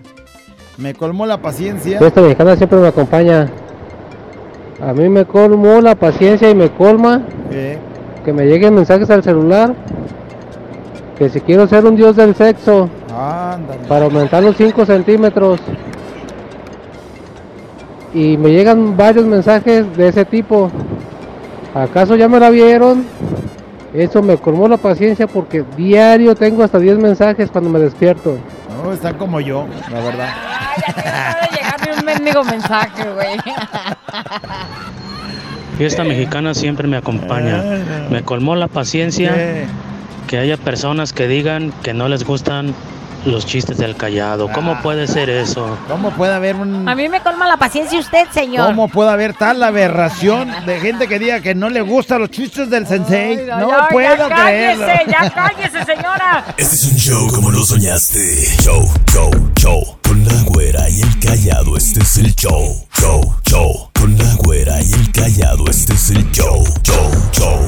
me 0.77 0.93
colmó 0.93 1.25
la 1.25 1.41
paciencia. 1.41 1.99
Esta 1.99 2.21
mexicana 2.21 2.55
siempre 2.55 2.79
me 2.79 2.87
acompaña. 2.87 3.49
A 4.81 4.93
mí 4.93 5.09
me 5.09 5.25
colmó 5.25 5.81
la 5.81 5.95
paciencia 5.95 6.49
y 6.49 6.55
me 6.55 6.69
colma 6.69 7.21
que 8.23 8.33
me 8.33 8.45
lleguen 8.45 8.75
mensajes 8.75 9.09
al 9.09 9.23
celular. 9.23 9.73
Que 11.17 11.29
si 11.29 11.41
quiero 11.41 11.67
ser 11.67 11.85
un 11.85 11.97
dios 11.97 12.15
del 12.15 12.33
sexo 12.33 12.89
ándale. 13.13 13.81
para 13.89 14.05
aumentar 14.05 14.41
los 14.41 14.55
5 14.55 14.85
centímetros. 14.85 15.59
Y 18.13 18.37
me 18.37 18.51
llegan 18.51 18.95
varios 18.95 19.25
mensajes 19.25 19.85
de 19.97 20.07
ese 20.07 20.23
tipo. 20.25 20.71
¿Acaso 21.73 22.15
ya 22.15 22.27
me 22.27 22.39
la 22.39 22.49
vieron? 22.49 23.05
Eso 23.93 24.21
me 24.21 24.37
colmó 24.37 24.67
la 24.67 24.77
paciencia 24.77 25.27
porque 25.27 25.63
diario 25.75 26.35
tengo 26.35 26.63
hasta 26.63 26.79
10 26.79 26.97
mensajes 26.99 27.49
cuando 27.49 27.69
me 27.69 27.79
despierto. 27.79 28.37
No, 28.83 28.93
están 28.93 29.17
como 29.17 29.39
yo, 29.39 29.65
la 29.91 29.99
verdad. 29.99 30.29
Puede 30.85 31.49
llegarme 31.57 31.99
un 31.99 32.05
mendigo 32.05 32.43
mensaje, 32.43 33.03
güey. 33.13 33.37
Fiesta 35.77 36.03
mexicana 36.03 36.53
siempre 36.53 36.87
me 36.87 36.97
acompaña. 36.97 37.63
Me 38.09 38.23
colmó 38.23 38.55
la 38.55 38.67
paciencia 38.67 39.65
que 40.27 40.37
haya 40.37 40.57
personas 40.57 41.13
que 41.13 41.27
digan 41.27 41.73
que 41.83 41.93
no 41.93 42.07
les 42.07 42.23
gustan 42.23 42.75
los 43.25 43.45
chistes 43.45 43.77
del 43.77 43.95
callado. 43.95 44.49
¿Cómo 44.51 44.81
puede 44.81 45.07
ser 45.07 45.29
eso? 45.29 45.77
¿Cómo 45.87 46.11
puede 46.11 46.33
haber 46.33 46.55
un... 46.55 46.87
A 46.87 46.95
mí 46.95 47.09
me 47.09 47.21
colma 47.21 47.47
la 47.47 47.57
paciencia 47.57 47.99
usted, 47.99 48.27
señor. 48.31 48.67
¿Cómo 48.67 48.87
puede 48.87 49.09
haber 49.11 49.33
tal 49.33 49.61
aberración 49.63 50.51
de 50.65 50.79
gente 50.79 51.07
que 51.07 51.19
diga 51.19 51.41
que 51.41 51.55
no 51.55 51.69
le 51.69 51.81
gustan 51.81 52.19
los 52.21 52.29
chistes 52.31 52.69
del 52.69 52.87
sensei? 52.87 53.45
No 53.47 53.69
ya, 53.69 53.87
puedo 53.89 54.15
ya 54.15 54.27
creerlo. 54.43 54.85
cállese, 54.85 55.11
ya 55.11 55.29
cállese, 55.29 55.85
señora. 55.85 56.45
Este 56.57 56.75
es 56.75 56.85
un 56.85 56.97
show 56.97 57.27
como 57.33 57.51
lo 57.51 57.63
soñaste. 57.63 58.19
Show, 58.61 58.85
show, 59.11 59.31
show. 59.57 59.97
Con 60.03 60.25
la 60.25 60.33
güera 60.45 60.89
y 60.89 61.01
el 61.01 61.19
callado, 61.19 61.77
este 61.77 62.01
es 62.01 62.17
el 62.17 62.33
show. 62.35 62.85
Show, 62.99 63.35
show. 63.47 63.89
Con 63.99 64.17
la 64.17 64.33
güera 64.37 64.81
y 64.81 64.91
el 64.93 65.11
callado, 65.11 65.65
este 65.69 65.93
es 65.93 66.09
el 66.11 66.29
show. 66.31 66.63
Show, 66.83 67.11
show. 67.31 67.59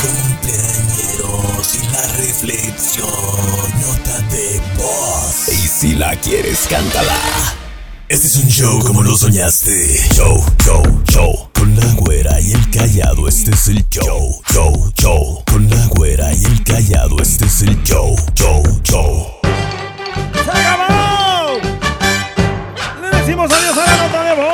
Cumpleañeros 0.00 1.74
y 1.74 1.82
la 1.92 2.02
reflexión. 2.16 3.06
Nota 3.80 4.09
de. 4.30 4.60
Y 5.48 5.68
si 5.68 5.94
la 5.94 6.14
quieres, 6.16 6.66
cántala. 6.68 7.14
Este 8.08 8.26
es 8.26 8.36
un 8.36 8.48
show 8.48 8.80
como 8.80 9.02
lo 9.02 9.16
soñaste. 9.16 9.98
Show, 10.14 10.44
show, 10.64 10.82
show. 11.08 11.50
Con 11.54 11.76
la 11.76 11.86
güera 11.94 12.40
y 12.40 12.52
el 12.52 12.70
callado, 12.70 13.28
este 13.28 13.52
es 13.52 13.68
el 13.68 13.88
show. 13.88 14.40
Show, 14.52 14.92
show. 14.98 15.42
Con 15.50 15.68
la 15.70 15.86
güera 15.88 16.32
y 16.32 16.44
el 16.44 16.64
callado, 16.64 17.20
este 17.20 17.46
es 17.46 17.62
el 17.62 17.82
show. 17.82 18.16
Show, 18.34 18.62
show. 18.82 19.26
¡Se 20.44 20.50
acabó! 20.50 21.58
Le 23.00 23.10
decimos 23.18 23.50
adiós 23.52 23.78
a 23.78 23.86
la 23.86 23.96
nota 23.96 24.24
de 24.24 24.34
voz. 24.34 24.50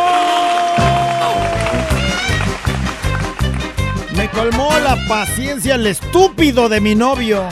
Me 4.17 4.31
colmó 4.31 4.79
la 4.81 4.97
paciencia 5.09 5.77
el 5.77 5.87
estúpido 5.87 6.69
de 6.69 6.81
mi 6.81 6.95
novio. 6.95 7.49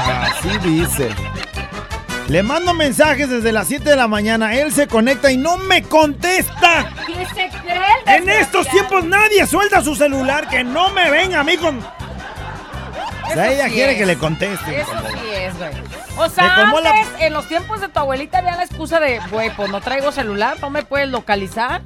Así 0.00 0.58
dice. 0.58 1.10
Le 2.28 2.42
mando 2.42 2.74
mensajes 2.74 3.30
desde 3.30 3.52
las 3.52 3.68
7 3.68 3.88
de 3.88 3.96
la 3.96 4.06
mañana. 4.06 4.54
Él 4.54 4.70
se 4.72 4.86
conecta 4.86 5.30
y 5.32 5.36
no 5.38 5.56
me 5.56 5.82
contesta. 5.82 6.90
¿Qué 7.06 7.24
se 7.26 7.48
cree? 7.60 7.78
el 8.06 8.22
En 8.24 8.28
estos 8.28 8.68
tiempos 8.68 9.04
nadie 9.04 9.46
suelta 9.46 9.82
su 9.82 9.94
celular. 9.94 10.46
Que 10.48 10.62
no 10.62 10.90
me 10.90 11.10
venga 11.10 11.40
a 11.40 11.44
mí 11.44 11.56
con. 11.56 11.78
O 11.78 13.32
sea, 13.32 13.50
ella 13.52 13.66
sí 13.68 13.72
quiere 13.74 13.92
es. 13.92 13.98
que 13.98 14.06
le 14.06 14.16
conteste. 14.16 14.80
Eso 14.80 14.90
sí 15.10 15.28
es. 15.34 15.56
güey. 15.56 15.70
O 16.18 16.28
sea, 16.28 16.56
la- 16.56 16.90
antes, 16.90 17.06
en 17.20 17.32
los 17.32 17.46
tiempos 17.48 17.80
de 17.80 17.88
tu 17.88 17.98
abuelita 17.98 18.38
había 18.38 18.56
la 18.56 18.64
excusa 18.64 19.00
de, 19.00 19.20
güey, 19.30 19.50
pues 19.54 19.70
no 19.70 19.80
traigo 19.80 20.10
celular, 20.12 20.56
no 20.60 20.68
me 20.70 20.82
puedes 20.82 21.08
localizar. 21.08 21.80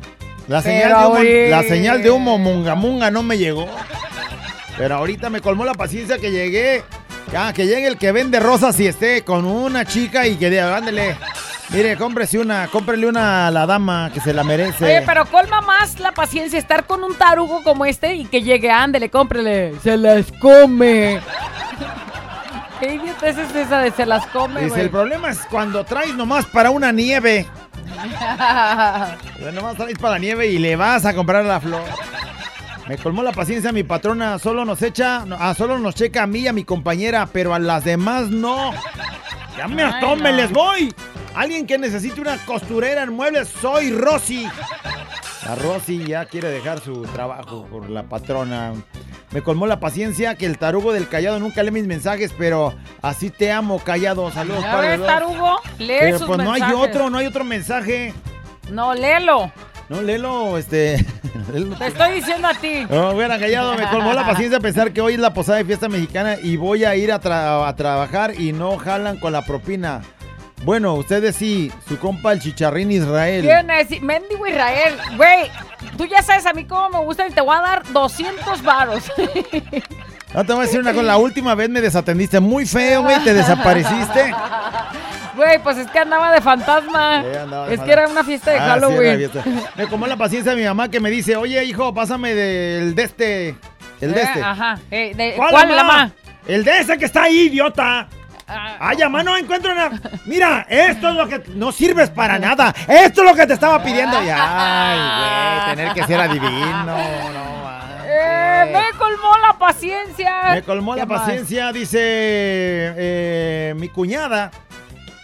La 0.48 0.60
señal, 0.62 0.82
Pero 0.88 0.98
de 1.00 1.06
humo, 1.06 1.16
ahorita- 1.16 1.48
la 1.56 1.62
señal 1.62 2.02
de 2.02 2.10
humo 2.10 2.38
munga 2.38 2.74
munga 2.74 3.10
no 3.12 3.22
me 3.22 3.38
llegó. 3.38 3.68
Pero 4.76 4.96
ahorita 4.96 5.30
me 5.30 5.40
colmó 5.40 5.64
la 5.64 5.74
paciencia 5.74 6.18
que 6.18 6.30
llegué. 6.32 6.82
Ya, 7.30 7.52
que 7.52 7.66
llegue 7.66 7.86
el 7.86 7.98
que 7.98 8.12
vende 8.12 8.40
rosas 8.40 8.78
y 8.80 8.86
esté 8.86 9.22
con 9.24 9.44
una 9.44 9.84
chica 9.84 10.26
y 10.26 10.36
que 10.36 10.50
diga, 10.50 10.76
ándele. 10.76 11.16
Mire, 11.70 11.96
cómprese 11.96 12.38
una, 12.38 12.68
cómprele 12.68 13.06
una 13.06 13.46
a 13.46 13.50
la 13.50 13.64
dama 13.64 14.10
que 14.12 14.20
se 14.20 14.34
la 14.34 14.44
merece. 14.44 14.84
Oye, 14.84 15.02
pero 15.06 15.24
colma 15.24 15.62
más 15.62 15.98
la 16.00 16.12
paciencia 16.12 16.58
estar 16.58 16.84
con 16.84 17.02
un 17.02 17.14
tarugo 17.14 17.62
como 17.62 17.86
este 17.86 18.14
y 18.14 18.26
que 18.26 18.42
llegue, 18.42 18.70
ándele, 18.70 19.08
cómprele. 19.08 19.72
Se 19.82 19.96
las 19.96 20.30
come. 20.32 21.20
¿Qué 22.80 22.94
idiota 22.94 23.28
es 23.28 23.38
esa 23.38 23.78
de 23.78 23.92
se 23.92 24.04
las 24.04 24.26
come, 24.26 24.60
Dice, 24.60 24.70
güey? 24.70 24.82
el 24.82 24.90
problema 24.90 25.30
es 25.30 25.38
cuando 25.48 25.84
traes 25.84 26.14
nomás 26.14 26.44
para 26.46 26.70
una 26.70 26.92
nieve. 26.92 27.46
Nomás 29.54 29.76
traes 29.76 29.98
para 29.98 30.14
la 30.14 30.18
nieve 30.18 30.48
y 30.48 30.58
le 30.58 30.76
vas 30.76 31.04
a 31.04 31.14
comprar 31.14 31.44
la 31.44 31.60
flor. 31.60 31.82
Me 32.88 32.98
colmó 32.98 33.22
la 33.22 33.32
paciencia 33.32 33.72
mi 33.72 33.84
patrona, 33.84 34.38
solo 34.38 34.64
nos 34.64 34.82
echa, 34.82 35.24
no, 35.24 35.36
ah, 35.38 35.54
solo 35.54 35.78
nos 35.78 35.94
checa 35.94 36.24
a 36.24 36.26
mí 36.26 36.40
y 36.40 36.48
a 36.48 36.52
mi 36.52 36.64
compañera, 36.64 37.28
pero 37.32 37.54
a 37.54 37.58
las 37.58 37.84
demás 37.84 38.28
no. 38.28 38.72
Ya 39.56 39.68
me 39.68 39.84
no. 39.84 40.14
les 40.16 40.50
voy. 40.50 40.92
Alguien 41.34 41.66
que 41.66 41.78
necesite 41.78 42.20
una 42.20 42.36
costurera 42.44 43.02
en 43.02 43.12
muebles, 43.12 43.48
soy 43.48 43.92
Rosy. 43.92 44.48
La 45.46 45.54
Rosy 45.54 46.04
ya 46.04 46.24
quiere 46.26 46.48
dejar 46.48 46.80
su 46.80 47.02
trabajo 47.02 47.66
por 47.70 47.88
la 47.88 48.04
patrona. 48.04 48.74
Me 49.30 49.42
colmó 49.42 49.66
la 49.66 49.80
paciencia 49.80 50.34
que 50.34 50.46
el 50.46 50.58
tarugo 50.58 50.92
del 50.92 51.08
callado 51.08 51.38
nunca 51.38 51.62
lee 51.62 51.70
mis 51.70 51.86
mensajes, 51.86 52.34
pero 52.36 52.74
así 53.00 53.30
te 53.30 53.50
amo, 53.50 53.78
callado. 53.78 54.30
Saludos, 54.30 54.62
dos. 54.62 55.06
tarugo, 55.06 55.60
lee 55.78 55.96
Pero 56.00 56.18
sus 56.18 56.26
pues 56.26 56.38
no 56.38 56.52
hay 56.52 56.62
otro, 56.74 57.08
no 57.08 57.18
hay 57.18 57.26
otro 57.26 57.44
mensaje. 57.44 58.12
No, 58.70 58.94
léelo. 58.94 59.50
No, 59.88 60.00
léelo, 60.00 60.56
este. 60.58 61.04
Te 61.78 61.86
estoy 61.86 62.12
diciendo 62.14 62.48
a 62.48 62.54
ti. 62.54 62.86
No, 62.88 63.12
bueno, 63.14 63.38
callado, 63.38 63.74
me 63.74 63.86
colmó 63.88 64.12
la 64.14 64.24
paciencia 64.26 64.58
pensar 64.60 64.92
que 64.92 65.00
hoy 65.00 65.14
es 65.14 65.18
la 65.20 65.34
posada 65.34 65.58
de 65.58 65.64
fiesta 65.64 65.88
mexicana 65.88 66.36
y 66.42 66.56
voy 66.56 66.84
a 66.84 66.96
ir 66.96 67.12
a, 67.12 67.20
tra- 67.20 67.66
a 67.68 67.76
trabajar 67.76 68.40
y 68.40 68.52
no 68.52 68.78
jalan 68.78 69.18
con 69.18 69.32
la 69.32 69.42
propina. 69.42 70.00
Bueno, 70.64 70.94
ustedes 70.94 71.34
sí, 71.36 71.72
su 71.88 71.98
compa 71.98 72.32
el 72.32 72.40
chicharrín 72.40 72.92
Israel. 72.92 73.42
¿Quién 73.44 73.68
es? 73.70 74.00
Mendigo 74.00 74.46
Israel. 74.46 74.94
Güey, 75.16 75.50
tú 75.98 76.06
ya 76.06 76.22
sabes 76.22 76.46
a 76.46 76.52
mí 76.52 76.64
cómo 76.64 76.88
me 77.00 77.04
gusta 77.04 77.26
y 77.26 77.32
te 77.32 77.40
voy 77.40 77.56
a 77.56 77.60
dar 77.60 77.92
200 77.92 78.62
varos. 78.62 79.10
No 80.34 80.44
te 80.44 80.52
voy 80.52 80.62
a 80.62 80.64
decir 80.66 80.80
una 80.80 80.92
cosa, 80.92 81.02
la 81.04 81.16
última 81.18 81.54
vez 81.54 81.68
me 81.68 81.80
desatendiste 81.80 82.40
muy 82.40 82.64
feo, 82.66 83.02
güey, 83.02 83.22
te 83.22 83.34
desapareciste. 83.34 84.34
Güey, 85.36 85.58
pues 85.62 85.78
es 85.78 85.90
que 85.90 85.98
andaba 85.98 86.32
de 86.32 86.40
fantasma. 86.40 87.22
Sí, 87.22 87.36
andaba 87.38 87.66
de 87.68 87.74
es 87.74 87.80
que 87.80 87.92
era 87.92 88.08
una 88.08 88.24
fiesta 88.24 88.50
de 88.50 88.58
Ah, 88.58 88.66
Halloween. 88.70 89.30
Me 89.76 89.86
colmó 89.86 90.06
la 90.06 90.16
paciencia 90.16 90.54
mi 90.54 90.64
mamá 90.64 90.88
que 90.90 91.00
me 91.00 91.10
dice, 91.10 91.36
oye, 91.36 91.62
hijo, 91.64 91.92
pásame 91.94 92.34
del 92.34 92.94
de 92.94 93.02
este. 93.02 93.48
El 94.00 94.12
de 94.14 94.20
Eh, 94.20 94.24
este. 94.24 94.42
Ajá. 94.42 94.78
Eh, 94.90 95.12
de- 95.14 95.34
¿Cuál, 95.36 95.50
¿Cuál, 95.50 95.68
mamá? 95.68 95.76
la 95.76 95.84
ma? 95.84 96.10
El 96.46 96.64
de 96.64 96.78
ese 96.78 96.98
que 96.98 97.04
está 97.04 97.24
ahí, 97.24 97.42
idiota. 97.48 98.08
Ay, 98.80 98.98
mamá, 98.98 99.22
no 99.22 99.36
encuentro 99.36 99.74
nada. 99.74 99.92
Mira, 100.26 100.66
esto 100.68 101.08
es 101.08 101.14
lo 101.14 101.26
que 101.28 101.42
no 101.54 101.72
sirves 101.72 102.10
para 102.10 102.38
nada. 102.38 102.74
Esto 102.88 103.22
es 103.22 103.30
lo 103.30 103.34
que 103.34 103.46
te 103.46 103.54
estaba 103.54 103.82
pidiendo. 103.82 104.22
Y, 104.22 104.28
ay, 104.28 104.98
güey, 105.64 105.76
tener 105.76 105.94
que 105.94 106.04
ser 106.04 106.20
adivino. 106.20 106.84
No, 106.84 107.61
Eh, 108.22 108.72
me 108.72 108.98
colmó 108.98 109.36
la 109.38 109.58
paciencia. 109.58 110.54
Me 110.54 110.62
colmó 110.62 110.94
la 110.94 111.06
paciencia, 111.06 111.72
dice 111.72 111.98
eh, 112.00 113.74
mi 113.76 113.88
cuñada. 113.88 114.50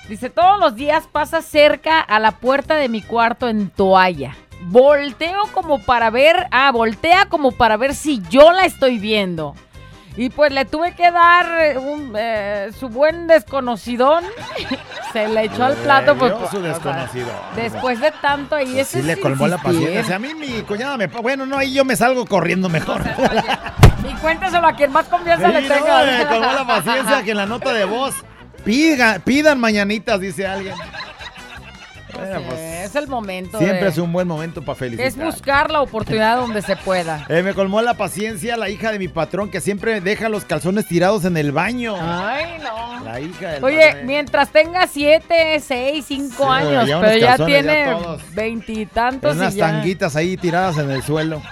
Dice, 0.09 0.30
todos 0.30 0.59
los 0.59 0.74
días 0.74 1.07
pasa 1.11 1.42
cerca 1.42 2.01
a 2.01 2.18
la 2.18 2.32
puerta 2.32 2.76
de 2.76 2.88
mi 2.88 3.03
cuarto 3.03 3.49
en 3.49 3.68
toalla. 3.68 4.34
Volteo 4.62 5.42
como 5.53 5.80
para 5.80 6.11
ver, 6.11 6.46
ah, 6.51 6.70
voltea 6.72 7.26
como 7.26 7.53
para 7.53 7.76
ver 7.76 7.94
si 7.94 8.22
yo 8.30 8.53
la 8.53 8.64
estoy 8.64 8.99
viendo. 8.99 9.55
Y 10.18 10.30
pues 10.30 10.50
le 10.50 10.64
tuve 10.64 10.96
que 10.96 11.12
dar 11.12 11.46
eh, 11.62 11.78
un, 11.78 12.12
eh, 12.18 12.70
su 12.76 12.88
buen 12.88 13.28
desconocidón. 13.28 14.24
Se 15.12 15.28
le 15.28 15.44
echó 15.44 15.64
al 15.64 15.76
plato, 15.76 16.16
pues. 16.16 16.32
Le 16.32 16.38
su 16.38 16.44
o 16.44 16.48
sea, 16.50 16.60
desconocido. 16.60 17.28
Después 17.54 18.00
de 18.00 18.10
tanto 18.20 18.56
ahí, 18.56 18.72
Pues 18.72 18.88
eso 18.88 18.98
sí 18.98 19.04
le 19.04 19.20
colmó 19.20 19.46
la 19.46 19.58
paciencia. 19.58 20.00
O 20.00 20.04
sea, 20.04 20.16
a 20.16 20.18
mí 20.18 20.34
mi 20.34 20.62
cuñada 20.62 20.96
me... 20.96 21.06
Bueno, 21.06 21.46
no, 21.46 21.56
ahí 21.56 21.72
yo 21.72 21.84
me 21.84 21.94
salgo 21.94 22.26
corriendo 22.26 22.68
mejor. 22.68 23.02
Y 24.08 24.14
cuéntaselo 24.20 24.66
a 24.66 24.72
quien 24.74 24.92
más 24.92 25.06
confianza 25.06 25.48
Sí, 25.48 25.52
le 25.52 25.62
no, 25.68 25.74
tenga. 25.74 26.04
me 26.04 26.26
colmó 26.26 26.52
la 26.52 26.66
paciencia 26.66 27.22
que 27.24 27.32
en 27.32 27.36
la 27.36 27.46
nota 27.46 27.72
de 27.72 27.84
voz 27.84 28.14
pidan 28.64 29.60
mañanitas, 29.60 30.20
dice 30.20 30.46
alguien. 30.46 30.74
Bueno, 32.18 32.42
pues, 32.48 32.60
es 32.60 32.94
el 32.96 33.08
momento. 33.08 33.58
siempre 33.58 33.84
de- 33.84 33.88
es 33.88 33.98
un 33.98 34.12
buen 34.12 34.26
momento 34.28 34.62
para 34.62 34.76
felicitar. 34.76 35.06
Es 35.06 35.16
buscar 35.16 35.70
la 35.70 35.80
oportunidad 35.80 36.36
donde 36.36 36.62
se 36.62 36.76
pueda. 36.76 37.26
Eh, 37.28 37.42
me 37.42 37.54
colmó 37.54 37.80
la 37.82 37.94
paciencia 37.94 38.56
la 38.56 38.68
hija 38.70 38.90
de 38.92 38.98
mi 38.98 39.08
patrón 39.08 39.50
que 39.50 39.60
siempre 39.60 40.00
deja 40.00 40.28
los 40.28 40.44
calzones 40.44 40.86
tirados 40.88 41.24
en 41.24 41.36
el 41.36 41.52
baño. 41.52 41.94
Ay, 42.00 42.58
no. 42.62 43.04
La 43.04 43.20
hija 43.20 43.52
del 43.52 43.64
Oye, 43.64 44.02
mientras 44.04 44.50
tenga 44.50 44.86
siete, 44.86 45.60
seis, 45.60 46.04
cinco 46.08 46.44
Sí, 46.44 46.50
años, 46.66 46.88
pero 47.00 47.16
ya 47.18 47.36
tiene 47.36 47.86
veintitantos 48.34 49.34
y, 49.34 49.38
unas 49.38 49.54
ya. 49.54 49.66
tanguitas 49.68 50.16
ahí 50.16 50.36
tiradas 50.36 50.78
en 50.78 50.90
el 50.90 51.02
suelo. 51.02 51.42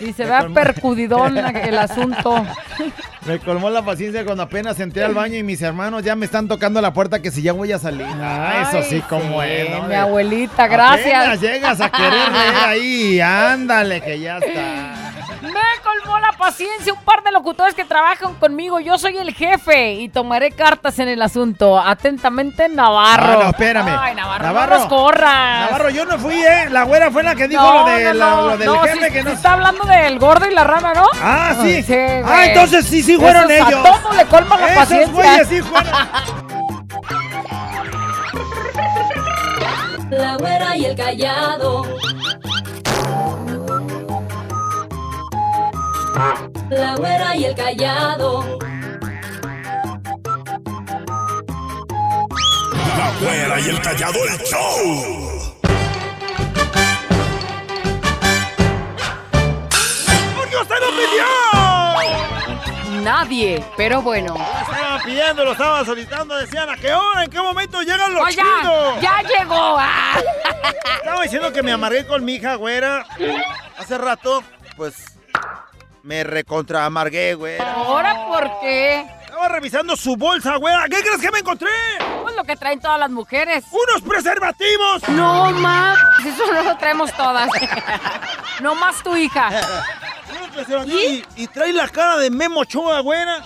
Y 0.00 0.12
se 0.12 0.24
colmó- 0.26 0.54
percudidón 0.54 1.38
el 1.38 1.78
asunto. 1.78 2.44
Me 3.26 3.38
colmó 3.38 3.70
la 3.70 3.82
paciencia 3.82 4.22
cuando 4.24 4.42
apenas 4.42 4.78
entré 4.80 5.02
al 5.02 5.14
baño 5.14 5.36
y 5.36 5.42
mis 5.42 5.62
hermanos 5.62 6.02
ya 6.02 6.14
me 6.14 6.26
están 6.26 6.46
tocando 6.46 6.82
la 6.82 6.92
puerta 6.92 7.22
que 7.22 7.30
si 7.30 7.40
ya 7.40 7.52
voy 7.54 7.72
a 7.72 7.78
salir. 7.78 8.06
Ah, 8.20 8.68
eso 8.68 8.82
sí, 8.82 9.00
como 9.08 9.42
es, 9.42 9.70
¿no? 9.70 9.84
mi 9.84 9.94
abuelita, 9.94 10.66
gracias. 10.66 11.14
Apenas 11.28 11.40
llegas 11.40 11.80
a 11.80 11.90
querer 11.90 12.12
leer 12.12 12.54
ahí, 12.66 13.20
ándale, 13.20 14.02
que 14.02 14.20
ya 14.20 14.38
está. 14.38 15.13
Me 15.42 15.50
colmó 15.82 16.18
la 16.18 16.32
paciencia 16.32 16.92
un 16.92 17.00
par 17.02 17.22
de 17.22 17.32
locutores 17.32 17.74
que 17.74 17.84
trabajan 17.84 18.34
conmigo. 18.34 18.80
Yo 18.80 18.98
soy 18.98 19.16
el 19.18 19.34
jefe 19.34 19.92
y 19.94 20.08
tomaré 20.08 20.50
cartas 20.52 20.98
en 20.98 21.08
el 21.08 21.20
asunto. 21.22 21.78
Atentamente, 21.78 22.68
Navarro. 22.68 23.40
Ah, 23.40 23.42
no, 23.44 23.50
espérame. 23.50 23.96
Ay, 24.00 24.14
Navarro, 24.14 24.44
Navarro. 24.44 24.74
no 24.74 24.78
nos 24.80 24.88
corras. 24.88 25.70
Navarro, 25.70 25.90
yo 25.90 26.04
no 26.04 26.18
fui, 26.18 26.34
¿eh? 26.42 26.68
La 26.70 26.84
güera 26.84 27.10
fue 27.10 27.22
la 27.22 27.34
que 27.34 27.48
dijo 27.48 27.62
No, 27.62 27.80
lo, 27.80 27.86
de 27.86 28.04
no, 28.04 28.12
la- 28.14 28.30
no, 28.30 28.42
lo 28.48 28.56
del 28.58 28.66
no, 28.66 28.78
jefe 28.82 29.06
sí, 29.06 29.12
que 29.12 29.22
no... 29.24 29.30
está 29.30 29.52
hablando 29.54 29.84
del 29.84 30.18
gordo 30.18 30.46
y 30.50 30.54
la 30.54 30.64
rana, 30.64 30.92
¿no? 30.94 31.06
Ah, 31.22 31.54
sí. 31.62 31.84
Ah, 32.24 32.46
entonces 32.46 32.86
sí, 32.86 33.02
sí 33.02 33.16
fueron 33.16 33.50
Esos 33.50 33.68
ellos. 33.68 33.86
A 33.86 34.00
todo 34.00 34.12
le 34.12 34.24
colma 34.26 34.56
la 34.58 34.66
Esos 34.68 34.76
paciencia. 34.78 35.12
güeyes 35.14 35.48
sí 35.48 35.60
fueron. 35.62 35.92
La 40.10 40.36
güera 40.36 40.76
y 40.76 40.84
el 40.84 40.96
callado. 40.96 41.82
La 46.70 46.94
güera 46.96 47.34
y 47.34 47.44
el 47.44 47.54
callado. 47.56 48.58
La 52.96 53.12
güera 53.20 53.60
y 53.60 53.68
el 53.70 53.80
callado 53.82 54.18
el 54.24 54.38
show. 54.44 55.52
¡Porque 60.36 60.56
usted 60.56 60.76
lo 60.80 60.90
pidió! 60.90 61.24
Nadie, 63.02 63.64
pero 63.76 64.00
bueno. 64.00 64.36
Estaba 64.36 65.00
pidiendo, 65.04 65.44
lo 65.44 65.52
estaba 65.52 65.84
solicitando, 65.84 66.36
decían 66.36 66.70
a 66.70 66.76
qué 66.76 66.92
hora, 66.94 67.24
en 67.24 67.30
qué 67.30 67.40
momento 67.40 67.82
llegan 67.82 68.14
los 68.14 68.34
ya, 68.34 68.42
chidos. 68.42 69.00
ya 69.00 69.20
llegó. 69.22 69.76
ah. 69.78 70.20
Estaba 70.98 71.22
diciendo 71.22 71.52
que 71.52 71.62
me 71.62 71.72
amargué 71.72 72.06
con 72.06 72.24
mi 72.24 72.34
hija, 72.36 72.54
güera. 72.54 73.04
Hace 73.76 73.98
rato, 73.98 74.42
pues, 74.76 74.94
me 76.04 76.22
recontra 76.22 76.84
amargué, 76.84 77.34
güera. 77.34 77.72
¿Ahora 77.72 78.26
por 78.26 78.60
qué? 78.60 79.06
Estaba 79.24 79.48
revisando 79.48 79.96
su 79.96 80.16
bolsa, 80.16 80.56
güera. 80.56 80.84
¿Qué 80.84 81.00
crees 81.00 81.18
que 81.18 81.30
me 81.30 81.38
encontré? 81.38 81.70
Pues 82.22 82.36
lo 82.36 82.44
que 82.44 82.56
traen 82.56 82.78
todas 82.78 83.00
las 83.00 83.10
mujeres. 83.10 83.64
¡Unos 83.70 84.02
preservativos! 84.02 85.08
No 85.08 85.50
más. 85.52 85.98
Eso 86.24 86.52
no 86.52 86.62
lo 86.62 86.76
traemos 86.76 87.12
todas. 87.14 87.48
no 88.60 88.74
más 88.74 89.02
tu 89.02 89.16
hija. 89.16 89.48
Preservativos 90.54 91.02
y, 91.02 91.24
y 91.36 91.46
trae 91.48 91.72
la 91.72 91.88
cara 91.88 92.16
de 92.18 92.30
Memo 92.30 92.60
Ochoa, 92.60 93.00
güera. 93.00 93.42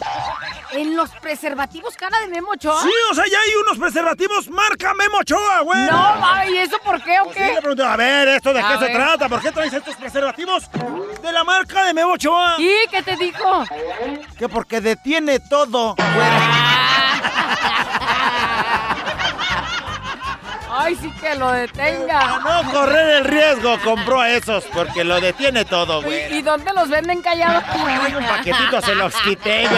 ¿En 0.72 0.94
los 0.96 1.08
preservativos 1.10 1.94
cara 1.96 2.18
de 2.20 2.28
Memo 2.28 2.50
Ochoa? 2.52 2.82
Sí, 2.82 2.90
o 3.10 3.14
sea, 3.14 3.24
ya 3.30 3.38
hay 3.40 3.54
unos 3.64 3.78
preservativos 3.78 4.48
marca 4.50 4.92
Memo 4.94 5.18
Ochoa, 5.18 5.60
güera. 5.62 5.86
No, 5.90 6.16
mami, 6.20 6.50
¿y 6.52 6.58
eso 6.58 6.78
por 6.84 7.02
qué 7.02 7.18
o 7.20 7.24
Pues 7.24 7.36
qué? 7.36 7.48
sí, 7.48 7.54
le 7.54 7.60
pregunté, 7.60 7.82
a 7.84 7.96
ver, 7.96 8.28
¿esto 8.28 8.52
de 8.52 8.60
A 8.60 8.68
qué 8.78 8.86
se 8.86 8.92
trata? 8.92 9.28
¿Por 9.28 9.40
qué 9.40 9.50
traes 9.52 9.72
estos 9.72 9.96
preservativos 9.96 10.64
de 11.22 11.32
la 11.32 11.42
marca 11.44 11.84
de 11.84 11.94
Memo 11.94 12.12
Ochoa? 12.12 12.56
¿Y 12.58 12.70
qué 12.90 13.02
te 13.02 13.16
dijo? 13.16 13.64
Que 14.38 14.48
porque 14.48 14.80
detiene 14.80 15.40
todo, 15.40 15.96
¡Ay, 20.88 20.96
sí 20.96 21.10
que 21.20 21.34
lo 21.34 21.52
detenga! 21.52 22.18
Para 22.42 22.62
no 22.62 22.72
correr 22.72 23.16
el 23.18 23.24
riesgo, 23.24 23.78
compró 23.84 24.22
a 24.22 24.30
esos, 24.30 24.64
porque 24.72 25.04
lo 25.04 25.20
detiene 25.20 25.66
todo, 25.66 26.00
güey. 26.00 26.34
¿Y, 26.34 26.40
dónde 26.40 26.72
los 26.72 26.88
venden 26.88 27.20
callados? 27.20 27.62
Ay, 27.68 28.14
un 28.14 28.24
paquetito 28.24 28.80
se 28.80 28.94
los 28.94 29.14
quité. 29.16 29.64
Yo. 29.64 29.68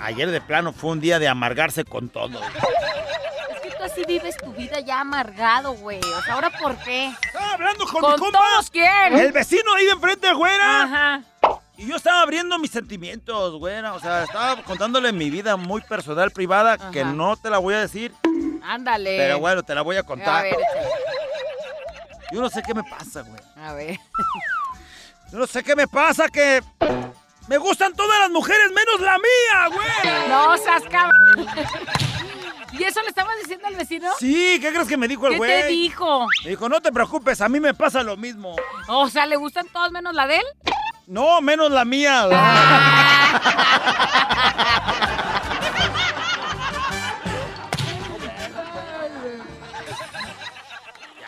Ayer 0.00 0.30
de 0.30 0.40
plano 0.40 0.72
fue 0.72 0.92
un 0.92 1.00
día 1.00 1.18
de 1.18 1.28
amargarse 1.28 1.84
con 1.84 2.08
todo. 2.08 2.40
Es 2.42 3.60
que 3.60 3.70
tú 3.72 3.84
así 3.84 4.02
vives 4.08 4.38
tu 4.38 4.50
vida 4.52 4.80
ya 4.80 5.00
amargado, 5.00 5.74
güey. 5.74 6.00
O 6.00 6.22
sea, 6.22 6.36
¿ahora 6.36 6.48
por 6.48 6.74
qué? 6.78 7.12
¡Ah, 7.38 7.50
hablando 7.52 7.84
con, 7.86 8.00
¿Con 8.00 8.12
mi 8.12 8.18
compa! 8.18 8.38
¿Con 8.38 8.48
todos 8.50 8.70
quién? 8.70 9.14
¡El 9.14 9.32
vecino 9.32 9.74
ahí 9.74 9.84
de 9.84 9.90
enfrente, 9.90 10.32
güera! 10.32 10.82
Ajá. 10.84 11.22
Y 11.78 11.86
yo 11.86 11.96
estaba 11.96 12.22
abriendo 12.22 12.58
mis 12.58 12.70
sentimientos, 12.70 13.54
güera. 13.58 13.92
O 13.94 14.00
sea, 14.00 14.24
estaba 14.24 14.62
contándole 14.62 15.12
mi 15.12 15.28
vida 15.30 15.56
muy 15.56 15.80
personal, 15.82 16.30
privada, 16.30 16.90
que 16.90 17.04
no 17.04 17.36
te 17.36 17.50
la 17.50 17.58
voy 17.58 17.74
a 17.74 17.80
decir. 17.80 18.14
Ándale. 18.62 19.16
Pero 19.18 19.38
bueno, 19.38 19.62
te 19.62 19.74
la 19.74 19.82
voy 19.82 19.96
a 19.96 20.00
A 20.00 20.02
contar. 20.04 20.42
ver, 20.44 20.54
échale. 20.54 20.88
Yo 22.32 22.40
no 22.40 22.48
sé 22.48 22.62
qué 22.66 22.74
me 22.74 22.82
pasa, 22.82 23.22
güey. 23.22 23.40
a 23.56 23.72
ver. 23.74 23.98
Yo 25.32 25.38
no 25.38 25.46
sé 25.46 25.62
qué 25.62 25.74
me 25.76 25.86
pasa, 25.88 26.28
que 26.28 26.62
me 27.48 27.58
gustan 27.58 27.92
todas 27.94 28.18
las 28.20 28.30
mujeres 28.30 28.70
menos 28.72 29.00
la 29.00 29.18
mía, 29.18 29.68
güey. 29.74 30.28
No, 30.28 30.56
seas 30.56 30.82
cabrón. 30.84 31.46
¿Y 32.72 32.84
eso 32.84 33.00
le 33.02 33.08
estabas 33.08 33.34
diciendo 33.42 33.66
al 33.66 33.74
vecino? 33.74 34.10
Sí, 34.18 34.58
¿qué 34.60 34.70
crees 34.72 34.86
que 34.86 34.96
me 34.96 35.08
dijo 35.08 35.26
el 35.26 35.32
¿Qué 35.32 35.38
güey? 35.38 35.62
te 35.62 35.66
dijo? 35.68 36.26
Me 36.44 36.50
dijo, 36.50 36.68
no 36.68 36.80
te 36.80 36.92
preocupes, 36.92 37.40
a 37.40 37.48
mí 37.48 37.58
me 37.58 37.74
pasa 37.74 38.02
lo 38.02 38.16
mismo. 38.16 38.54
O 38.88 39.08
sea, 39.08 39.26
¿le 39.26 39.36
gustan 39.36 39.66
todos 39.72 39.90
menos 39.92 40.14
la 40.14 40.26
de 40.26 40.36
él? 40.36 40.44
No, 41.06 41.40
menos 41.40 41.70
la 41.70 41.84
mía. 41.84 42.26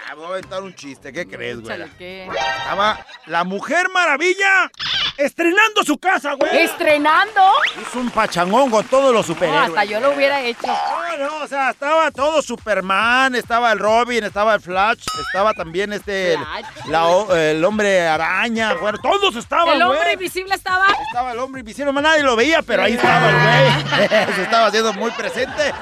ya, 0.08 0.14
voy 0.14 0.24
a 0.24 0.28
aventar 0.28 0.62
un 0.62 0.74
chiste. 0.74 1.12
¿Qué 1.12 1.26
crees, 1.26 1.60
güey? 1.60 1.82
Estaba 1.98 3.04
la 3.26 3.44
Mujer 3.44 3.88
Maravilla 3.90 4.70
estrenando 5.16 5.82
su 5.84 5.98
casa, 5.98 6.34
güey. 6.34 6.58
¿Estrenando? 6.58 7.42
Hizo 7.80 7.98
un 7.98 8.10
pachangón 8.10 8.70
con 8.70 8.86
todos 8.86 9.12
los 9.12 9.26
No, 9.28 9.34
superhéroes. 9.34 9.68
hasta 9.68 9.84
yo 9.84 10.00
lo 10.00 10.12
hubiera 10.12 10.40
hecho. 10.42 10.66
No, 11.18 11.42
o 11.42 11.48
sea, 11.48 11.70
estaba 11.70 12.10
todo 12.12 12.40
Superman, 12.42 13.34
estaba 13.34 13.72
el 13.72 13.78
Robin, 13.80 14.22
estaba 14.22 14.54
el 14.54 14.60
Flash, 14.60 15.04
estaba 15.26 15.52
también 15.52 15.92
este, 15.92 16.34
el, 16.34 16.40
la 16.86 17.08
el 17.50 17.64
hombre 17.64 18.06
araña, 18.06 18.74
bueno, 18.74 18.98
todos 19.02 19.34
estaban, 19.34 19.74
¿El 19.74 19.82
hombre 19.82 20.00
güey. 20.00 20.12
invisible 20.12 20.54
estaba? 20.54 20.86
Estaba 21.08 21.32
el 21.32 21.38
hombre 21.40 21.60
invisible, 21.60 21.90
más 21.90 22.04
nadie 22.04 22.22
lo 22.22 22.36
veía, 22.36 22.62
pero 22.62 22.84
ahí 22.84 22.92
estaba 22.94 23.28
el 23.30 23.36
güey. 23.36 24.08
Se 24.36 24.42
estaba 24.42 24.66
haciendo 24.66 24.92
muy 24.92 25.10
presente. 25.10 25.74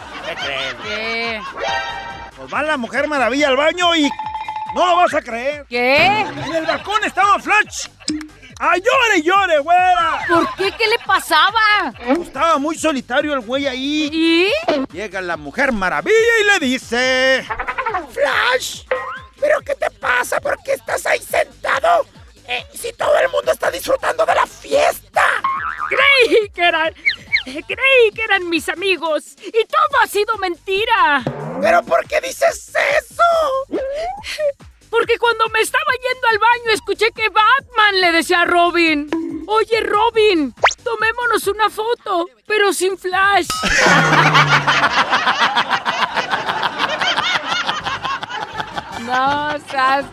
¿Qué? 0.82 1.40
Pues 2.36 2.52
va 2.52 2.62
la 2.62 2.76
Mujer 2.76 3.06
Maravilla 3.06 3.48
al 3.48 3.56
baño 3.56 3.94
y 3.94 4.08
no 4.74 4.86
lo 4.86 4.96
vas 4.96 5.12
a 5.14 5.20
creer. 5.22 5.66
¿Qué? 5.68 6.20
En 6.20 6.54
el 6.54 6.66
balcón 6.66 7.04
estaba 7.04 7.38
Flash. 7.38 7.88
¡A 8.58 8.76
llore, 8.78 9.22
llore, 9.22 9.58
güera! 9.58 10.20
¿Por 10.28 10.54
qué? 10.56 10.72
¿Qué 10.78 10.86
le 10.86 10.98
pasaba? 11.06 11.92
Estaba 12.22 12.58
muy 12.58 12.78
solitario 12.78 13.34
el 13.34 13.40
güey 13.40 13.66
ahí. 13.66 14.08
¿Y? 14.10 14.50
Llega 14.92 15.20
la 15.20 15.36
Mujer 15.36 15.72
Maravilla 15.72 16.38
y 16.40 16.44
le 16.44 16.66
dice... 16.66 17.46
Flash, 18.10 18.84
¿pero 19.38 19.60
qué 19.60 19.74
te 19.74 19.90
pasa? 19.90 20.40
¿Por 20.40 20.56
qué 20.62 20.72
estás 20.72 21.04
ahí 21.04 21.20
sentado? 21.20 22.06
Eh, 22.48 22.64
si 22.72 22.92
todo 22.94 23.18
el 23.18 23.28
mundo 23.28 23.52
está 23.52 23.70
disfrutando 23.70 24.24
de 24.24 24.34
la 24.34 24.46
fiesta. 24.46 25.24
Creí 25.88 26.48
que 26.50 26.62
eran... 26.62 26.94
Creí 27.44 28.10
que 28.14 28.22
eran 28.22 28.48
mis 28.48 28.68
amigos 28.68 29.36
y 29.46 29.64
todo 29.66 30.02
ha 30.02 30.06
sido 30.06 30.36
mentira. 30.38 31.22
¿Pero 31.60 31.82
por 31.84 32.06
qué 32.08 32.20
dices 32.20 32.72
eso? 32.74 33.78
Porque 34.90 35.18
cuando 35.18 35.44
me 35.52 35.60
estaba 35.60 35.92
yendo 35.92 36.26
al 36.28 36.38
baño 36.38 36.70
escuché 36.72 37.10
que 37.12 37.28
Batman 37.28 38.00
le 38.00 38.12
decía 38.12 38.40
a 38.42 38.44
Robin. 38.44 39.08
Oye, 39.48 39.80
Robin, 39.80 40.52
tomémonos 40.82 41.46
una 41.46 41.70
foto, 41.70 42.26
pero 42.46 42.72
sin 42.72 42.98
flash. 42.98 43.46
no, 49.06 49.56
seas 49.70 50.04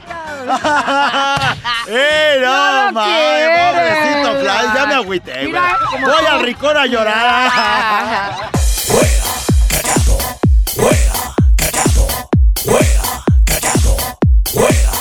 ¡Eh, 1.88 2.38
no, 2.42 2.92
no 2.92 3.00
Pobrecito 3.00 4.40
Flash, 4.42 4.74
ya 4.74 4.86
me 4.88 4.96
agüité, 4.96 5.46
Mira, 5.46 5.78
Voy 6.02 6.26
al 6.26 6.42
rincón 6.42 6.76
a 6.78 6.86
llorar. 6.86 8.50
¡Fuera, 8.86 9.24
cachazo! 9.70 10.18
¡Fuera, 10.76 11.14
cachazo! 11.56 12.30
¡Fuera! 12.66 13.03
Where? 14.54 14.93